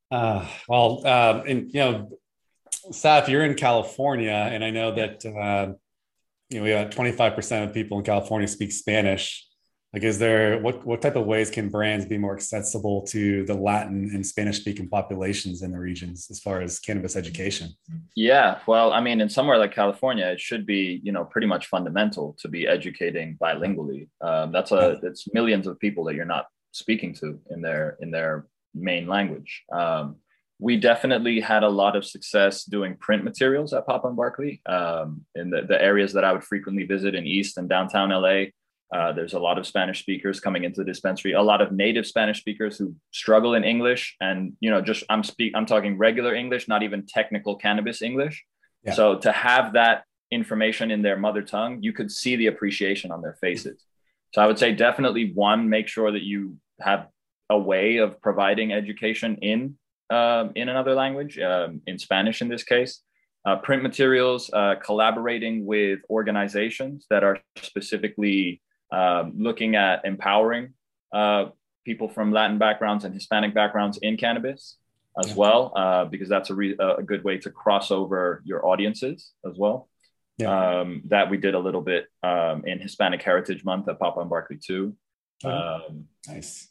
Uh, 0.10 0.48
well, 0.68 1.06
um, 1.08 1.44
and 1.48 1.74
you 1.74 1.80
know, 1.80 2.10
Saif, 2.92 3.28
you're 3.28 3.46
in 3.46 3.56
California, 3.56 4.32
and 4.32 4.64
I 4.64 4.70
know 4.70 4.96
that 4.96 5.26
uh, 5.26 5.74
you 6.50 6.58
know 6.58 6.64
we 6.64 6.70
got 6.70 6.92
25 6.92 7.36
percent 7.36 7.68
of 7.68 7.74
people 7.74 8.00
in 8.00 8.04
California 8.04 8.48
speak 8.48 8.72
Spanish. 8.72 9.48
Like, 9.94 10.04
is 10.04 10.18
there 10.18 10.60
what 10.60 10.84
what 10.86 11.04
type 11.04 11.16
of 11.16 11.28
ways 11.28 11.52
can 11.52 11.70
brands 11.70 12.06
be 12.06 12.18
more 12.18 12.34
accessible 12.34 13.04
to 13.08 13.46
the 13.46 13.54
Latin 13.54 14.10
and 14.12 14.26
Spanish 14.26 14.60
speaking 14.60 14.90
populations 14.90 15.62
in 15.62 15.72
the 15.72 15.80
regions 15.80 16.28
as 16.32 16.40
far 16.40 16.62
as 16.62 16.80
cannabis 16.80 17.16
education? 17.16 17.70
Yeah, 18.16 18.60
well, 18.68 18.92
I 18.92 19.02
mean, 19.02 19.22
in 19.22 19.30
somewhere 19.30 19.60
like 19.60 19.74
California, 19.74 20.26
it 20.26 20.42
should 20.42 20.66
be, 20.66 21.00
you 21.04 21.12
know, 21.12 21.26
pretty 21.26 21.46
much 21.46 21.68
fundamental 21.68 22.36
to 22.40 22.48
be 22.48 22.68
educating 22.68 23.38
bilingually. 23.40 24.10
Um, 24.20 24.52
that's 24.52 24.72
a 24.72 25.00
it's 25.04 25.32
millions 25.32 25.68
of 25.68 25.80
people 25.80 26.04
that 26.06 26.16
you're 26.16 26.26
not 26.26 26.48
speaking 26.72 27.14
to 27.16 27.40
in 27.52 27.62
their 27.62 27.98
in 28.02 28.10
their 28.10 28.48
main 28.74 29.08
language. 29.08 29.64
Um, 29.72 30.16
we 30.60 30.78
definitely 30.78 31.40
had 31.40 31.62
a 31.62 31.70
lot 31.70 31.96
of 31.96 32.06
success 32.06 32.64
doing 32.64 32.96
print 32.96 33.24
materials 33.24 33.74
at 33.74 33.86
Papa 33.86 34.08
and 34.08 34.16
Barkley 34.16 34.62
um, 34.66 35.26
in 35.36 35.50
the, 35.50 35.64
the 35.64 35.80
areas 35.80 36.14
that 36.14 36.24
I 36.24 36.32
would 36.32 36.44
frequently 36.44 36.86
visit 36.86 37.16
in 37.16 37.28
East 37.28 37.58
and 37.58 37.68
downtown 37.68 38.10
LA. 38.10 38.46
Uh, 38.94 39.12
there's 39.12 39.34
a 39.34 39.40
lot 39.40 39.58
of 39.58 39.66
Spanish 39.66 40.00
speakers 40.00 40.40
coming 40.40 40.66
into 40.66 40.82
the 40.82 40.86
dispensary, 40.86 41.32
a 41.32 41.42
lot 41.42 41.62
of 41.62 41.72
native 41.72 42.06
Spanish 42.06 42.40
speakers 42.40 42.78
who 42.78 42.96
struggle 43.12 43.56
in 43.56 43.64
English, 43.64 44.16
and 44.22 44.54
you 44.60 44.70
know, 44.70 44.82
just 44.82 45.04
I'm 45.10 45.24
speak 45.24 45.54
I'm 45.56 45.66
talking 45.66 45.98
regular 45.98 46.36
English, 46.36 46.68
not 46.68 46.84
even 46.84 47.06
technical 47.08 47.56
cannabis 47.56 48.04
English. 48.04 48.46
Yeah. 48.84 48.94
So 48.94 49.18
to 49.20 49.32
have 49.32 49.74
that 49.74 50.04
information 50.30 50.92
in 50.92 51.02
their 51.02 51.18
mother 51.18 51.42
tongue, 51.42 51.82
you 51.82 51.92
could 51.92 52.12
see 52.12 52.36
the 52.36 52.48
appreciation 52.48 53.12
on 53.12 53.22
their 53.22 53.38
faces. 53.42 53.84
So 54.34 54.42
I 54.42 54.48
would 54.48 54.60
say 54.60 54.74
definitely 54.74 55.32
one, 55.34 55.70
make 55.70 55.88
sure 55.88 56.12
that 56.12 56.24
you 56.24 56.58
have 56.80 57.08
a 57.50 57.58
way 57.58 57.98
of 57.98 58.22
providing 58.22 58.74
education 58.74 59.38
in 59.38 59.78
um, 60.12 60.52
in 60.56 60.70
another 60.70 60.94
language, 60.94 61.40
um, 61.40 61.82
in 61.88 61.98
Spanish 61.98 62.42
in 62.44 62.48
this 62.48 62.64
case. 62.64 63.02
Uh, 63.46 63.58
print 63.58 63.84
materials, 63.84 64.50
uh, 64.54 64.76
collaborating 64.82 65.66
with 65.66 66.00
organizations 66.10 67.06
that 67.10 67.24
are 67.26 67.40
specifically 67.58 68.62
um, 68.98 69.34
looking 69.48 69.72
at 69.76 70.06
empowering 70.06 70.66
uh, 71.14 71.44
people 71.86 72.08
from 72.16 72.32
Latin 72.32 72.58
backgrounds 72.66 73.04
and 73.06 73.14
Hispanic 73.14 73.52
backgrounds 73.54 73.98
in 74.08 74.14
cannabis 74.18 74.78
as 75.22 75.28
Yeah. 75.30 75.36
well, 75.42 75.62
uh, 75.76 76.06
because 76.14 76.30
that's 76.34 76.50
a, 76.50 76.56
re- 76.62 76.78
a 76.80 77.04
good 77.12 77.24
way 77.28 77.38
to 77.40 77.50
cross 77.52 77.92
over 77.92 78.42
your 78.46 78.66
audiences 78.66 79.18
as 79.50 79.56
well. 79.58 79.78
Yeah. 80.38 80.50
Um, 80.80 81.04
that 81.14 81.30
we 81.30 81.38
did 81.38 81.54
a 81.54 81.60
little 81.68 81.82
bit 81.82 82.08
um, 82.24 82.58
in 82.66 82.80
Hispanic 82.80 83.22
Heritage 83.22 83.64
Month 83.64 83.88
at 83.90 84.00
Papa 84.00 84.20
and 84.22 84.30
Barkley 84.30 84.58
too. 84.70 84.96
Oh. 85.44 85.50
Um, 85.52 86.06
Nice. 86.28 86.70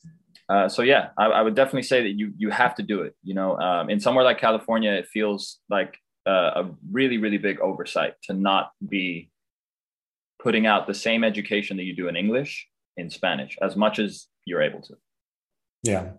uh, 0.48 0.68
so 0.68 0.82
yeah, 0.82 1.10
I, 1.16 1.26
I 1.26 1.42
would 1.42 1.54
definitely 1.54 1.84
say 1.92 2.02
that 2.02 2.14
you 2.20 2.32
you 2.42 2.50
have 2.50 2.74
to 2.76 2.82
do 2.82 3.02
it. 3.02 3.14
You 3.22 3.34
know, 3.34 3.50
um, 3.66 3.90
in 3.90 4.00
somewhere 4.00 4.24
like 4.24 4.38
California, 4.38 4.92
it 4.92 5.06
feels 5.16 5.60
like 5.76 5.92
uh, 6.26 6.50
a 6.60 6.70
really 6.90 7.18
really 7.18 7.38
big 7.38 7.60
oversight 7.60 8.14
to 8.26 8.32
not 8.32 8.64
be 8.94 9.30
putting 10.42 10.66
out 10.66 10.86
the 10.86 10.94
same 10.94 11.22
education 11.22 11.76
that 11.76 11.84
you 11.84 11.94
do 11.94 12.08
in 12.08 12.16
English 12.16 12.68
in 12.96 13.08
Spanish 13.08 13.56
as 13.62 13.76
much 13.76 13.98
as 13.98 14.26
you're 14.44 14.62
able 14.62 14.82
to. 14.82 14.94
Yeah. 15.82 16.10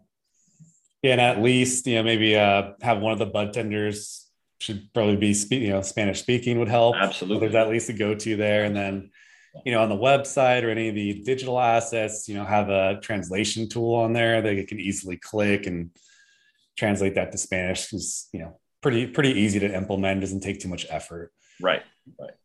Yeah, 1.02 1.12
and 1.12 1.22
at 1.22 1.42
least 1.42 1.86
you 1.86 1.96
know 1.96 2.04
maybe 2.04 2.38
uh, 2.38 2.72
have 2.82 3.02
one 3.02 3.12
of 3.12 3.20
the 3.20 3.26
bud 3.26 3.52
tenders 3.52 4.30
should 4.60 4.88
probably 4.94 5.18
be 5.18 5.34
spe- 5.34 5.52
you 5.52 5.70
know 5.70 5.82
Spanish 5.82 6.22
speaking 6.22 6.60
would 6.60 6.70
help. 6.70 6.96
Absolutely. 6.96 7.42
there's 7.42 7.56
at 7.56 7.70
least 7.70 7.90
a 7.90 7.94
go 7.94 8.16
to 8.16 8.36
there, 8.38 8.64
and 8.64 8.74
then 8.74 9.12
you 9.66 9.74
know 9.74 9.84
on 9.84 9.90
the 9.90 9.98
website 9.98 10.64
or 10.64 10.70
any 10.70 10.88
of 10.88 10.96
the 10.96 11.22
digital 11.24 11.60
assets, 11.60 12.30
you 12.30 12.36
know 12.36 12.46
have 12.46 12.70
a 12.70 13.02
translation 13.02 13.68
tool 13.68 13.96
on 13.96 14.14
there 14.14 14.42
that 14.42 14.56
you 14.56 14.66
can 14.66 14.80
easily 14.80 15.18
click 15.18 15.68
and 15.68 15.92
translate 16.78 17.16
that 17.16 17.34
to 17.34 17.38
Spanish. 17.38 17.92
Is 17.92 18.30
you 18.32 18.40
know 18.40 18.58
pretty 18.82 19.06
pretty 19.08 19.32
easy 19.32 19.60
to 19.60 19.76
implement. 19.76 20.22
Doesn't 20.22 20.40
take 20.40 20.62
too 20.62 20.70
much 20.70 20.86
effort. 20.90 21.34
Right. 21.64 21.82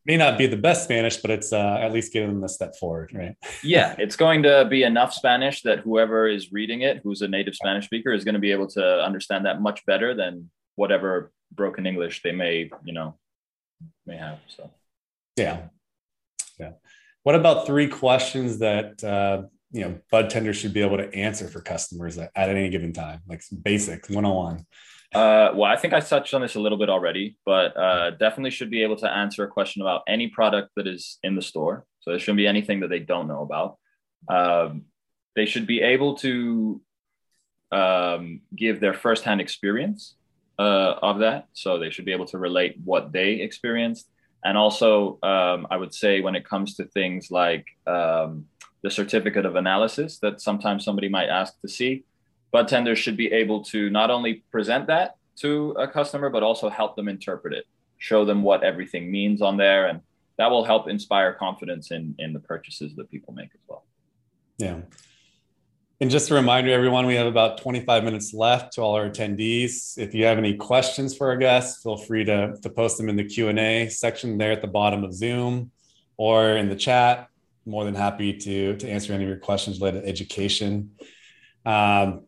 May 0.07 0.16
not 0.16 0.39
be 0.39 0.47
the 0.47 0.57
best 0.57 0.85
Spanish, 0.85 1.16
but 1.16 1.33
it's 1.33 1.53
uh, 1.53 1.79
at 1.81 1.93
least 1.93 2.12
getting 2.12 2.29
them 2.29 2.45
a 2.45 2.49
step 2.49 2.77
forward, 2.77 3.11
right? 3.12 3.37
Yeah, 3.64 3.97
it's 3.99 4.14
going 4.14 4.45
to 4.45 4.66
be 4.71 4.85
enough 4.85 5.12
Spanish 5.12 5.62
that 5.62 5.81
whoever 5.81 6.29
is 6.29 6.53
reading 6.53 6.83
it, 6.83 7.01
who's 7.03 7.21
a 7.23 7.29
native 7.29 7.57
Spanish 7.57 7.87
speaker, 7.87 8.12
is 8.12 8.25
going 8.25 8.37
to 8.37 8.41
be 8.41 8.53
able 8.53 8.69
to 8.69 9.03
understand 9.03 9.45
that 9.47 9.61
much 9.61 9.85
better 9.85 10.14
than 10.14 10.51
whatever 10.77 11.33
broken 11.53 11.87
English 11.87 12.23
they 12.23 12.31
may, 12.31 12.71
you 12.85 12.93
know, 12.93 13.19
may 14.07 14.16
have. 14.16 14.39
So 14.47 14.71
Yeah. 15.37 15.62
Yeah. 16.61 16.73
what 17.25 17.35
about 17.35 17.66
three 17.66 17.89
questions 17.89 18.61
that 18.61 19.03
uh, 19.03 19.43
you 19.73 19.83
know 19.83 19.99
bud 20.11 20.31
tenders 20.31 20.57
should 20.57 20.73
be 20.73 20.81
able 20.83 20.97
to 20.97 21.12
answer 21.14 21.47
for 21.49 21.61
customers 21.61 22.16
at, 22.19 22.31
at 22.35 22.49
any 22.49 22.69
given 22.71 22.93
time 22.93 23.21
like 23.29 23.43
basic 23.62 24.09
101 24.09 24.64
uh, 25.15 25.53
well, 25.55 25.65
I 25.65 25.77
think 25.77 25.95
I 25.95 26.01
touched 26.01 26.35
on 26.35 26.43
this 26.43 26.55
a 26.55 26.61
little 26.61 26.77
bit 26.77 26.91
already, 26.91 27.37
but 27.47 27.77
uh, 27.77 28.11
definitely 28.11 28.51
should 28.51 28.71
be 28.71 28.83
able 28.83 28.97
to 28.97 29.11
answer 29.11 29.43
a 29.43 29.49
question 29.49 29.81
about 29.81 30.03
any 30.07 30.29
product 30.29 30.71
that 30.77 30.87
is 30.87 31.19
in 31.23 31.35
the 31.35 31.43
store. 31.43 31.87
So 32.01 32.11
there 32.11 32.19
shouldn't 32.19 32.37
be 32.37 32.47
anything 32.47 32.81
that 32.81 32.89
they 32.89 32.99
don't 32.99 33.27
know 33.27 33.43
about. 33.43 33.79
Um, 34.29 34.85
they 35.35 35.47
should 35.47 35.67
be 35.67 35.81
able 35.81 36.17
to 36.17 36.81
um, 37.73 38.43
give 38.55 38.81
their 38.81 38.95
firsthand 38.95 39.41
experience 39.41 40.15
uh, 40.59 40.95
of 41.03 41.21
that. 41.21 41.49
So 41.55 41.79
they 41.79 41.91
should 41.91 42.05
be 42.05 42.13
able 42.13 42.27
to 42.27 42.39
relate 42.39 42.77
what 42.85 43.13
they 43.13 43.35
experienced. 43.35 44.11
And 44.45 44.59
also, 44.59 45.19
um, 45.23 45.67
I 45.71 45.77
would 45.77 45.95
say 45.95 46.21
when 46.21 46.37
it 46.37 46.45
comes 46.45 46.77
to 46.77 46.85
things 46.85 47.31
like 47.31 47.65
um, 47.87 48.45
the 48.83 48.91
certificate 48.91 49.47
of 49.47 49.57
analysis 49.57 50.19
that 50.21 50.41
sometimes 50.41 50.85
somebody 50.85 51.09
might 51.09 51.29
ask 51.29 51.59
to 51.61 51.69
see, 51.69 52.05
bud 52.51 52.68
tenders 52.68 52.99
should 52.99 53.16
be 53.16 53.32
able 53.32 53.62
to 53.64 53.90
not 53.90 54.11
only 54.11 54.44
present 54.51 54.86
that 54.86 55.16
to 55.40 55.70
a 55.72 55.86
customer, 55.86 56.30
but 56.30 56.42
also 56.42 56.68
help 56.68 56.96
them 56.96 57.09
interpret 57.09 57.55
it, 57.55 57.64
show 57.99 58.24
them 58.24 58.42
what 58.42 58.62
everything 58.62 59.11
means 59.11 59.40
on 59.42 59.57
there. 59.57 59.86
And 59.86 60.01
that 60.36 60.51
will 60.51 60.64
help 60.64 60.88
inspire 60.88 61.32
confidence 61.32 61.90
in, 61.90 62.14
in 62.18 62.32
the 62.32 62.40
purchases 62.40 62.94
that 62.96 63.11
people 63.11 63.34
make 63.34 63.51
as 63.55 63.61
well. 63.68 63.84
Yeah. 64.59 64.80
And 66.01 66.11
just 66.11 66.30
a 66.30 66.34
reminder, 66.34 66.70
everyone, 66.70 67.07
we 67.07 67.16
have 67.16 67.26
about 67.26 67.61
25 67.61 68.05
minutes 68.05 68.32
left 68.32 68.74
to 68.74 68.82
all 68.82 68.94
our 68.94 69.11
attendees. 69.11 69.99
If 69.99 70.14
you 70.14 70.26
have 70.26 70.38
any 70.38 70.55
questions 70.55 71.16
for 71.16 71.28
our 71.28 71.36
guests, 71.36 71.82
feel 71.82 71.96
free 71.96 72.24
to, 72.24 72.55
to 72.62 72.70
post 72.70 72.99
them 72.99 73.09
in 73.09 73.16
the 73.16 73.24
Q&A 73.24 73.88
section 73.88 74.38
there 74.38 74.53
at 74.53 74.62
the 74.62 74.68
bottom 74.68 75.03
of 75.03 75.12
Zoom 75.12 75.72
or 76.16 76.51
in 76.51 76.68
the 76.68 76.76
chat. 76.76 77.28
More 77.66 77.84
than 77.84 77.96
happy 77.96 78.32
to, 78.32 78.76
to 78.76 78.88
answer 78.88 79.12
any 79.12 79.24
of 79.24 79.28
your 79.28 79.38
questions 79.38 79.80
related 79.80 80.03
to 80.03 80.09
education. 80.09 80.92
Um, 81.66 82.28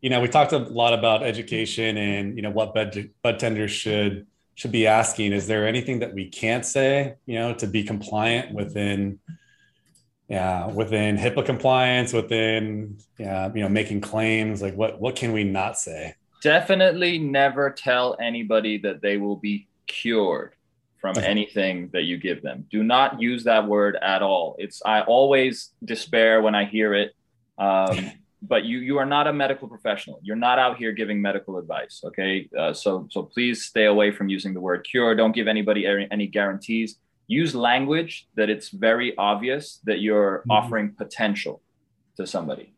you 0.00 0.10
know, 0.10 0.20
we 0.20 0.28
talked 0.28 0.52
a 0.52 0.58
lot 0.58 0.94
about 0.94 1.22
education 1.22 1.96
and 1.96 2.36
you 2.36 2.42
know 2.42 2.50
what 2.50 2.74
bud, 2.74 3.10
bud 3.22 3.38
tenders 3.38 3.70
should 3.70 4.26
should 4.54 4.72
be 4.72 4.86
asking. 4.86 5.32
Is 5.32 5.46
there 5.46 5.66
anything 5.66 6.00
that 6.00 6.14
we 6.14 6.28
can't 6.28 6.64
say, 6.64 7.14
you 7.26 7.38
know, 7.38 7.54
to 7.54 7.66
be 7.66 7.82
compliant 7.82 8.54
within, 8.54 9.18
yeah, 10.28 10.66
within 10.66 11.16
HIPAA 11.16 11.46
compliance, 11.46 12.12
within, 12.12 12.98
yeah, 13.18 13.50
you 13.54 13.62
know, 13.62 13.68
making 13.68 14.00
claims? 14.00 14.62
Like, 14.62 14.74
what 14.74 15.00
what 15.00 15.16
can 15.16 15.32
we 15.32 15.44
not 15.44 15.78
say? 15.78 16.14
Definitely 16.42 17.18
never 17.18 17.70
tell 17.70 18.16
anybody 18.20 18.78
that 18.78 19.02
they 19.02 19.18
will 19.18 19.36
be 19.36 19.68
cured 19.86 20.54
from 21.00 21.16
anything 21.18 21.88
that 21.92 22.02
you 22.02 22.18
give 22.18 22.42
them. 22.42 22.66
Do 22.70 22.82
not 22.82 23.20
use 23.20 23.44
that 23.44 23.66
word 23.66 23.96
at 24.00 24.22
all. 24.22 24.56
It's 24.58 24.82
I 24.84 25.00
always 25.02 25.70
despair 25.84 26.42
when 26.42 26.54
I 26.54 26.64
hear 26.64 26.94
it. 26.94 27.14
Um, 27.58 28.12
but 28.42 28.64
you 28.64 28.78
you 28.78 28.98
are 28.98 29.06
not 29.06 29.26
a 29.26 29.32
medical 29.32 29.68
professional. 29.68 30.20
You're 30.22 30.36
not 30.36 30.58
out 30.58 30.76
here 30.78 30.92
giving 30.92 31.20
medical 31.20 31.58
advice. 31.58 32.00
Okay, 32.04 32.48
uh, 32.58 32.72
so 32.72 33.06
so 33.10 33.22
please 33.22 33.64
stay 33.64 33.86
away 33.86 34.10
from 34.10 34.28
using 34.28 34.54
the 34.54 34.60
word 34.60 34.86
cure. 34.90 35.14
Don't 35.14 35.32
give 35.32 35.48
anybody 35.48 35.86
any 35.86 36.26
guarantees. 36.26 36.96
Use 37.26 37.54
language 37.54 38.28
that 38.36 38.50
it's 38.50 38.70
very 38.70 39.16
obvious 39.16 39.80
that 39.84 40.00
you're 40.00 40.38
mm-hmm. 40.38 40.50
offering 40.50 40.94
potential 40.96 41.62
to 42.16 42.26
somebody. 42.26 42.74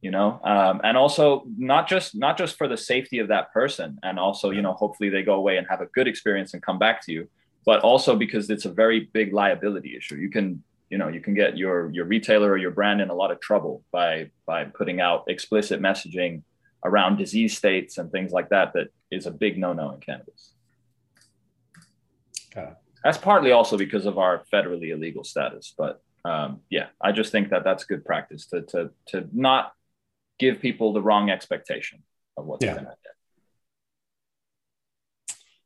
You 0.00 0.12
know, 0.12 0.40
um, 0.44 0.80
and 0.84 0.96
also 0.96 1.44
not 1.56 1.88
just 1.88 2.14
not 2.14 2.38
just 2.38 2.56
for 2.56 2.68
the 2.68 2.76
safety 2.76 3.18
of 3.18 3.28
that 3.28 3.52
person, 3.52 3.98
and 4.02 4.18
also 4.18 4.50
you 4.50 4.62
know 4.62 4.74
hopefully 4.74 5.08
they 5.08 5.22
go 5.22 5.34
away 5.34 5.56
and 5.56 5.66
have 5.68 5.80
a 5.80 5.86
good 5.86 6.06
experience 6.06 6.54
and 6.54 6.62
come 6.62 6.78
back 6.78 7.04
to 7.06 7.12
you, 7.12 7.28
but 7.64 7.80
also 7.80 8.14
because 8.14 8.48
it's 8.50 8.64
a 8.64 8.70
very 8.70 9.08
big 9.12 9.32
liability 9.32 9.96
issue. 9.96 10.16
You 10.16 10.30
can 10.30 10.62
you 10.90 10.98
know 10.98 11.08
you 11.08 11.20
can 11.20 11.34
get 11.34 11.56
your 11.56 11.90
your 11.92 12.04
retailer 12.04 12.50
or 12.50 12.56
your 12.56 12.70
brand 12.70 13.00
in 13.00 13.10
a 13.10 13.14
lot 13.14 13.30
of 13.30 13.40
trouble 13.40 13.84
by 13.92 14.30
by 14.46 14.64
putting 14.64 15.00
out 15.00 15.24
explicit 15.28 15.80
messaging 15.80 16.42
around 16.84 17.16
disease 17.16 17.56
states 17.56 17.98
and 17.98 18.10
things 18.10 18.32
like 18.32 18.48
that 18.50 18.72
that 18.72 18.88
is 19.10 19.26
a 19.26 19.30
big 19.30 19.58
no-no 19.58 19.90
in 19.90 20.00
cannabis. 20.00 20.52
That's 23.04 23.18
partly 23.18 23.52
also 23.52 23.76
because 23.76 24.06
of 24.06 24.18
our 24.18 24.42
federally 24.52 24.90
illegal 24.90 25.24
status 25.24 25.74
but 25.76 26.02
um, 26.24 26.60
yeah 26.68 26.86
i 27.00 27.12
just 27.12 27.30
think 27.32 27.50
that 27.50 27.64
that's 27.64 27.84
good 27.84 28.04
practice 28.04 28.46
to 28.46 28.62
to 28.62 28.90
to 29.06 29.28
not 29.32 29.72
give 30.38 30.60
people 30.60 30.92
the 30.92 31.02
wrong 31.02 31.30
expectation 31.30 32.02
of 32.36 32.44
what 32.44 32.60
they're 32.60 32.74
going 32.74 32.84
to 32.84 32.90
get 33.04 33.14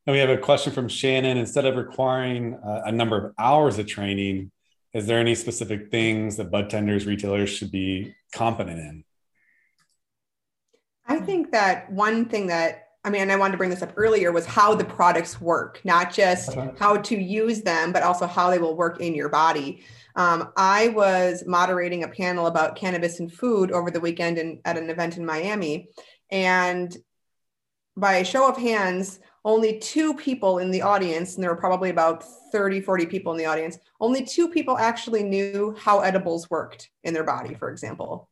and 0.06 0.14
we 0.14 0.18
have 0.18 0.30
a 0.30 0.38
question 0.38 0.72
from 0.72 0.88
Shannon. 0.88 1.36
Instead 1.36 1.64
of 1.64 1.76
requiring 1.76 2.54
uh, 2.54 2.82
a 2.86 2.92
number 2.92 3.24
of 3.24 3.34
hours 3.38 3.78
of 3.78 3.86
training, 3.86 4.50
is 4.94 5.06
there 5.06 5.18
any 5.18 5.34
specific 5.34 5.90
things 5.90 6.36
that 6.36 6.50
bud 6.50 6.68
tenders 6.68 7.06
retailers 7.06 7.50
should 7.50 7.70
be 7.70 8.14
competent 8.34 8.78
in? 8.78 9.04
I 11.06 11.18
think 11.18 11.52
that 11.52 11.90
one 11.90 12.26
thing 12.26 12.46
that 12.48 12.88
i 13.04 13.10
mean 13.10 13.30
i 13.30 13.36
wanted 13.36 13.52
to 13.52 13.58
bring 13.58 13.70
this 13.70 13.82
up 13.82 13.92
earlier 13.96 14.30
was 14.32 14.46
how 14.46 14.74
the 14.74 14.84
products 14.84 15.40
work 15.40 15.80
not 15.84 16.12
just 16.12 16.54
how 16.78 16.96
to 16.96 17.20
use 17.20 17.62
them 17.62 17.92
but 17.92 18.02
also 18.02 18.26
how 18.26 18.48
they 18.48 18.58
will 18.58 18.76
work 18.76 19.00
in 19.00 19.14
your 19.14 19.28
body. 19.28 19.82
Um, 20.14 20.52
i 20.56 20.88
was 20.88 21.44
moderating 21.46 22.04
a 22.04 22.08
panel 22.08 22.46
about 22.46 22.76
cannabis 22.76 23.18
and 23.18 23.32
food 23.32 23.72
over 23.72 23.90
the 23.90 24.00
weekend 24.00 24.38
in, 24.38 24.60
at 24.64 24.78
an 24.78 24.90
event 24.90 25.16
in 25.16 25.26
miami 25.26 25.88
and 26.30 26.96
by 27.96 28.14
a 28.16 28.24
show 28.24 28.48
of 28.48 28.56
hands 28.56 29.20
only 29.44 29.78
two 29.78 30.14
people 30.14 30.58
in 30.58 30.70
the 30.70 30.82
audience, 30.82 31.34
and 31.34 31.42
there 31.42 31.50
were 31.50 31.60
probably 31.60 31.90
about 31.90 32.24
30, 32.52 32.80
40 32.80 33.06
people 33.06 33.32
in 33.32 33.38
the 33.38 33.46
audience, 33.46 33.78
only 34.00 34.24
two 34.24 34.48
people 34.48 34.78
actually 34.78 35.22
knew 35.22 35.74
how 35.78 36.00
edibles 36.00 36.48
worked 36.48 36.90
in 37.04 37.12
their 37.12 37.24
body, 37.24 37.54
for 37.54 37.70
example. 37.70 38.28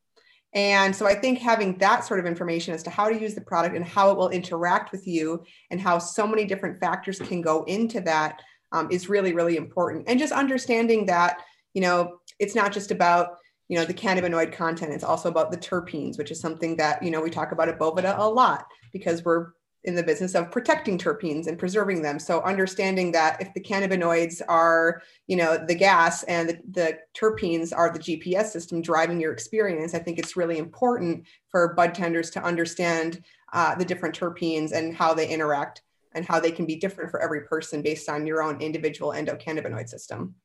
And 0.53 0.95
so 0.95 1.05
I 1.05 1.15
think 1.15 1.39
having 1.39 1.77
that 1.77 2.05
sort 2.05 2.19
of 2.19 2.25
information 2.25 2.73
as 2.73 2.83
to 2.83 2.89
how 2.89 3.09
to 3.09 3.19
use 3.19 3.35
the 3.35 3.41
product 3.41 3.75
and 3.75 3.85
how 3.85 4.11
it 4.11 4.17
will 4.17 4.29
interact 4.29 4.91
with 4.91 5.07
you 5.07 5.43
and 5.69 5.79
how 5.79 5.97
so 5.97 6.27
many 6.27 6.45
different 6.45 6.79
factors 6.79 7.19
can 7.19 7.41
go 7.41 7.63
into 7.63 8.01
that 8.01 8.41
um, 8.73 8.89
is 8.91 9.09
really, 9.09 9.33
really 9.33 9.57
important. 9.57 10.05
And 10.07 10.19
just 10.19 10.33
understanding 10.33 11.05
that, 11.05 11.41
you 11.73 11.81
know, 11.81 12.19
it's 12.39 12.55
not 12.55 12.73
just 12.73 12.91
about, 12.91 13.37
you 13.69 13.77
know, 13.77 13.85
the 13.85 13.93
cannabinoid 13.93 14.51
content, 14.51 14.91
it's 14.91 15.03
also 15.05 15.29
about 15.29 15.51
the 15.51 15.57
terpenes, 15.57 16.17
which 16.17 16.31
is 16.31 16.39
something 16.41 16.75
that, 16.77 17.01
you 17.01 17.11
know, 17.11 17.21
we 17.21 17.29
talk 17.29 17.53
about 17.53 17.69
at 17.69 17.79
Boveda 17.79 18.17
a 18.17 18.27
lot 18.27 18.65
because 18.91 19.23
we're 19.23 19.51
in 19.83 19.95
the 19.95 20.03
business 20.03 20.35
of 20.35 20.51
protecting 20.51 20.97
terpenes 20.97 21.47
and 21.47 21.57
preserving 21.57 22.01
them. 22.01 22.19
So 22.19 22.41
understanding 22.41 23.11
that 23.13 23.41
if 23.41 23.53
the 23.53 23.61
cannabinoids 23.61 24.41
are, 24.47 25.01
you 25.27 25.35
know, 25.35 25.57
the 25.57 25.75
gas 25.75 26.23
and 26.23 26.49
the, 26.49 26.59
the, 26.71 26.99
terpenes 27.15 27.73
are 27.75 27.91
the 27.91 27.99
GPS 27.99 28.45
system 28.45 28.81
driving 28.81 29.19
your 29.19 29.33
experience, 29.33 29.95
I 29.95 29.99
think 29.99 30.19
it's 30.19 30.37
really 30.37 30.59
important 30.59 31.25
for 31.49 31.73
bud 31.73 31.95
tenders 31.95 32.29
to 32.31 32.43
understand 32.43 33.23
uh, 33.53 33.75
the 33.75 33.85
different 33.85 34.17
terpenes 34.17 34.71
and 34.71 34.95
how 34.95 35.13
they 35.13 35.27
interact 35.27 35.81
and 36.13 36.25
how 36.25 36.39
they 36.39 36.51
can 36.51 36.65
be 36.65 36.75
different 36.75 37.09
for 37.09 37.21
every 37.21 37.41
person 37.41 37.81
based 37.81 38.07
on 38.09 38.27
your 38.27 38.43
own 38.43 38.61
individual 38.61 39.11
endocannabinoid 39.11 39.89
system. 39.89 40.35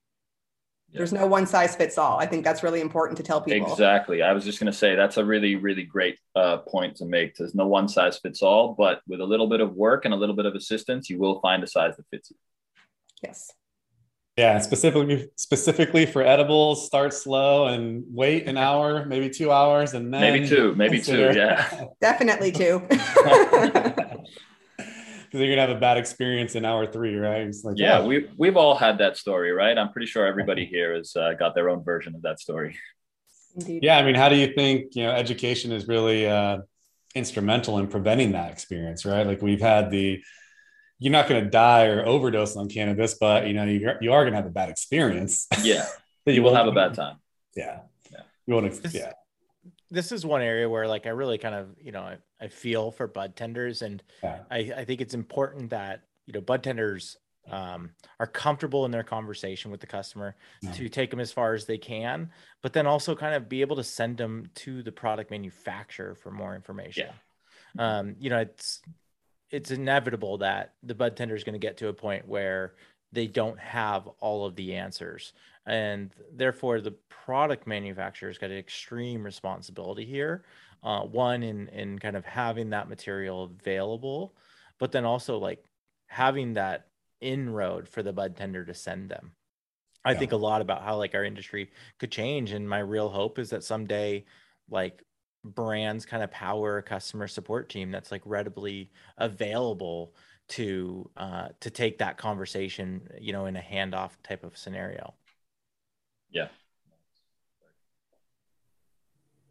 There's 0.93 1.13
no 1.13 1.27
one 1.27 1.47
size 1.47 1.77
fits 1.77 1.99
all. 1.99 2.19
I 2.19 2.27
think 2.27 2.45
that's 2.45 2.63
really 2.63 2.81
important 2.81 3.17
to 3.19 3.23
tell 3.23 3.41
people. 3.41 3.71
Exactly. 3.71 4.23
I 4.23 4.33
was 4.33 4.45
just 4.45 4.59
going 4.59 4.73
to 4.73 4.77
say 4.77 4.95
that's 4.95 5.19
a 5.19 5.25
really, 5.25 5.57
really 5.57 5.83
great 5.83 6.19
uh, 6.35 6.59
point 6.59 6.97
to 6.97 7.05
make. 7.05 7.37
There's 7.37 7.55
no 7.55 7.67
one 7.67 7.89
size 7.89 8.19
fits 8.19 8.41
all, 8.41 8.75
but 8.79 9.03
with 9.07 9.21
a 9.21 9.25
little 9.25 9.47
bit 9.47 9.61
of 9.61 9.75
work 9.75 10.05
and 10.05 10.15
a 10.15 10.17
little 10.17 10.35
bit 10.35 10.47
of 10.47 10.55
assistance, 10.55 11.11
you 11.11 11.19
will 11.19 11.41
find 11.41 11.63
a 11.63 11.67
size 11.67 11.97
that 11.97 12.07
fits 12.11 12.31
you. 12.31 12.37
Yes. 13.23 13.51
Yeah, 14.37 14.59
specifically 14.59 15.31
specifically 15.37 16.05
for 16.05 16.23
edibles, 16.23 16.85
start 16.85 17.15
slow 17.15 17.69
and 17.69 18.05
wait 18.11 18.47
an 18.47 18.59
hour, 18.59 19.07
maybe 19.07 19.31
two 19.31 19.51
hours, 19.51 19.95
and 19.95 20.13
then 20.13 20.21
maybe 20.21 20.47
two, 20.47 20.75
maybe 20.75 20.99
consider. 20.99 21.33
two. 21.33 21.39
Yeah, 21.39 21.85
definitely 22.03 22.53
two. 22.53 22.87
because 25.37 25.47
you're 25.47 25.57
gonna 25.57 25.69
have 25.69 25.77
a 25.77 25.81
bad 25.81 25.99
experience 25.99 26.55
in 26.55 26.65
hour 26.65 26.87
three, 26.87 27.15
right? 27.17 27.55
Like, 27.63 27.79
yeah, 27.79 27.99
oh. 27.99 28.07
we 28.07 28.29
we've 28.39 28.57
all 28.57 28.75
had 28.75 28.99
that 28.99 29.17
story, 29.17 29.53
right? 29.53 29.77
I'm 29.77 29.93
pretty 29.93 30.07
sure 30.07 30.27
everybody 30.27 30.65
here 30.65 30.95
has 30.95 31.15
uh, 31.15 31.35
got 31.35 31.55
their 31.55 31.69
own 31.69 31.85
version 31.85 32.15
of 32.15 32.23
that 32.23 32.41
story. 32.41 32.79
Indeed. 33.55 33.85
Yeah, 33.85 33.99
I 33.99 34.03
mean, 34.03 34.15
how 34.15 34.29
do 34.29 34.37
you 34.37 34.53
think 34.55 34.95
you 34.95 35.05
know 35.05 35.11
education 35.11 35.73
is 35.73 35.87
really 35.87 36.27
uh, 36.27 36.59
instrumental 37.15 37.79
in 37.79 37.89
preventing 37.89 38.33
that 38.33 38.51
experience, 38.51 39.05
right? 39.05 39.27
Like 39.27 39.43
we've 39.43 39.61
had 39.61 39.91
the 39.91 40.23
you're 40.99 41.13
not 41.13 41.29
going 41.29 41.45
to 41.45 41.51
die 41.51 41.87
or 41.87 42.07
overdose 42.07 42.57
on 42.57 42.71
cannabis, 42.71 43.15
but 43.21 43.47
you 43.47 43.53
know 43.53 43.65
you're, 43.65 43.97
you 44.01 44.13
are 44.13 44.23
going 44.23 44.33
to 44.33 44.39
have 44.39 44.47
a 44.47 44.51
bad 44.51 44.71
experience. 44.71 45.47
Yeah, 45.63 45.85
that 46.25 46.33
you 46.33 46.43
will 46.43 46.55
have 46.55 46.67
a 46.67 46.73
bad 46.73 46.95
time. 46.95 47.17
Yeah, 47.55 47.81
yeah, 48.11 48.21
you 48.47 48.55
won't. 48.55 48.81
Yeah, 48.93 49.13
this 49.91 50.13
is 50.13 50.25
one 50.25 50.41
area 50.41 50.69
where 50.69 50.89
like 50.89 51.05
I 51.05 51.11
really 51.11 51.37
kind 51.37 51.55
of 51.55 51.69
you 51.79 51.93
know 51.93 52.17
I, 52.41 52.49
feel 52.49 52.91
for 52.91 53.07
bud 53.07 53.37
tenders 53.37 53.83
and 53.83 54.03
yeah. 54.23 54.41
I, 54.51 54.73
I 54.77 54.85
think 54.85 55.01
it's 55.01 55.15
important 55.15 55.71
that 55.71 56.03
you 56.27 56.33
know 56.33 56.41
bud 56.41 56.63
tenders 56.63 57.17
um, 57.51 57.91
are 58.19 58.27
comfortable 58.27 58.85
in 58.85 58.91
their 58.91 59.05
conversation 59.05 59.71
with 59.71 59.81
the 59.81 59.87
customer 59.87 60.35
yeah. 60.63 60.73
to 60.73 60.89
take 60.89 61.11
them 61.11 61.21
as 61.21 61.31
far 61.31 61.55
as 61.55 61.65
they 61.65 61.79
can, 61.79 62.31
but 62.63 62.73
then 62.73 62.87
also 62.87 63.15
kind 63.15 63.35
of 63.35 63.49
be 63.49 63.61
able 63.61 63.77
to 63.77 63.85
send 63.85 64.17
them 64.17 64.51
to 64.57 64.83
the 64.83 64.91
product 64.91 65.31
manufacturer 65.31 66.15
for 66.15 66.31
more 66.31 66.57
information. 66.57 67.09
Yeah. 67.79 67.99
Um, 67.99 68.17
you 68.19 68.31
know, 68.31 68.39
it's 68.39 68.81
it's 69.51 69.71
inevitable 69.71 70.39
that 70.39 70.75
the 70.83 70.95
bud 70.95 71.17
tender 71.17 71.37
is 71.37 71.45
going 71.45 71.53
to 71.53 71.65
get 71.65 71.77
to 71.79 71.89
a 71.89 71.93
point 71.93 72.27
where 72.27 72.75
they 73.13 73.29
don't 73.29 73.59
have 73.59 74.09
all 74.21 74.45
of 74.45 74.57
the 74.57 74.75
answers 74.75 75.33
and 75.67 76.11
therefore 76.35 76.81
the 76.81 76.95
product 77.09 77.67
manufacturer's 77.67 78.39
got 78.39 78.51
an 78.51 78.59
extreme 78.59 79.23
responsibility 79.23 80.05
here 80.05 80.45
uh, 80.87 81.03
one 81.03 81.43
in 81.43 81.69
in 81.69 81.99
kind 81.99 82.17
of 82.17 82.25
having 82.25 82.71
that 82.71 82.89
material 82.89 83.45
available 83.45 84.35
but 84.79 84.93
then 84.93 85.05
also 85.05 85.39
like 85.39 85.65
having 86.07 86.55
that 86.55 86.87
inroad 87.21 87.89
for 87.89 88.03
the 88.03 88.13
bud 88.13 88.37
tender 88.37 88.65
to 88.65 88.75
send 88.75 89.11
them 89.11 89.33
i 90.05 90.13
yeah. 90.13 90.19
think 90.19 90.33
a 90.33 90.37
lot 90.37 90.61
about 90.61 90.83
how 90.83 90.97
like 90.97 91.15
our 91.15 91.25
industry 91.25 91.71
could 91.99 92.11
change 92.11 92.53
and 92.53 92.69
my 92.69 92.79
real 92.79 93.09
hope 93.09 93.39
is 93.39 93.51
that 93.51 93.65
someday 93.65 94.25
like 94.71 95.03
brands 95.45 96.07
kind 96.07 96.23
of 96.23 96.31
power 96.31 96.79
a 96.79 96.83
customer 96.83 97.29
support 97.29 97.69
team 97.69 97.91
that's 97.91 98.11
like 98.11 98.23
readily 98.25 98.91
available 99.19 100.15
to 100.49 101.11
uh, 101.17 101.49
to 101.61 101.71
take 101.71 101.99
that 101.99 102.19
conversation, 102.19 103.09
you 103.21 103.33
know, 103.33 103.47
in 103.47 103.57
a 103.57 103.61
handoff 103.61 104.13
type 104.23 104.45
of 104.45 104.57
scenario. 104.57 105.15
Yeah. 106.31 106.49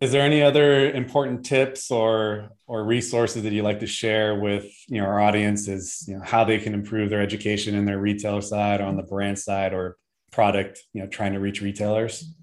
Is 0.06 0.12
there 0.12 0.22
any 0.22 0.44
other 0.44 0.92
important 0.92 1.44
tips 1.48 1.90
or 1.90 2.52
or 2.68 2.84
resources 2.84 3.42
that 3.42 3.52
you'd 3.52 3.64
like 3.64 3.80
to 3.80 3.88
share 3.88 4.40
with 4.40 4.72
you 4.88 5.02
know 5.02 5.08
our 5.08 5.20
audiences, 5.20 6.06
you 6.08 6.16
know, 6.16 6.24
how 6.24 6.44
they 6.44 6.60
can 6.60 6.76
improve 6.76 7.10
their 7.10 7.22
education 7.22 7.74
in 7.74 7.86
their 7.86 7.98
retailer 7.98 8.42
side, 8.42 8.82
on 8.82 8.98
the 8.98 9.02
brand 9.02 9.40
side, 9.40 9.74
or 9.74 9.98
product, 10.32 10.84
you 10.94 11.02
know, 11.02 11.08
trying 11.08 11.34
to 11.34 11.40
reach 11.40 11.60
retailers? 11.60 12.36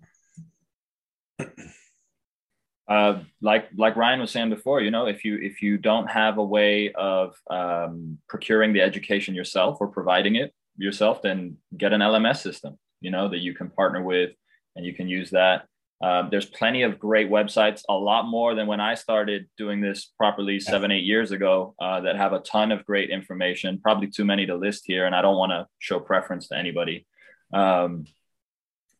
uh, 2.89 3.21
like 3.41 3.69
like 3.77 3.95
Ryan 3.95 4.19
was 4.19 4.33
saying 4.33 4.51
before, 4.51 4.81
you 4.81 4.91
know, 4.91 5.07
if 5.07 5.25
you 5.25 5.39
if 5.41 5.63
you 5.63 5.79
don't 5.79 6.11
have 6.11 6.39
a 6.39 6.45
way 6.45 6.91
of 6.95 7.37
um, 7.49 8.19
procuring 8.29 8.73
the 8.73 8.83
education 8.83 9.37
yourself 9.37 9.79
or 9.81 9.87
providing 9.87 10.35
it 10.35 10.53
yourself, 10.77 11.23
then 11.23 11.59
get 11.77 11.93
an 11.93 12.01
LMS 12.01 12.39
system, 12.39 12.77
you 13.01 13.13
know, 13.13 13.29
that 13.29 13.39
you 13.39 13.55
can 13.55 13.71
partner 13.71 14.03
with, 14.03 14.33
and 14.75 14.85
you 14.85 14.95
can 14.95 15.07
use 15.07 15.31
that. 15.31 15.69
Um, 16.03 16.29
there's 16.31 16.47
plenty 16.47 16.83
of 16.83 16.99
great 16.99 17.31
websites, 17.31 17.83
a 17.89 17.95
lot 17.95 18.27
more 18.27 18.55
than 18.55 18.67
when 18.67 18.81
I 18.81 18.95
started 18.95 19.49
doing 19.57 19.81
this 19.81 20.13
properly 20.19 20.59
seven, 20.59 20.91
eight 20.91 21.05
years 21.05 21.31
ago, 21.31 21.75
uh, 21.81 22.01
that 22.01 22.17
have 22.17 22.33
a 22.33 22.41
ton 22.41 22.73
of 22.73 22.85
great 22.85 23.11
information. 23.11 23.81
Probably 23.81 24.09
too 24.09 24.25
many 24.25 24.45
to 24.47 24.57
list 24.57 24.83
here, 24.87 25.07
and 25.07 25.15
I 25.15 25.23
don't 25.23 25.37
want 25.37 25.53
to 25.53 25.67
show 25.79 26.01
preference 26.01 26.49
to 26.49 26.57
anybody. 26.57 27.07
Um, 27.53 28.07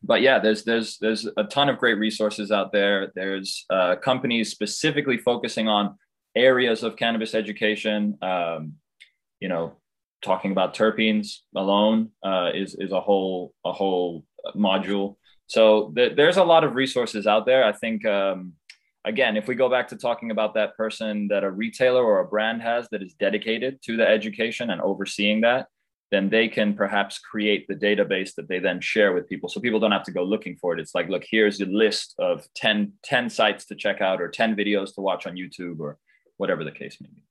but 0.01 0.21
yeah, 0.21 0.39
there's 0.39 0.63
there's 0.63 0.97
there's 0.99 1.27
a 1.37 1.43
ton 1.43 1.69
of 1.69 1.77
great 1.77 1.97
resources 1.97 2.51
out 2.51 2.71
there. 2.71 3.11
There's 3.15 3.65
uh, 3.69 3.95
companies 3.97 4.51
specifically 4.51 5.17
focusing 5.17 5.67
on 5.67 5.97
areas 6.35 6.83
of 6.83 6.95
cannabis 6.95 7.33
education. 7.33 8.17
Um, 8.21 8.73
you 9.39 9.49
know, 9.49 9.77
talking 10.21 10.51
about 10.51 10.75
terpenes 10.75 11.39
alone 11.55 12.11
uh, 12.23 12.51
is 12.53 12.75
is 12.75 12.91
a 12.91 13.01
whole 13.01 13.53
a 13.65 13.71
whole 13.71 14.25
module. 14.55 15.15
So 15.53 15.91
th- 15.95 16.15
there's 16.15 16.37
a 16.37 16.43
lot 16.43 16.63
of 16.63 16.73
resources 16.73 17.27
out 17.27 17.45
there. 17.45 17.63
I 17.63 17.73
think 17.73 18.07
um, 18.07 18.53
again, 19.05 19.37
if 19.37 19.47
we 19.47 19.53
go 19.53 19.69
back 19.69 19.87
to 19.89 19.95
talking 19.95 20.31
about 20.31 20.55
that 20.55 20.75
person 20.75 21.27
that 21.27 21.43
a 21.43 21.51
retailer 21.51 22.03
or 22.03 22.21
a 22.21 22.25
brand 22.25 22.63
has 22.63 22.87
that 22.89 23.03
is 23.03 23.13
dedicated 23.13 23.79
to 23.83 23.95
the 23.95 24.07
education 24.07 24.71
and 24.71 24.81
overseeing 24.81 25.41
that, 25.41 25.67
then 26.09 26.27
they 26.27 26.47
can 26.47 26.73
perhaps 26.73 27.19
create 27.19 27.67
the 27.67 27.75
database 27.75 28.33
that 28.33 28.47
they 28.47 28.57
then 28.57 28.81
share 28.81 29.13
with 29.13 29.29
people. 29.29 29.47
So 29.47 29.59
people 29.59 29.79
don't 29.79 29.91
have 29.91 30.05
to 30.05 30.11
go 30.11 30.23
looking 30.23 30.55
for 30.55 30.73
it. 30.73 30.79
It's 30.79 30.95
like, 30.95 31.07
look, 31.07 31.23
here's 31.29 31.61
a 31.61 31.65
list 31.65 32.15
of 32.17 32.47
10, 32.55 32.93
10 33.03 33.29
sites 33.29 33.65
to 33.65 33.75
check 33.75 34.01
out 34.01 34.23
or 34.23 34.29
10 34.29 34.55
videos 34.55 34.95
to 34.95 35.01
watch 35.01 35.27
on 35.27 35.35
YouTube 35.35 35.79
or 35.79 35.99
whatever 36.37 36.63
the 36.63 36.71
case 36.71 36.97
may 36.99 37.09
be. 37.13 37.23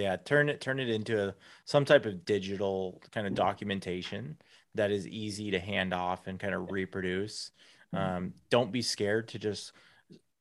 Yeah, 0.00 0.16
turn 0.16 0.48
it 0.48 0.60
turn 0.60 0.78
it 0.78 0.88
into 0.88 1.28
a, 1.28 1.34
some 1.64 1.84
type 1.84 2.06
of 2.06 2.24
digital 2.24 3.00
kind 3.12 3.26
of 3.26 3.34
documentation 3.34 4.36
that 4.74 4.90
is 4.90 5.06
easy 5.06 5.50
to 5.52 5.58
hand 5.58 5.94
off 5.94 6.26
and 6.26 6.38
kind 6.38 6.54
of 6.54 6.70
reproduce. 6.70 7.50
Mm-hmm. 7.94 8.16
Um, 8.16 8.34
don't 8.50 8.72
be 8.72 8.82
scared 8.82 9.28
to 9.28 9.38
just 9.38 9.72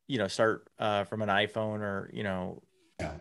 you 0.07 0.17
know 0.17 0.27
start 0.27 0.67
uh, 0.79 1.03
from 1.03 1.21
an 1.21 1.29
iPhone 1.29 1.79
or 1.79 2.09
you 2.13 2.23
know 2.23 2.61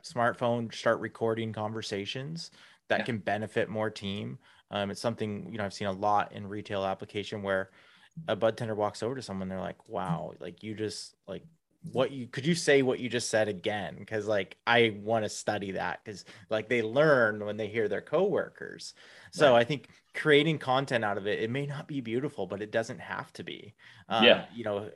smartphone, 0.02 0.72
start 0.74 1.00
recording 1.00 1.52
conversations 1.52 2.50
that 2.88 3.00
yeah. 3.00 3.04
can 3.04 3.18
benefit 3.18 3.68
more 3.68 3.90
team. 3.90 4.38
Um, 4.70 4.90
it's 4.90 5.00
something 5.00 5.48
you 5.50 5.58
know 5.58 5.64
I've 5.64 5.74
seen 5.74 5.88
a 5.88 5.92
lot 5.92 6.32
in 6.32 6.46
retail 6.46 6.84
application 6.84 7.42
where 7.42 7.70
a 8.28 8.36
bud 8.36 8.56
tender 8.56 8.74
walks 8.74 9.02
over 9.02 9.14
to 9.14 9.22
someone, 9.22 9.48
they're 9.48 9.60
like, 9.60 9.88
"Wow, 9.88 10.34
like 10.40 10.62
you 10.62 10.74
just 10.74 11.14
like 11.26 11.44
what 11.90 12.12
you 12.12 12.26
could 12.26 12.46
you 12.46 12.54
say 12.54 12.82
what 12.82 13.00
you 13.00 13.08
just 13.08 13.28
said 13.28 13.48
again? 13.48 13.96
Because 13.98 14.26
like 14.26 14.56
i 14.66 14.96
want 15.02 15.24
to 15.24 15.28
study 15.28 15.72
that 15.72 16.00
because 16.04 16.24
like 16.50 16.68
they 16.68 16.82
learn 16.82 17.44
when 17.44 17.56
they 17.56 17.66
hear 17.66 17.88
their 17.88 18.00
coworkers. 18.00 18.94
So 19.32 19.52
right. 19.52 19.60
i 19.60 19.64
think 19.64 19.88
creating 20.14 20.58
content 20.58 21.04
out 21.04 21.16
of 21.16 21.26
it 21.26 21.40
it 21.40 21.50
may 21.50 21.64
not 21.64 21.88
be 21.88 22.02
beautiful 22.02 22.46
but 22.46 22.60
it 22.60 22.70
doesn't 22.70 23.00
have 23.00 23.32
to 23.34 23.42
be. 23.42 23.74
Um, 24.08 24.24
yeah. 24.24 24.44
you 24.54 24.64
know 24.64 24.90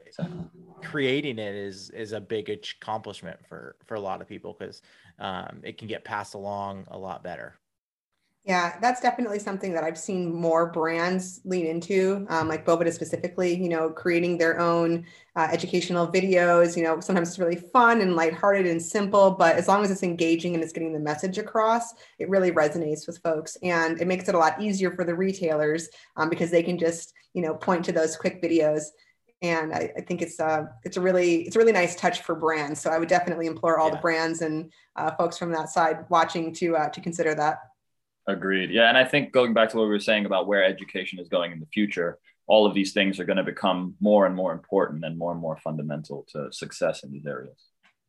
creating 0.82 1.38
it 1.38 1.54
is 1.54 1.90
is 1.90 2.12
a 2.12 2.20
big 2.20 2.50
accomplishment 2.50 3.38
for 3.48 3.76
for 3.86 3.94
a 3.94 4.00
lot 4.00 4.20
of 4.20 4.28
people 4.28 4.54
because 4.58 4.82
um, 5.18 5.60
it 5.62 5.78
can 5.78 5.88
get 5.88 6.04
passed 6.04 6.34
along 6.34 6.84
a 6.88 6.98
lot 6.98 7.24
better 7.24 7.58
yeah, 8.46 8.78
that's 8.80 9.00
definitely 9.00 9.40
something 9.40 9.72
that 9.72 9.82
I've 9.82 9.98
seen 9.98 10.32
more 10.32 10.70
brands 10.70 11.40
lean 11.44 11.66
into, 11.66 12.24
um, 12.28 12.46
like 12.46 12.64
Boveda 12.64 12.92
specifically, 12.92 13.60
you 13.60 13.68
know, 13.68 13.90
creating 13.90 14.38
their 14.38 14.60
own 14.60 15.04
uh, 15.34 15.48
educational 15.50 16.06
videos. 16.06 16.76
You 16.76 16.84
know, 16.84 17.00
sometimes 17.00 17.30
it's 17.30 17.40
really 17.40 17.56
fun 17.56 18.00
and 18.00 18.14
lighthearted 18.14 18.64
and 18.64 18.80
simple, 18.80 19.32
but 19.32 19.56
as 19.56 19.66
long 19.66 19.82
as 19.82 19.90
it's 19.90 20.04
engaging 20.04 20.54
and 20.54 20.62
it's 20.62 20.72
getting 20.72 20.92
the 20.92 21.00
message 21.00 21.38
across, 21.38 21.92
it 22.20 22.28
really 22.30 22.52
resonates 22.52 23.08
with 23.08 23.18
folks. 23.18 23.56
And 23.64 24.00
it 24.00 24.06
makes 24.06 24.28
it 24.28 24.36
a 24.36 24.38
lot 24.38 24.62
easier 24.62 24.92
for 24.92 25.02
the 25.02 25.16
retailers 25.16 25.88
um, 26.16 26.30
because 26.30 26.52
they 26.52 26.62
can 26.62 26.78
just, 26.78 27.14
you 27.34 27.42
know, 27.42 27.54
point 27.54 27.84
to 27.86 27.92
those 27.92 28.16
quick 28.16 28.40
videos. 28.40 28.84
And 29.42 29.74
I, 29.74 29.90
I 29.96 30.02
think 30.02 30.22
it's 30.22 30.38
uh, 30.38 30.66
it's 30.84 30.96
a 30.96 31.00
really 31.00 31.42
it's 31.42 31.56
a 31.56 31.58
really 31.58 31.72
nice 31.72 31.96
touch 31.96 32.22
for 32.22 32.36
brands. 32.36 32.80
So 32.80 32.90
I 32.90 32.98
would 32.98 33.08
definitely 33.08 33.48
implore 33.48 33.80
all 33.80 33.88
yeah. 33.88 33.96
the 33.96 34.00
brands 34.00 34.40
and 34.40 34.72
uh, 34.94 35.10
folks 35.16 35.36
from 35.36 35.50
that 35.50 35.68
side 35.68 36.04
watching 36.10 36.54
to 36.54 36.76
uh, 36.76 36.88
to 36.90 37.00
consider 37.00 37.34
that. 37.34 37.58
Agreed. 38.26 38.70
Yeah. 38.70 38.88
And 38.88 38.98
I 38.98 39.04
think 39.04 39.32
going 39.32 39.54
back 39.54 39.70
to 39.70 39.76
what 39.76 39.84
we 39.84 39.90
were 39.90 39.98
saying 40.00 40.26
about 40.26 40.46
where 40.46 40.64
education 40.64 41.18
is 41.18 41.28
going 41.28 41.52
in 41.52 41.60
the 41.60 41.66
future, 41.66 42.18
all 42.46 42.66
of 42.66 42.74
these 42.74 42.92
things 42.92 43.20
are 43.20 43.24
going 43.24 43.36
to 43.36 43.44
become 43.44 43.94
more 44.00 44.26
and 44.26 44.34
more 44.34 44.52
important 44.52 45.04
and 45.04 45.16
more 45.18 45.32
and 45.32 45.40
more 45.40 45.56
fundamental 45.58 46.26
to 46.32 46.52
success 46.52 47.02
in 47.02 47.12
these 47.12 47.26
areas. 47.26 47.66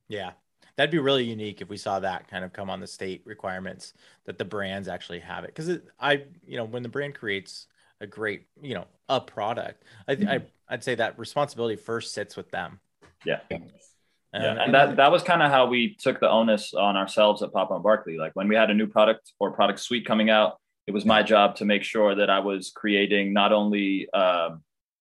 Yeah. 0.07 0.32
That'd 0.76 0.91
be 0.91 0.99
really 0.99 1.24
unique 1.24 1.61
if 1.61 1.70
we 1.70 1.78
saw 1.78 1.99
that 1.99 2.28
kind 2.28 2.45
of 2.45 2.53
come 2.53 2.70
on 2.70 2.80
the 2.80 2.88
state 2.88 3.22
requirements 3.26 3.93
that 4.26 4.38
the 4.38 4.45
brands 4.45 4.88
actually 4.88 5.20
have 5.20 5.43
it. 5.43 5.53
Cause 5.55 5.78
I, 5.99 6.24
you 6.45 6.57
know, 6.57 6.65
when 6.65 6.84
the 6.84 6.89
brand 6.89 7.15
creates 7.15 7.68
a 7.99 8.05
great, 8.05 8.45
you 8.61 8.76
know, 8.76 8.86
a 9.09 9.20
product, 9.20 9.84
I, 10.07 10.15
mm-hmm. 10.15 10.30
I, 10.30 10.41
I'd 10.70 10.84
say 10.84 10.95
that 10.95 11.18
responsibility 11.18 11.76
first 11.76 12.13
sits 12.13 12.36
with 12.36 12.51
them. 12.51 12.80
Yeah 13.26 13.39
yeah, 14.34 14.63
and 14.63 14.73
that 14.73 14.97
that 14.97 15.11
was 15.11 15.23
kind 15.23 15.41
of 15.41 15.51
how 15.51 15.67
we 15.67 15.95
took 15.99 16.19
the 16.19 16.30
onus 16.30 16.73
on 16.73 16.95
ourselves 16.97 17.41
at 17.41 17.53
Papa 17.53 17.73
and 17.75 17.84
Barkley. 17.84 18.17
Like 18.17 18.34
when 18.34 18.47
we 18.47 18.55
had 18.55 18.69
a 18.69 18.73
new 18.73 18.88
product 18.88 19.32
or 19.39 19.51
product 19.51 19.80
suite 19.80 20.05
coming 20.05 20.30
out, 20.30 20.57
it 20.86 20.93
was 20.93 21.05
my 21.05 21.23
job 21.23 21.55
to 21.57 21.65
make 21.65 21.84
sure 21.84 22.15
that 22.15 22.30
I 22.30 22.39
was 22.39 22.71
creating 22.75 23.34
not 23.34 23.51
only 23.51 24.07
uh, 24.13 24.49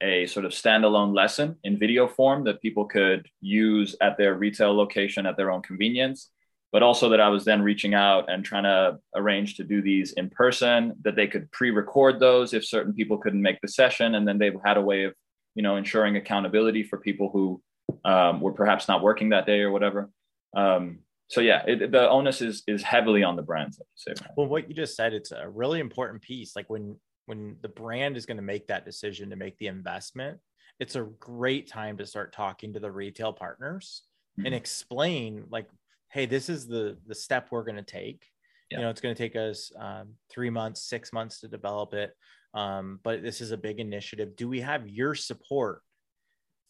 a 0.00 0.26
sort 0.26 0.44
of 0.44 0.52
standalone 0.52 1.14
lesson 1.14 1.56
in 1.64 1.78
video 1.78 2.06
form 2.06 2.44
that 2.44 2.62
people 2.62 2.84
could 2.84 3.26
use 3.40 3.96
at 4.00 4.16
their 4.16 4.34
retail 4.34 4.76
location 4.76 5.26
at 5.26 5.36
their 5.36 5.50
own 5.50 5.62
convenience, 5.62 6.30
but 6.72 6.82
also 6.82 7.08
that 7.08 7.20
I 7.20 7.28
was 7.28 7.44
then 7.44 7.62
reaching 7.62 7.94
out 7.94 8.30
and 8.30 8.44
trying 8.44 8.64
to 8.64 8.98
arrange 9.14 9.56
to 9.56 9.64
do 9.64 9.80
these 9.80 10.12
in 10.12 10.28
person, 10.28 10.94
that 11.02 11.16
they 11.16 11.26
could 11.26 11.50
pre-record 11.50 12.20
those 12.20 12.52
if 12.52 12.64
certain 12.64 12.92
people 12.92 13.18
couldn't 13.18 13.42
make 13.42 13.60
the 13.60 13.68
session, 13.68 14.14
and 14.16 14.26
then 14.26 14.38
they 14.38 14.52
had 14.64 14.76
a 14.76 14.82
way 14.82 15.04
of, 15.04 15.14
you 15.54 15.62
know, 15.62 15.76
ensuring 15.76 16.16
accountability 16.16 16.82
for 16.82 16.98
people 16.98 17.30
who 17.32 17.62
um, 18.04 18.40
were 18.40 18.52
perhaps 18.52 18.88
not 18.88 19.02
working 19.02 19.30
that 19.30 19.46
day 19.46 19.60
or 19.60 19.70
whatever. 19.70 20.10
Um, 20.56 21.00
so 21.28 21.40
yeah, 21.40 21.62
it, 21.66 21.90
the 21.90 22.08
onus 22.08 22.40
is 22.40 22.62
is 22.66 22.82
heavily 22.82 23.22
on 23.22 23.36
the 23.36 23.42
brands. 23.42 23.80
Say, 23.96 24.14
well, 24.36 24.46
what 24.46 24.68
you 24.68 24.74
just 24.74 24.96
said, 24.96 25.12
it's 25.12 25.32
a 25.32 25.48
really 25.48 25.80
important 25.80 26.22
piece. 26.22 26.54
Like 26.54 26.70
when 26.70 26.96
when 27.26 27.56
the 27.62 27.68
brand 27.68 28.16
is 28.16 28.26
going 28.26 28.36
to 28.36 28.42
make 28.42 28.68
that 28.68 28.84
decision 28.84 29.30
to 29.30 29.36
make 29.36 29.58
the 29.58 29.66
investment, 29.66 30.38
it's 30.78 30.94
a 30.94 31.08
great 31.18 31.68
time 31.68 31.96
to 31.98 32.06
start 32.06 32.32
talking 32.32 32.72
to 32.72 32.80
the 32.80 32.90
retail 32.90 33.32
partners 33.32 34.02
mm-hmm. 34.38 34.46
and 34.46 34.54
explain 34.54 35.44
like, 35.50 35.68
hey, 36.12 36.26
this 36.26 36.48
is 36.48 36.68
the 36.68 36.96
the 37.06 37.14
step 37.14 37.48
we're 37.50 37.64
going 37.64 37.76
to 37.76 37.82
take. 37.82 38.24
Yeah. 38.70 38.78
You 38.78 38.84
know, 38.84 38.90
it's 38.90 39.00
going 39.00 39.14
to 39.14 39.18
take 39.18 39.36
us 39.36 39.72
um, 39.78 40.14
three 40.30 40.50
months, 40.50 40.82
six 40.82 41.12
months 41.12 41.40
to 41.40 41.48
develop 41.48 41.92
it. 41.94 42.12
Um, 42.54 43.00
but 43.04 43.22
this 43.22 43.40
is 43.40 43.50
a 43.50 43.56
big 43.56 43.80
initiative. 43.80 44.34
Do 44.34 44.48
we 44.48 44.60
have 44.60 44.88
your 44.88 45.14
support 45.14 45.82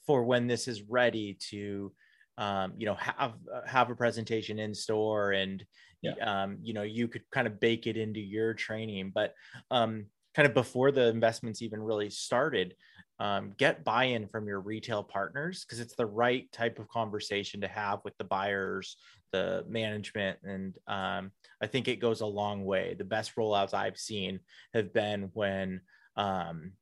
for 0.07 0.25
when 0.25 0.47
this 0.47 0.69
is 0.69 0.83
ready 0.83 1.37
to 1.51 1.93
um, 2.39 2.75
you 2.77 2.87
know 2.87 2.95
have 2.95 3.35
have 3.67 3.91
a 3.91 3.95
presentation 3.95 4.59
in 4.59 4.75
store 4.75 5.33
and 5.33 5.65
yeah. 6.03 6.13
um, 6.21 6.59
you 6.63 6.75
know 6.75 6.83
you 6.83 7.09
could 7.09 7.23
kind 7.31 7.47
of 7.47 7.61
bake 7.61 7.87
it 7.87 7.97
into 7.97 8.21
your 8.21 8.55
training 8.55 9.11
but 9.15 9.35
um, 9.71 10.07
kind 10.35 10.47
of 10.47 10.55
before 10.55 10.91
the 10.91 11.09
investments 11.09 11.63
even 11.63 11.81
really 11.83 12.11
started 12.11 12.75
um, 13.19 13.55
get 13.57 13.85
buy-in 13.85 14.29
from 14.29 14.47
your 14.47 14.61
retail 14.61 15.03
partners 15.03 15.65
because 15.65 15.81
it's 15.81 15.97
the 15.97 16.05
right 16.05 16.53
type 16.53 16.79
of 16.79 16.89
conversation 16.89 17.63
to 17.63 17.69
have 17.69 18.01
with 18.05 18.17
the 18.19 18.25
buyers 18.25 18.97
the 19.33 19.65
management 19.67 20.39
and 20.45 20.77
um, 20.87 21.31
i 21.63 21.67
think 21.67 21.89
it 21.89 22.01
goes 22.01 22.21
a 22.21 22.27
long 22.27 22.65
way 22.65 22.95
the 22.99 23.05
best 23.05 23.35
rollouts 23.37 23.73
i've 23.73 23.99
seen 23.99 24.39
have 24.75 24.93
been 24.93 25.31
when 25.33 25.81
um, 26.17 26.73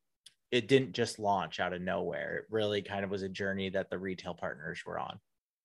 it 0.55 0.69
didn't 0.69 0.93
just 0.93 1.19
launch 1.19 1.61
out 1.61 1.73
of 1.73 1.83
nowhere 1.83 2.39
it 2.39 2.45
really 2.51 2.81
kind 2.81 3.05
of 3.05 3.11
was 3.11 3.23
a 3.23 3.29
journey 3.29 3.69
that 3.69 3.91
the 3.91 3.99
retail 3.99 4.35
partners 4.35 4.83
were 4.87 4.99
on 4.99 5.19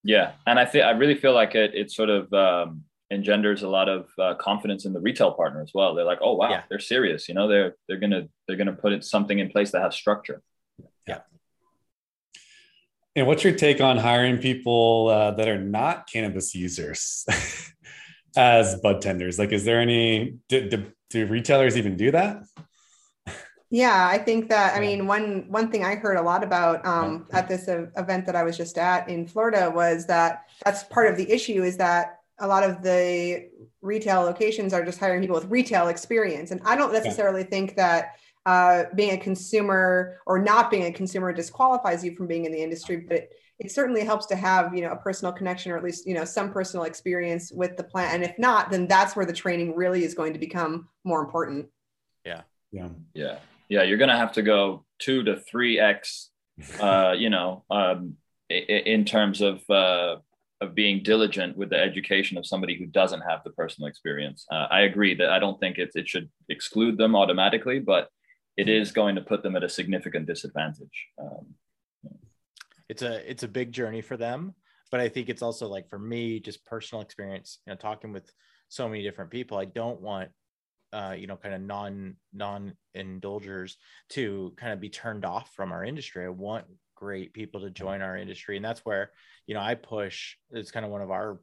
yeah 0.04 0.32
and 0.48 0.60
i 0.60 0.66
feel 0.66 0.84
i 0.84 0.92
really 0.92 1.16
feel 1.16 1.34
like 1.34 1.56
it, 1.56 1.72
it 1.74 1.92
sort 1.92 2.10
of 2.10 2.32
um, 2.34 2.84
engenders 3.12 3.64
a 3.64 3.68
lot 3.68 3.88
of 3.90 4.10
uh, 4.20 4.34
confidence 4.36 4.86
in 4.86 4.94
the 4.94 5.00
retail 5.00 5.32
partner 5.32 5.62
as 5.62 5.72
well 5.74 5.94
they're 5.94 6.06
like 6.06 6.20
oh 6.22 6.34
wow 6.34 6.50
yeah. 6.50 6.64
they're 6.70 6.80
serious 6.80 7.28
you 7.28 7.36
know 7.36 7.48
they're 7.48 7.76
they're 7.88 8.00
gonna 8.00 8.28
they're 8.48 8.58
gonna 8.58 8.74
put 8.74 9.04
something 9.04 9.40
in 9.40 9.50
place 9.50 9.72
that 9.72 9.82
has 9.82 9.96
structure 9.96 10.42
yeah. 11.08 11.20
And 13.16 13.28
what's 13.28 13.44
your 13.44 13.54
take 13.54 13.82
on 13.82 13.98
hiring 13.98 14.38
people 14.38 15.08
uh, 15.10 15.32
that 15.32 15.48
are 15.48 15.60
not 15.60 16.08
cannabis 16.10 16.54
users 16.56 17.26
as 18.38 18.80
bud 18.82 19.02
tenders? 19.02 19.40
Like, 19.40 19.52
is 19.52 19.66
there 19.66 19.82
any, 19.82 20.36
do, 20.48 20.70
do, 20.70 20.86
do 21.10 21.26
retailers 21.26 21.76
even 21.76 21.98
do 21.98 22.12
that? 22.12 22.44
Yeah, 23.72 24.07
I 24.11 24.17
think 24.17 24.49
that 24.49 24.76
I 24.76 24.80
mean 24.80 25.05
one 25.05 25.45
one 25.47 25.70
thing 25.70 25.84
I 25.84 25.95
heard 25.95 26.17
a 26.17 26.22
lot 26.22 26.43
about 26.43 26.84
um, 26.86 27.28
at 27.32 27.47
this 27.47 27.67
event 27.67 28.26
that 28.26 28.36
I 28.36 28.43
was 28.43 28.57
just 28.57 28.78
at 28.80 29.07
in 29.07 29.28
Florida 29.28 29.72
was 29.74 30.07
that 30.07 30.49
that's 30.65 30.84
part 30.86 31.07
of 31.07 31.17
the 31.17 31.32
issue 31.32 31.63
is 31.63 31.78
that 31.78 32.20
a 32.39 32.47
lot 32.47 32.63
of 32.63 32.82
the 32.82 33.47
retail 33.82 34.22
locations 34.22 34.74
are 34.74 34.84
just 34.84 34.99
hiring 34.99 35.22
people 35.22 35.36
with 35.36 35.45
retail 35.51 35.88
experience, 35.88 36.49
and 36.49 36.61
I 36.65 36.76
don't 36.76 36.91
necessarily 36.91 37.43
think 37.43 37.76
that 37.76 38.15
uh, 38.47 38.86
being 38.95 39.11
a 39.11 39.17
consumer 39.17 40.20
or 40.26 40.39
not 40.39 40.72
being 40.72 40.86
a 40.86 40.91
consumer 40.91 41.32
disqualifies 41.32 42.03
you 42.03 42.15
from 42.15 42.26
being 42.26 42.45
in 42.45 42.51
the 42.51 42.63
industry, 42.63 42.97
but 42.97 43.17
it, 43.17 43.34
it 43.59 43.72
certainly 43.72 44.03
helps 44.03 44.26
to 44.28 44.36
have 44.36 44.74
you 44.74 44.82
know 44.82 44.93
a 44.93 44.95
personal 44.95 45.32
connection 45.32 45.72
or 45.72 45.78
at 45.78 45.84
least 45.84 46.07
you 46.07 46.15
know 46.15 46.26
some 46.26 46.51
personal 46.51 46.86
experience 46.86 47.51
with 47.51 47.78
the 47.78 47.84
plant. 47.84 48.15
And 48.15 48.24
if 48.24 48.39
not, 48.39 48.72
then 48.72 48.88
that's 48.88 49.15
where 49.15 49.28
the 49.28 49.34
training 49.34 49.76
really 49.76 50.03
is 50.03 50.15
going 50.15 50.34
to 50.34 50.39
become 50.39 50.88
more 51.03 51.22
important. 51.22 51.67
Yeah. 52.26 52.41
Yeah. 52.72 52.89
Yeah. 53.13 53.39
Yeah. 53.70 53.84
You're 53.84 53.97
going 53.97 54.09
to 54.09 54.17
have 54.17 54.34
to 54.34 54.41
go 54.41 54.86
two 54.99 55.24
to 55.24 55.38
three 55.38 55.80
X, 55.80 56.30
uh, 56.82 57.15
you 57.17 57.30
know, 57.30 57.63
um, 57.70 58.15
in 58.49 59.05
terms 59.05 59.41
of, 59.41 59.67
uh, 59.70 60.17
of 60.61 60.76
being 60.76 61.01
diligent 61.03 61.55
with 61.55 61.70
the 61.70 61.80
education 61.80 62.38
of 62.38 62.45
somebody 62.45 62.78
who 62.78 62.86
doesn't 62.86 63.22
have 63.22 63.43
the 63.43 63.51
personal 63.51 63.88
experience. 63.88 64.45
Uh, 64.51 64.67
I 64.70 64.82
agree 64.82 65.15
that 65.15 65.30
I 65.30 65.39
don't 65.39 65.59
think 65.59 65.78
it, 65.78 65.91
it 65.95 66.09
should 66.09 66.30
exclude 66.49 66.97
them 66.97 67.15
automatically, 67.15 67.80
but 67.80 68.09
it 68.57 68.67
is 68.67 68.91
going 68.91 69.15
to 69.15 69.22
put 69.22 69.41
them 69.41 69.55
at 69.55 69.63
a 69.63 69.70
significant 69.70 70.26
disadvantage. 70.28 71.07
Um, 71.17 71.55
it's 72.89 73.03
a 73.03 73.30
it's 73.30 73.43
a 73.43 73.47
big 73.47 73.72
journey 73.72 74.01
for 74.01 74.17
them, 74.17 74.53
but 74.91 74.99
I 74.99 75.07
think 75.07 75.30
it's 75.30 75.43
also 75.43 75.67
like 75.67 75.88
for 75.88 75.99
me, 75.99 76.39
just 76.39 76.65
personal 76.65 77.01
experience. 77.01 77.59
You 77.65 77.72
know, 77.72 77.78
talking 77.78 78.11
with 78.11 78.30
so 78.67 78.89
many 78.89 79.03
different 79.03 79.32
people, 79.32 79.57
I 79.57 79.65
don't 79.65 80.01
want 80.01 80.30
uh, 80.94 81.16
you 81.18 81.28
know, 81.28 81.36
kind 81.36 81.56
of 81.56 81.62
non 81.62 82.16
non 82.34 82.74
indulgers 82.94 83.78
to 84.10 84.54
kind 84.58 84.74
of 84.74 84.80
be 84.80 84.90
turned 84.90 85.26
off 85.26 85.54
from 85.54 85.72
our 85.72 85.84
industry. 85.84 86.26
I 86.26 86.30
want 86.30 86.66
great 86.96 87.34
people 87.34 87.62
to 87.62 87.70
join 87.70 88.02
our 88.02 88.18
industry, 88.18 88.56
and 88.56 88.66
that's 88.66 88.86
where 88.86 89.12
you 89.48 89.56
know 89.56 89.62
I 89.62 89.76
push. 89.76 90.36
It's 90.52 90.72
kind 90.72 90.86
of 90.86 90.92
one 90.92 91.02
of 91.02 91.12
our 91.12 91.40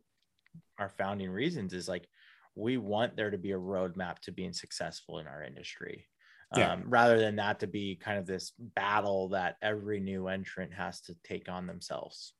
our 0.79 0.89
founding 0.89 1.31
reasons 1.31 1.73
is 1.73 1.89
like 1.89 2.07
we 2.55 2.79
want 2.79 3.17
there 3.17 3.31
to 3.31 3.39
be 3.39 3.53
a 3.53 3.59
roadmap 3.59 4.19
to 4.21 4.33
being 4.33 4.53
successful 4.53 5.19
in 5.19 5.27
our 5.27 5.43
industry 5.43 6.07
yeah. 6.55 6.73
um, 6.73 6.85
rather 6.87 7.19
than 7.19 7.37
that 7.37 7.61
to 7.61 7.67
be 7.67 7.97
kind 7.97 8.19
of 8.19 8.27
this 8.27 8.53
battle 8.59 9.31
that 9.31 9.57
every 9.63 10.01
new 10.01 10.29
entrant 10.29 10.73
has 10.73 11.01
to 11.03 11.15
take 11.25 11.49
on 11.49 11.67
themselves. 11.67 12.35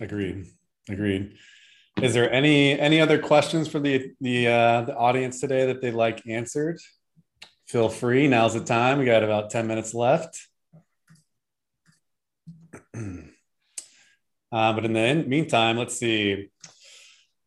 Agreed. 0.00 0.46
Agreed. 0.88 1.34
Is 2.02 2.12
there 2.12 2.30
any 2.30 2.78
any 2.78 3.00
other 3.00 3.18
questions 3.18 3.68
for 3.68 3.80
the 3.80 4.12
the 4.20 4.48
uh, 4.48 4.82
the 4.82 4.94
audience 4.94 5.40
today 5.40 5.66
that 5.66 5.80
they'd 5.80 5.94
like 5.94 6.26
answered? 6.28 6.78
Feel 7.66 7.88
free. 7.88 8.28
Now's 8.28 8.52
the 8.52 8.60
time. 8.60 8.98
We 8.98 9.06
got 9.06 9.24
about 9.24 9.48
ten 9.48 9.66
minutes 9.66 9.94
left. 9.94 10.38
uh, 12.94 13.22
but 14.52 14.84
in 14.84 14.92
the 14.92 15.24
meantime, 15.26 15.78
let's 15.78 15.98
see 15.98 16.50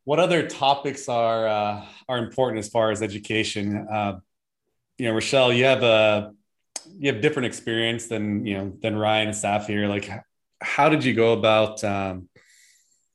what 0.03 0.19
other 0.19 0.47
topics 0.47 1.07
are 1.07 1.47
uh, 1.47 1.85
are 2.07 2.17
important 2.17 2.57
as 2.57 2.69
far 2.69 2.89
as 2.89 3.03
education. 3.03 3.87
Uh, 3.87 4.19
you 4.97 5.05
know, 5.05 5.13
Rachelle, 5.13 5.55
you 5.55 5.65
have 5.65 5.83
a 5.83 6.33
you 6.97 7.13
have 7.13 7.21
different 7.21 7.45
experience 7.45 8.07
than 8.07 8.47
you 8.47 8.57
know 8.57 8.73
than 8.81 8.97
Ryan 8.97 9.27
and 9.27 9.37
Saif 9.37 9.67
here. 9.67 9.87
Like, 9.87 10.09
how 10.59 10.89
did 10.89 11.03
you 11.03 11.13
go 11.13 11.33
about 11.33 11.83
um, 11.83 12.29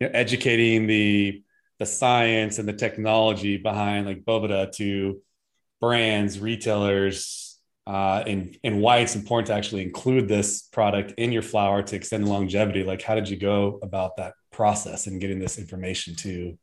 you 0.05 0.11
know, 0.11 0.19
educating 0.19 0.87
the 0.87 1.43
the 1.79 1.87
science 1.87 2.59
and 2.59 2.69
the 2.69 2.73
technology 2.73 3.57
behind 3.57 4.07
like 4.07 4.25
Boveda 4.25 4.71
to 4.73 5.21
brands, 5.81 6.39
retailers, 6.39 7.59
uh, 7.87 8.23
and 8.27 8.57
and 8.63 8.81
why 8.81 8.99
it's 8.99 9.17
important 9.17 9.49
to 9.49 9.55
actually 9.55 9.83
include 9.83 10.29
this 10.29 10.63
product 10.63 11.15
in 11.17 11.33
your 11.33 11.43
flower 11.43 11.83
to 11.83 11.97
extend 11.97 12.29
longevity? 12.29 12.85
Like, 12.85 13.03
how 13.03 13.15
did 13.15 13.29
you 13.29 13.37
go 13.37 13.79
about 13.83 14.17
that 14.17 14.35
process 14.53 15.07
and 15.07 15.21
getting 15.21 15.39
this 15.39 15.59
information 15.59 16.15
to 16.17 16.59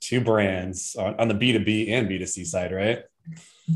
to 0.00 0.20
brands 0.20 0.94
on, 0.96 1.18
on 1.18 1.28
the 1.28 1.34
B 1.34 1.52
two 1.52 1.64
B 1.64 1.92
and 1.92 2.08
B 2.08 2.18
two 2.18 2.26
C 2.26 2.44
side, 2.44 2.72
right? 2.72 3.00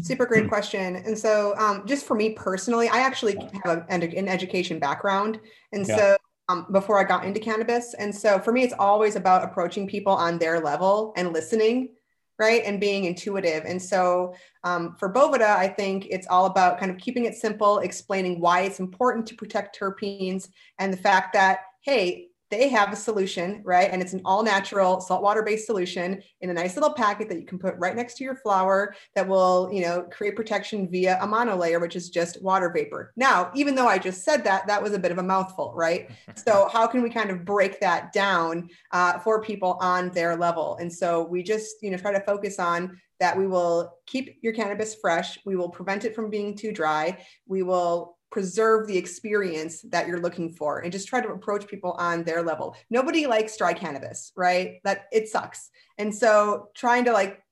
Super 0.02 0.24
great 0.24 0.48
question. 0.48 0.96
And 0.96 1.18
so, 1.18 1.54
um, 1.58 1.86
just 1.86 2.06
for 2.06 2.14
me 2.14 2.30
personally, 2.30 2.88
I 2.88 3.00
actually 3.00 3.36
have 3.64 3.84
a, 3.90 3.92
an 3.92 4.26
education 4.28 4.78
background. 4.78 5.38
And 5.72 5.86
yeah. 5.86 5.96
so, 5.96 6.16
um, 6.48 6.66
before 6.72 6.98
I 6.98 7.04
got 7.04 7.24
into 7.24 7.40
cannabis. 7.40 7.94
And 7.94 8.14
so, 8.14 8.38
for 8.38 8.52
me, 8.52 8.62
it's 8.62 8.74
always 8.78 9.16
about 9.16 9.44
approaching 9.44 9.86
people 9.86 10.12
on 10.12 10.38
their 10.38 10.60
level 10.60 11.12
and 11.16 11.32
listening, 11.32 11.90
right? 12.38 12.62
And 12.64 12.80
being 12.80 13.04
intuitive. 13.04 13.64
And 13.64 13.80
so, 13.80 14.34
um, 14.64 14.96
for 14.98 15.12
Boveda, 15.12 15.56
I 15.56 15.68
think 15.68 16.06
it's 16.10 16.26
all 16.26 16.46
about 16.46 16.78
kind 16.78 16.90
of 16.90 16.98
keeping 16.98 17.24
it 17.24 17.34
simple, 17.34 17.78
explaining 17.78 18.40
why 18.40 18.62
it's 18.62 18.80
important 18.80 19.26
to 19.28 19.34
protect 19.34 19.78
terpenes 19.78 20.48
and 20.78 20.92
the 20.92 20.96
fact 20.96 21.32
that, 21.34 21.60
hey, 21.82 22.28
they 22.52 22.68
have 22.68 22.92
a 22.92 22.96
solution, 22.96 23.62
right? 23.64 23.88
And 23.90 24.02
it's 24.02 24.12
an 24.12 24.20
all 24.26 24.42
natural 24.42 25.00
saltwater 25.00 25.42
based 25.42 25.64
solution 25.64 26.22
in 26.42 26.50
a 26.50 26.52
nice 26.52 26.76
little 26.76 26.92
packet 26.92 27.30
that 27.30 27.40
you 27.40 27.46
can 27.46 27.58
put 27.58 27.74
right 27.78 27.96
next 27.96 28.18
to 28.18 28.24
your 28.24 28.36
flower 28.36 28.94
that 29.14 29.26
will, 29.26 29.70
you 29.72 29.80
know, 29.80 30.02
create 30.02 30.36
protection 30.36 30.86
via 30.86 31.18
a 31.22 31.26
monolayer, 31.26 31.80
which 31.80 31.96
is 31.96 32.10
just 32.10 32.42
water 32.42 32.70
vapor. 32.70 33.14
Now, 33.16 33.50
even 33.54 33.74
though 33.74 33.88
I 33.88 33.96
just 33.96 34.22
said 34.22 34.44
that, 34.44 34.66
that 34.66 34.82
was 34.82 34.92
a 34.92 34.98
bit 34.98 35.12
of 35.12 35.16
a 35.16 35.22
mouthful, 35.22 35.72
right? 35.74 36.10
so, 36.36 36.68
how 36.70 36.86
can 36.86 37.02
we 37.02 37.08
kind 37.08 37.30
of 37.30 37.46
break 37.46 37.80
that 37.80 38.12
down 38.12 38.68
uh, 38.90 39.18
for 39.20 39.42
people 39.42 39.78
on 39.80 40.10
their 40.10 40.36
level? 40.36 40.76
And 40.78 40.92
so, 40.92 41.22
we 41.24 41.42
just, 41.42 41.76
you 41.82 41.90
know, 41.90 41.96
try 41.96 42.12
to 42.12 42.20
focus 42.20 42.58
on 42.58 43.00
that 43.18 43.38
we 43.38 43.46
will 43.46 43.98
keep 44.04 44.36
your 44.42 44.52
cannabis 44.52 44.94
fresh. 45.00 45.38
We 45.46 45.56
will 45.56 45.70
prevent 45.70 46.04
it 46.04 46.14
from 46.14 46.28
being 46.28 46.54
too 46.54 46.72
dry. 46.72 47.24
We 47.46 47.62
will 47.62 48.18
preserve 48.32 48.88
the 48.88 48.96
experience 48.96 49.82
that 49.82 50.08
you're 50.08 50.20
looking 50.20 50.50
for 50.50 50.80
and 50.80 50.90
just 50.90 51.06
try 51.06 51.20
to 51.20 51.32
approach 51.32 51.68
people 51.68 51.92
on 51.92 52.24
their 52.24 52.42
level. 52.42 52.74
Nobody 52.90 53.26
likes 53.26 53.56
dry 53.56 53.74
cannabis, 53.74 54.32
right? 54.34 54.80
That 54.84 55.04
it 55.12 55.28
sucks. 55.28 55.70
And 55.98 56.12
so 56.12 56.70
trying 56.74 57.04
to 57.04 57.12
like 57.12 57.42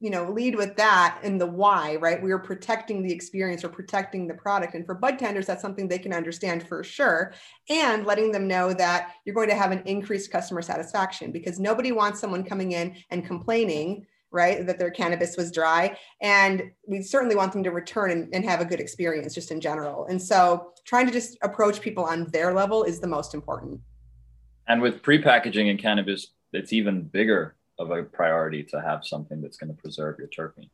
you 0.00 0.10
know 0.10 0.30
lead 0.30 0.56
with 0.56 0.76
that 0.76 1.20
and 1.22 1.40
the 1.40 1.46
why 1.46 1.96
right 1.96 2.20
we 2.20 2.32
are 2.32 2.38
protecting 2.38 3.02
the 3.02 3.12
experience 3.12 3.62
or 3.64 3.68
protecting 3.68 4.26
the 4.26 4.34
product 4.34 4.74
and 4.74 4.84
for 4.84 4.94
bud 4.94 5.20
tenders 5.20 5.46
that's 5.46 5.62
something 5.62 5.86
they 5.86 6.00
can 6.00 6.12
understand 6.12 6.66
for 6.66 6.82
sure 6.82 7.32
and 7.70 8.04
letting 8.04 8.32
them 8.32 8.48
know 8.48 8.74
that 8.74 9.12
you're 9.24 9.36
going 9.36 9.48
to 9.48 9.54
have 9.54 9.70
an 9.70 9.82
increased 9.86 10.32
customer 10.32 10.60
satisfaction 10.60 11.30
because 11.30 11.60
nobody 11.60 11.92
wants 11.92 12.20
someone 12.20 12.42
coming 12.44 12.72
in 12.72 12.96
and 13.10 13.24
complaining 13.24 14.04
right? 14.34 14.66
That 14.66 14.78
their 14.78 14.90
cannabis 14.90 15.36
was 15.36 15.50
dry. 15.50 15.96
And 16.20 16.72
we 16.86 17.00
certainly 17.00 17.36
want 17.36 17.52
them 17.52 17.62
to 17.62 17.70
return 17.70 18.10
and, 18.10 18.34
and 18.34 18.44
have 18.44 18.60
a 18.60 18.64
good 18.64 18.80
experience 18.80 19.32
just 19.32 19.50
in 19.50 19.60
general. 19.60 20.06
And 20.06 20.20
so 20.20 20.72
trying 20.84 21.06
to 21.06 21.12
just 21.12 21.38
approach 21.42 21.80
people 21.80 22.04
on 22.04 22.26
their 22.32 22.52
level 22.52 22.82
is 22.82 23.00
the 23.00 23.06
most 23.06 23.32
important. 23.32 23.80
And 24.66 24.82
with 24.82 25.02
pre-packaging 25.02 25.68
in 25.68 25.78
cannabis, 25.78 26.32
it's 26.52 26.72
even 26.72 27.02
bigger 27.02 27.54
of 27.78 27.90
a 27.90 28.02
priority 28.02 28.62
to 28.64 28.80
have 28.80 29.04
something 29.04 29.40
that's 29.40 29.56
going 29.56 29.74
to 29.74 29.80
preserve 29.80 30.16
your 30.18 30.28
terpene. 30.28 30.68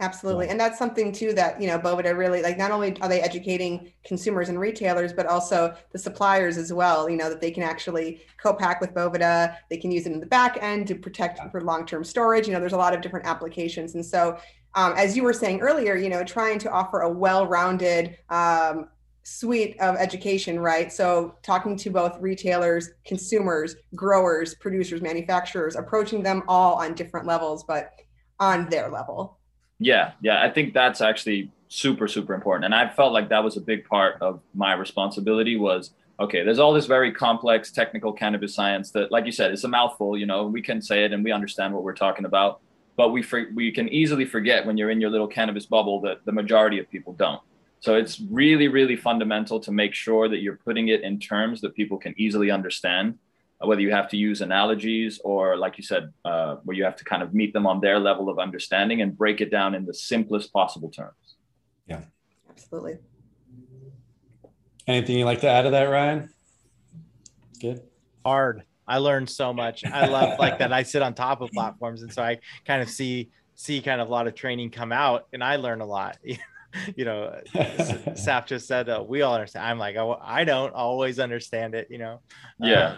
Absolutely. 0.00 0.48
And 0.48 0.58
that's 0.58 0.78
something 0.78 1.12
too 1.12 1.34
that, 1.34 1.60
you 1.60 1.66
know, 1.66 1.78
Boveda 1.78 2.16
really 2.16 2.40
like 2.40 2.56
not 2.56 2.70
only 2.70 2.98
are 3.02 3.08
they 3.08 3.20
educating 3.20 3.92
consumers 4.02 4.48
and 4.48 4.58
retailers, 4.58 5.12
but 5.12 5.26
also 5.26 5.76
the 5.92 5.98
suppliers 5.98 6.56
as 6.56 6.72
well, 6.72 7.08
you 7.10 7.18
know, 7.18 7.28
that 7.28 7.42
they 7.42 7.50
can 7.50 7.62
actually 7.62 8.22
co-pack 8.42 8.80
with 8.80 8.94
Boveda. 8.94 9.56
They 9.68 9.76
can 9.76 9.90
use 9.90 10.06
it 10.06 10.12
in 10.12 10.20
the 10.20 10.24
back 10.26 10.56
end 10.62 10.88
to 10.88 10.94
protect 10.94 11.38
for 11.50 11.60
long-term 11.60 12.04
storage. 12.04 12.46
You 12.46 12.54
know, 12.54 12.60
there's 12.60 12.72
a 12.72 12.78
lot 12.78 12.94
of 12.94 13.02
different 13.02 13.26
applications. 13.26 13.94
And 13.94 14.04
so 14.04 14.38
um, 14.74 14.94
as 14.96 15.18
you 15.18 15.22
were 15.22 15.34
saying 15.34 15.60
earlier, 15.60 15.96
you 15.96 16.08
know, 16.08 16.24
trying 16.24 16.58
to 16.60 16.70
offer 16.70 17.00
a 17.00 17.10
well-rounded 17.10 18.16
um, 18.30 18.88
suite 19.22 19.78
of 19.80 19.96
education, 19.96 20.58
right? 20.60 20.90
So 20.90 21.34
talking 21.42 21.76
to 21.76 21.90
both 21.90 22.16
retailers, 22.20 22.88
consumers, 23.04 23.76
growers, 23.94 24.54
producers, 24.54 25.02
manufacturers, 25.02 25.76
approaching 25.76 26.22
them 26.22 26.42
all 26.48 26.76
on 26.76 26.94
different 26.94 27.26
levels, 27.26 27.64
but 27.64 27.92
on 28.38 28.70
their 28.70 28.88
level. 28.90 29.39
Yeah, 29.80 30.12
yeah, 30.20 30.40
I 30.42 30.50
think 30.50 30.72
that's 30.72 31.00
actually 31.00 31.50
super 31.68 32.06
super 32.08 32.34
important. 32.34 32.64
And 32.64 32.74
i 32.74 32.88
felt 32.88 33.12
like 33.12 33.28
that 33.28 33.42
was 33.44 33.56
a 33.56 33.60
big 33.60 33.84
part 33.84 34.20
of 34.20 34.40
my 34.54 34.72
responsibility 34.74 35.56
was 35.56 35.92
okay 36.18 36.42
there's 36.44 36.58
all 36.58 36.72
this 36.72 36.86
very 36.86 37.12
complex 37.12 37.70
technical 37.70 38.12
cannabis 38.12 38.54
science 38.54 38.90
that 38.90 39.10
like 39.12 39.24
you 39.24 39.32
said 39.32 39.52
it's 39.52 39.64
a 39.64 39.68
mouthful 39.68 40.18
you 40.18 40.26
know 40.26 40.46
we 40.46 40.60
can 40.60 40.82
say 40.82 41.04
it 41.04 41.12
and 41.12 41.24
we 41.24 41.32
understand 41.32 41.72
what 41.72 41.84
we're 41.84 41.94
talking 41.94 42.24
about 42.24 42.60
but 43.00 43.12
we 43.12 43.22
for, 43.22 43.46
we 43.54 43.72
can 43.72 43.88
easily 43.88 44.26
forget 44.26 44.66
when 44.66 44.76
you're 44.76 44.90
in 44.90 45.00
your 45.00 45.08
little 45.08 45.26
cannabis 45.26 45.64
bubble 45.64 46.02
that 46.02 46.22
the 46.26 46.32
majority 46.32 46.78
of 46.78 46.90
people 46.90 47.14
don't. 47.14 47.40
So 47.80 47.94
it's 47.94 48.20
really 48.30 48.68
really 48.68 48.94
fundamental 48.94 49.58
to 49.60 49.72
make 49.72 49.94
sure 49.94 50.28
that 50.28 50.42
you're 50.42 50.58
putting 50.66 50.88
it 50.88 51.00
in 51.00 51.18
terms 51.18 51.62
that 51.62 51.74
people 51.74 51.96
can 51.96 52.14
easily 52.18 52.50
understand 52.50 53.18
whether 53.62 53.80
you 53.80 53.90
have 53.90 54.08
to 54.08 54.16
use 54.16 54.40
analogies 54.40 55.20
or 55.22 55.56
like 55.56 55.76
you 55.76 55.84
said 55.84 56.12
uh, 56.24 56.56
where 56.64 56.76
you 56.76 56.84
have 56.84 56.96
to 56.96 57.04
kind 57.04 57.22
of 57.22 57.34
meet 57.34 57.52
them 57.52 57.66
on 57.66 57.80
their 57.80 57.98
level 57.98 58.28
of 58.28 58.38
understanding 58.38 59.02
and 59.02 59.16
break 59.16 59.40
it 59.40 59.50
down 59.50 59.74
in 59.74 59.84
the 59.84 59.92
simplest 59.92 60.52
possible 60.52 60.90
terms. 60.90 61.36
Yeah. 61.86 62.00
Absolutely. 62.48 62.98
Anything 64.86 65.18
you'd 65.18 65.26
like 65.26 65.40
to 65.42 65.48
add 65.48 65.62
to 65.62 65.70
that 65.70 65.84
ryan? 65.84 66.30
Good. 67.60 67.82
Hard. 68.24 68.64
I 68.88 68.98
learned 68.98 69.28
so 69.28 69.52
much. 69.52 69.84
I 69.84 70.06
love 70.06 70.38
like 70.38 70.58
that 70.58 70.72
i 70.72 70.82
sit 70.82 71.02
on 71.02 71.14
top 71.14 71.42
of 71.42 71.50
platforms 71.50 72.02
and 72.02 72.12
so 72.12 72.22
i 72.22 72.38
kind 72.64 72.82
of 72.82 72.88
see 72.88 73.30
see 73.54 73.82
kind 73.82 74.00
of 74.00 74.08
a 74.08 74.10
lot 74.10 74.26
of 74.26 74.34
training 74.34 74.70
come 74.70 74.90
out 74.90 75.28
and 75.32 75.44
i 75.44 75.56
learn 75.56 75.80
a 75.80 75.86
lot. 75.86 76.18
You 76.94 77.04
know, 77.04 77.40
Saif 77.54 78.46
just 78.46 78.68
said 78.68 78.88
uh, 78.88 79.04
we 79.04 79.22
all 79.22 79.34
understand. 79.34 79.66
I'm 79.66 79.78
like, 79.80 79.96
oh, 79.96 80.16
I 80.22 80.44
don't 80.44 80.72
always 80.72 81.18
understand 81.18 81.74
it, 81.74 81.88
you 81.90 81.98
know. 81.98 82.20
Yeah. 82.60 82.90
Um, 82.90 82.96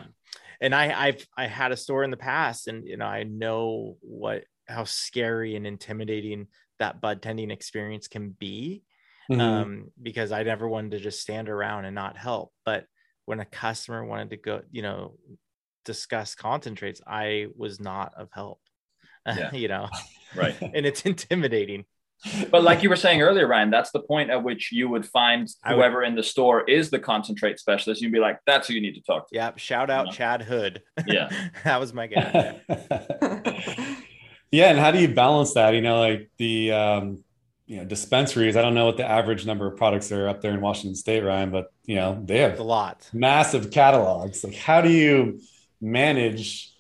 and 0.63 0.75
I 0.75 1.09
I've 1.09 1.27
I 1.37 1.47
had 1.47 1.73
a 1.73 1.77
store 1.77 2.05
in 2.05 2.11
the 2.11 2.17
past 2.17 2.69
and 2.69 2.87
you 2.87 2.97
know 2.97 3.05
I 3.05 3.25
know 3.25 3.99
what 4.01 4.45
how 4.67 4.85
scary 4.85 5.57
and 5.57 5.67
intimidating 5.67 6.47
that 6.79 7.01
bud 7.01 7.21
tending 7.21 7.51
experience 7.51 8.09
can 8.09 8.31
be 8.31 8.85
mm-hmm. 9.31 9.41
um, 9.41 9.91
because 10.01 10.33
I 10.33 10.43
never 10.43 10.69
wanted 10.69 10.93
to 10.93 11.01
just 11.01 11.21
stand 11.21 11.49
around 11.49 11.85
and 11.85 11.95
not 11.95 12.17
help. 12.17 12.53
But 12.65 12.87
when 13.25 13.41
a 13.41 13.45
customer 13.45 14.05
wanted 14.05 14.31
to 14.31 14.37
go, 14.37 14.63
you 14.71 14.83
know, 14.83 15.17
discuss 15.85 16.35
concentrates, 16.35 17.01
I 17.07 17.47
was 17.57 17.81
not 17.81 18.15
of 18.17 18.29
help. 18.33 18.61
Yeah. 19.25 19.53
you 19.53 19.69
know, 19.69 19.89
right. 20.35 20.57
and 20.75 20.85
it's 20.85 21.03
intimidating 21.03 21.85
but 22.51 22.63
like 22.63 22.83
you 22.83 22.89
were 22.89 22.97
saying 22.97 23.21
earlier, 23.21 23.47
Ryan, 23.47 23.71
that's 23.71 23.91
the 23.91 24.01
point 24.01 24.31
at 24.31 24.43
which 24.43 24.71
you 24.73 24.89
would 24.89 25.07
find 25.07 25.49
whoever 25.67 25.99
would, 25.99 26.09
in 26.09 26.15
the 26.15 26.23
store 26.23 26.69
is 26.69 26.91
the 26.91 26.99
concentrate 26.99 27.59
specialist. 27.59 28.01
You'd 28.01 28.13
be 28.13 28.21
like, 28.21 28.39
that's 28.47 28.69
who 28.69 28.75
you 28.75 28.81
need 28.81 28.95
to 28.95 29.03
talk 29.03 29.29
to. 29.29 29.35
Yep. 29.35 29.59
Shout 29.59 29.91
out 29.91 30.07
you 30.07 30.13
know? 30.13 30.17
Chad 30.17 30.43
Hood. 30.43 30.83
Yeah. 31.07 31.31
that 31.65 31.81
was 31.81 31.93
my 31.93 32.07
guy. 32.07 32.61
yeah. 34.51 34.71
And 34.71 34.79
how 34.79 34.91
do 34.91 35.01
you 35.01 35.09
balance 35.09 35.55
that? 35.55 35.75
You 35.75 35.83
know, 35.83 35.99
like 36.01 36.31
the, 36.39 36.73
um, 36.73 37.25
you 37.67 37.79
know, 37.79 37.85
dispensaries, 37.85 38.57
I 38.57 38.63
don't 38.63 38.75
know 38.75 38.87
what 38.87 38.97
the 38.97 39.09
average 39.09 39.47
number 39.47 39.67
of 39.67 39.77
products 39.77 40.13
are 40.13 40.29
up 40.29 40.41
there 40.43 40.53
in 40.53 40.61
Washington 40.61 40.95
state, 40.95 41.23
Ryan, 41.23 41.51
but 41.51 41.73
you 41.85 41.97
know, 41.97 42.23
they 42.25 42.39
have 42.39 42.59
a 42.59 42.63
lot 42.63 43.09
massive 43.13 43.71
catalogs. 43.71 44.45
Like 44.45 44.55
how 44.55 44.81
do 44.81 44.91
you 44.91 45.41
manage 45.81 46.73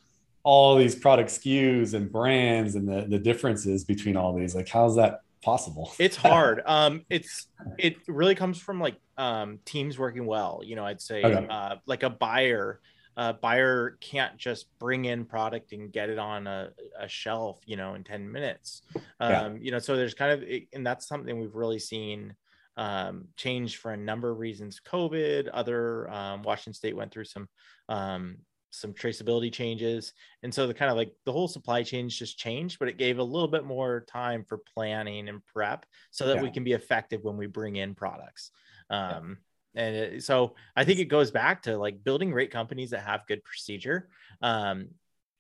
all 0.45 0.77
these 0.77 0.95
product 0.95 1.31
SKUs 1.31 1.95
and 1.95 2.13
brands 2.13 2.75
and 2.75 2.89
the, 2.89 3.07
the 3.09 3.19
differences 3.19 3.85
between 3.85 4.17
all 4.17 4.35
these? 4.35 4.55
Like 4.55 4.69
how's 4.69 4.97
that 4.97 5.21
possible. 5.43 5.93
it's 5.99 6.17
hard. 6.17 6.63
Um, 6.65 7.05
it's 7.11 7.49
it 7.79 7.97
really 8.09 8.35
comes 8.35 8.59
from 8.59 8.81
like 8.81 8.97
um, 9.19 9.59
teams 9.65 9.99
working 9.99 10.27
well. 10.27 10.63
You 10.65 10.77
know, 10.77 10.85
I'd 10.85 11.01
say 11.01 11.23
okay. 11.23 11.47
uh, 11.49 11.77
like 11.87 12.03
a 12.03 12.11
buyer. 12.11 12.81
A 13.15 13.35
buyer 13.35 13.99
can't 14.01 14.39
just 14.39 14.67
bring 14.79 15.05
in 15.05 15.27
product 15.27 15.73
and 15.73 15.93
get 15.93 16.09
it 16.09 16.19
on 16.19 16.47
a, 16.47 16.71
a 16.99 17.07
shelf, 17.07 17.61
you 17.67 17.77
know, 17.77 17.93
in 17.93 18.05
10 18.05 18.33
minutes. 18.33 18.81
Um, 19.21 19.31
yeah. 19.31 19.53
You 19.61 19.71
know, 19.73 19.79
so 19.81 19.97
there's 19.97 20.15
kind 20.15 20.33
of, 20.33 20.49
and 20.73 20.87
that's 20.87 21.09
something 21.09 21.39
we've 21.39 21.55
really 21.55 21.79
seen 21.79 22.35
um, 22.79 23.29
change 23.37 23.77
for 23.77 23.93
a 23.93 23.97
number 23.99 24.31
of 24.31 24.39
reasons. 24.39 24.81
COVID, 24.91 25.51
other 25.53 26.11
um, 26.11 26.43
Washington 26.43 26.73
State 26.73 26.97
went 26.97 27.13
through 27.13 27.27
some 27.27 27.49
um, 27.91 28.39
some 28.73 28.93
traceability 28.95 29.53
changes 29.53 30.15
and 30.43 30.53
so 30.53 30.67
the 30.67 30.73
kind 30.73 30.91
of 30.91 30.97
like 30.97 31.15
the 31.27 31.33
whole 31.33 31.47
supply 31.47 31.83
chain 31.83 32.09
just 32.09 32.39
changed 32.39 32.79
but 32.79 32.89
it 32.89 32.97
gave 32.97 33.19
a 33.19 33.23
little 33.23 33.47
bit 33.49 33.65
more 33.65 34.05
time 34.09 34.45
for 34.49 34.59
planning 34.75 35.29
and 35.29 35.45
prep 35.45 35.85
so 36.11 36.27
that 36.27 36.37
yeah. 36.37 36.43
we 36.43 36.51
can 36.51 36.65
be 36.65 36.73
effective 36.73 37.23
when 37.23 37.37
we 37.37 37.47
bring 37.47 37.77
in 37.77 37.95
products 37.95 38.51
um, 38.89 39.37
yeah. 39.75 39.85
and 39.85 39.97
it, 39.97 40.25
so 40.25 40.55
i 40.75 40.85
think 40.85 40.99
it 40.99 41.05
goes 41.05 41.31
back 41.31 41.63
to 41.63 41.77
like 41.77 42.03
building 42.03 42.31
great 42.31 42.51
companies 42.51 42.91
that 42.91 43.01
have 43.01 43.27
good 43.27 43.45
procedure 43.45 44.09
um, 44.41 44.89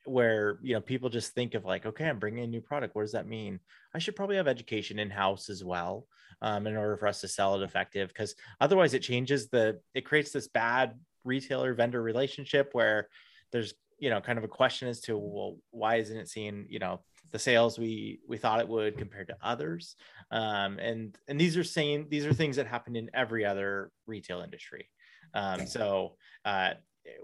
where 0.04 0.58
you 0.62 0.74
know 0.74 0.80
people 0.80 1.08
just 1.08 1.32
think 1.32 1.54
of 1.54 1.64
like 1.64 1.86
okay 1.86 2.08
i'm 2.08 2.18
bringing 2.18 2.44
a 2.44 2.46
new 2.46 2.60
product 2.60 2.94
what 2.94 3.02
does 3.02 3.12
that 3.12 3.26
mean 3.26 3.58
i 3.94 3.98
should 3.98 4.16
probably 4.16 4.36
have 4.36 4.48
education 4.48 4.98
in 4.98 5.08
house 5.08 5.48
as 5.48 5.64
well 5.64 6.06
um, 6.42 6.66
in 6.66 6.76
order 6.76 6.96
for 6.96 7.06
us 7.06 7.20
to 7.22 7.28
sell 7.28 7.54
it 7.54 7.64
effective 7.64 8.08
because 8.08 8.34
otherwise 8.60 8.92
it 8.92 9.00
changes 9.00 9.48
the 9.48 9.80
it 9.94 10.04
creates 10.04 10.32
this 10.32 10.48
bad 10.48 10.98
retailer 11.24 11.74
vendor 11.74 12.02
relationship 12.02 12.70
where 12.72 13.08
there's 13.50 13.74
you 13.98 14.10
know 14.10 14.20
kind 14.20 14.38
of 14.38 14.44
a 14.44 14.48
question 14.48 14.88
as 14.88 15.00
to 15.00 15.16
well 15.16 15.56
why 15.70 15.96
isn't 15.96 16.16
it 16.16 16.28
seeing 16.28 16.66
you 16.68 16.78
know 16.78 17.00
the 17.30 17.38
sales 17.38 17.78
we 17.78 18.20
we 18.28 18.36
thought 18.36 18.60
it 18.60 18.68
would 18.68 18.98
compared 18.98 19.28
to 19.28 19.36
others? 19.42 19.96
Um, 20.30 20.78
and 20.78 21.16
and 21.28 21.40
these 21.40 21.56
are 21.56 21.64
saying 21.64 22.06
these 22.10 22.26
are 22.26 22.34
things 22.34 22.56
that 22.56 22.66
happen 22.66 22.96
in 22.96 23.10
every 23.14 23.44
other 23.44 23.90
retail 24.06 24.40
industry. 24.40 24.88
Um, 25.34 25.66
so 25.66 26.16
uh, 26.44 26.72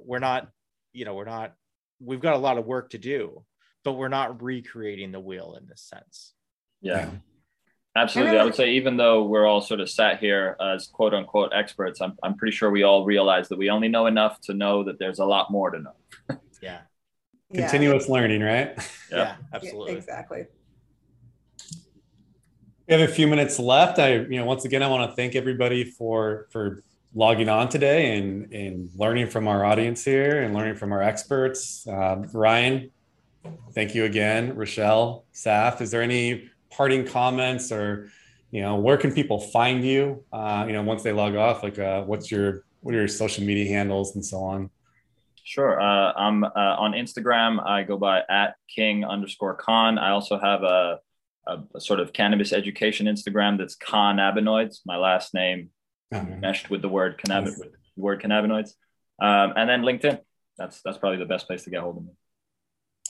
we're 0.02 0.18
not 0.18 0.48
you 0.92 1.04
know 1.04 1.14
we're 1.14 1.24
not 1.24 1.54
we've 2.00 2.20
got 2.20 2.34
a 2.34 2.38
lot 2.38 2.58
of 2.58 2.66
work 2.66 2.90
to 2.90 2.98
do 2.98 3.44
but 3.84 3.92
we're 3.92 4.08
not 4.08 4.42
recreating 4.42 5.12
the 5.12 5.20
wheel 5.20 5.56
in 5.58 5.66
this 5.66 5.82
sense. 5.82 6.34
Yeah 6.80 7.08
Absolutely. 7.98 8.38
I 8.38 8.44
would 8.44 8.54
say, 8.54 8.70
even 8.74 8.96
though 8.96 9.24
we're 9.24 9.44
all 9.44 9.60
sort 9.60 9.80
of 9.80 9.90
sat 9.90 10.20
here 10.20 10.56
as 10.60 10.86
quote 10.86 11.14
unquote 11.14 11.52
experts, 11.52 12.00
I'm, 12.00 12.16
I'm 12.22 12.36
pretty 12.36 12.56
sure 12.56 12.70
we 12.70 12.84
all 12.84 13.04
realize 13.04 13.48
that 13.48 13.58
we 13.58 13.70
only 13.70 13.88
know 13.88 14.06
enough 14.06 14.40
to 14.42 14.54
know 14.54 14.84
that 14.84 15.00
there's 15.00 15.18
a 15.18 15.24
lot 15.24 15.50
more 15.50 15.70
to 15.70 15.80
know. 15.80 15.94
yeah. 16.62 16.80
Continuous 17.52 18.06
yeah. 18.06 18.12
learning, 18.12 18.42
right? 18.42 18.78
Yeah, 19.10 19.16
yeah 19.16 19.36
absolutely. 19.54 19.92
Yeah, 19.92 19.98
exactly. 19.98 20.44
We 22.86 22.94
have 22.94 23.08
a 23.08 23.12
few 23.12 23.26
minutes 23.26 23.58
left. 23.58 23.98
I, 23.98 24.16
you 24.16 24.36
know, 24.36 24.44
once 24.44 24.66
again, 24.66 24.82
I 24.82 24.88
want 24.88 25.10
to 25.10 25.16
thank 25.16 25.34
everybody 25.34 25.82
for 25.84 26.46
for 26.50 26.82
logging 27.14 27.48
on 27.48 27.70
today 27.70 28.18
and 28.18 28.52
and 28.52 28.90
learning 28.96 29.28
from 29.28 29.48
our 29.48 29.64
audience 29.64 30.04
here 30.04 30.42
and 30.42 30.54
learning 30.54 30.76
from 30.76 30.92
our 30.92 31.02
experts. 31.02 31.86
Uh, 31.88 32.22
Ryan, 32.34 32.90
thank 33.72 33.94
you 33.94 34.04
again. 34.04 34.54
Rachelle, 34.56 35.22
Saif, 35.32 35.80
is 35.80 35.90
there 35.90 36.02
any 36.02 36.50
parting 36.70 37.06
comments 37.06 37.72
or 37.72 38.10
you 38.50 38.62
know 38.62 38.76
where 38.76 38.96
can 38.96 39.12
people 39.12 39.40
find 39.40 39.84
you 39.84 40.24
uh, 40.32 40.64
you 40.66 40.72
know 40.72 40.82
once 40.82 41.02
they 41.02 41.12
log 41.12 41.36
off? 41.36 41.62
Like 41.62 41.78
uh, 41.78 42.02
what's 42.04 42.30
your 42.30 42.64
what 42.80 42.94
are 42.94 42.98
your 42.98 43.08
social 43.08 43.44
media 43.44 43.68
handles 43.68 44.14
and 44.14 44.24
so 44.24 44.38
on? 44.38 44.70
Sure. 45.44 45.80
Uh, 45.80 46.12
i'm 46.14 46.44
uh, 46.44 46.50
on 46.54 46.92
instagram 46.92 47.66
i 47.66 47.82
go 47.82 47.96
by 47.96 48.20
at 48.28 48.56
king 48.68 49.02
underscore 49.02 49.54
con 49.54 49.96
i 49.96 50.10
also 50.10 50.38
have 50.38 50.62
a, 50.62 50.98
a, 51.46 51.58
a 51.74 51.80
sort 51.80 52.00
of 52.00 52.12
cannabis 52.12 52.52
education 52.52 53.06
instagram 53.06 53.56
that's 53.56 53.74
cannabinoids 53.74 54.80
my 54.84 54.98
last 54.98 55.32
name 55.32 55.70
oh, 56.12 56.22
meshed 56.22 56.68
with 56.68 56.82
the 56.82 56.88
word 56.88 57.16
cannabis 57.16 57.56
with 57.58 57.72
the 57.72 58.02
word 58.02 58.22
cannabinoids. 58.22 58.70
Um, 59.20 59.52
and 59.56 59.68
then 59.68 59.82
linkedin. 59.82 60.20
That's 60.56 60.80
that's 60.82 60.98
probably 60.98 61.18
the 61.18 61.26
best 61.26 61.46
place 61.46 61.64
to 61.64 61.70
get 61.70 61.80
hold 61.80 61.98
of 61.98 62.04
me. 62.04 62.12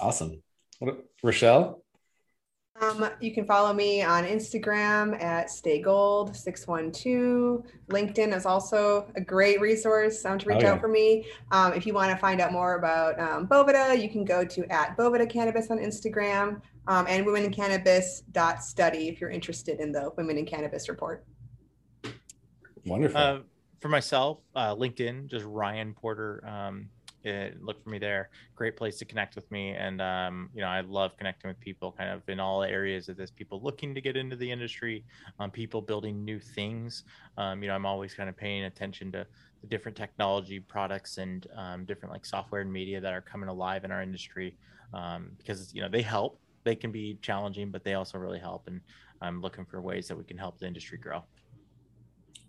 Awesome. 0.00 0.42
Rachelle 1.24 1.80
um, 2.80 3.08
you 3.20 3.32
can 3.32 3.44
follow 3.44 3.72
me 3.72 4.02
on 4.02 4.24
Instagram 4.24 5.20
at 5.22 5.48
staygold612. 5.48 7.64
LinkedIn 7.88 8.34
is 8.34 8.46
also 8.46 9.10
a 9.16 9.20
great 9.20 9.60
resource 9.60 10.24
um, 10.24 10.38
to 10.38 10.48
reach 10.48 10.58
oh, 10.58 10.62
yeah. 10.62 10.72
out 10.72 10.80
for 10.80 10.88
me. 10.88 11.26
Um, 11.50 11.72
if 11.72 11.86
you 11.86 11.94
want 11.94 12.10
to 12.10 12.16
find 12.16 12.40
out 12.40 12.52
more 12.52 12.76
about 12.76 13.18
um, 13.18 13.46
Boveda, 13.46 14.00
you 14.00 14.08
can 14.08 14.24
go 14.24 14.44
to 14.44 14.72
at 14.72 14.96
Boveda 14.96 15.28
Cannabis 15.28 15.70
on 15.70 15.78
Instagram 15.78 16.60
um, 16.86 17.06
and 17.08 17.26
Women 17.26 17.44
in 17.44 17.52
Cannabis 17.52 18.22
study 18.60 19.08
if 19.08 19.20
you're 19.20 19.30
interested 19.30 19.80
in 19.80 19.92
the 19.92 20.10
Women 20.16 20.38
in 20.38 20.46
Cannabis 20.46 20.88
report. 20.88 21.24
Wonderful. 22.84 23.20
Uh, 23.20 23.38
for 23.80 23.88
myself, 23.88 24.38
uh, 24.54 24.74
LinkedIn, 24.74 25.28
just 25.28 25.44
Ryan 25.44 25.94
Porter. 25.94 26.44
Um, 26.46 26.88
look 27.60 27.82
for 27.82 27.90
me 27.90 27.98
there. 27.98 28.30
Great 28.54 28.76
place 28.76 28.98
to 28.98 29.04
connect 29.04 29.34
with 29.34 29.50
me. 29.50 29.70
And, 29.70 30.00
um, 30.00 30.50
you 30.54 30.60
know, 30.60 30.68
I 30.68 30.80
love 30.80 31.16
connecting 31.16 31.48
with 31.48 31.60
people 31.60 31.92
kind 31.92 32.10
of 32.10 32.28
in 32.28 32.40
all 32.40 32.62
areas 32.62 33.08
of 33.08 33.16
this, 33.16 33.30
people 33.30 33.60
looking 33.62 33.94
to 33.94 34.00
get 34.00 34.16
into 34.16 34.36
the 34.36 34.50
industry, 34.50 35.04
um, 35.38 35.50
people 35.50 35.80
building 35.80 36.24
new 36.24 36.38
things. 36.38 37.04
Um, 37.36 37.62
you 37.62 37.68
know, 37.68 37.74
I'm 37.74 37.86
always 37.86 38.14
kind 38.14 38.28
of 38.28 38.36
paying 38.36 38.64
attention 38.64 39.12
to 39.12 39.26
the 39.60 39.66
different 39.66 39.96
technology 39.96 40.60
products 40.60 41.18
and 41.18 41.46
um, 41.56 41.84
different 41.84 42.12
like 42.12 42.24
software 42.26 42.60
and 42.60 42.72
media 42.72 43.00
that 43.00 43.12
are 43.12 43.20
coming 43.22 43.48
alive 43.48 43.84
in 43.84 43.90
our 43.90 44.02
industry 44.02 44.56
um, 44.94 45.30
because, 45.38 45.74
you 45.74 45.82
know, 45.82 45.88
they 45.88 46.02
help. 46.02 46.40
They 46.64 46.74
can 46.74 46.92
be 46.92 47.18
challenging, 47.22 47.70
but 47.70 47.84
they 47.84 47.94
also 47.94 48.18
really 48.18 48.38
help. 48.38 48.66
And 48.66 48.80
I'm 49.22 49.40
looking 49.40 49.64
for 49.64 49.80
ways 49.80 50.08
that 50.08 50.18
we 50.18 50.24
can 50.24 50.36
help 50.36 50.58
the 50.58 50.66
industry 50.66 50.98
grow. 50.98 51.22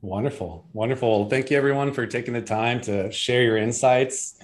Wonderful. 0.02 0.66
Wonderful. 0.74 1.30
Thank 1.30 1.52
you 1.52 1.58
everyone 1.58 1.92
for 1.94 2.06
taking 2.06 2.34
the 2.34 2.42
time 2.42 2.80
to 2.82 3.12
share 3.12 3.44
your 3.44 3.58
insights 3.58 4.40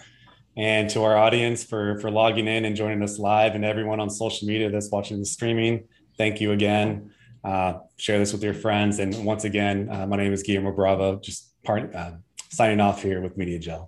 and 0.58 0.90
to 0.90 1.04
our 1.04 1.18
audience 1.18 1.64
for 1.64 2.00
for 2.00 2.10
logging 2.12 2.48
in 2.48 2.66
and 2.66 2.76
joining 2.76 3.02
us 3.04 3.20
live 3.20 3.56
and 3.56 3.66
everyone 3.66 4.00
on 4.00 4.10
social 4.10 4.48
media 4.48 4.70
that's 4.70 4.90
watching 4.92 5.20
the 5.20 5.26
streaming 5.26 5.88
thank 6.18 6.40
you 6.42 6.52
again 6.52 7.12
Uh, 7.46 7.78
share 7.98 8.18
this 8.18 8.34
with 8.34 8.42
your 8.44 8.56
friends. 8.56 8.98
And 8.98 9.14
once 9.24 9.44
again, 9.46 9.88
uh, 9.94 10.08
my 10.08 10.18
name 10.18 10.34
is 10.34 10.42
Guillermo 10.42 10.72
Bravo, 10.72 11.20
just 11.20 11.54
part, 11.62 11.94
uh, 11.94 12.14
signing 12.50 12.82
off 12.82 13.04
here 13.04 13.22
with 13.22 13.38
MediaJel. 13.38 13.88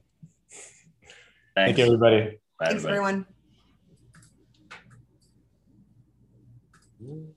Thank 1.55 1.79
you, 1.79 1.85
everybody. 1.85 2.37
Bye, 2.59 2.65
Thanks, 2.67 2.85
everybody. 2.85 3.25
everyone. 7.01 7.33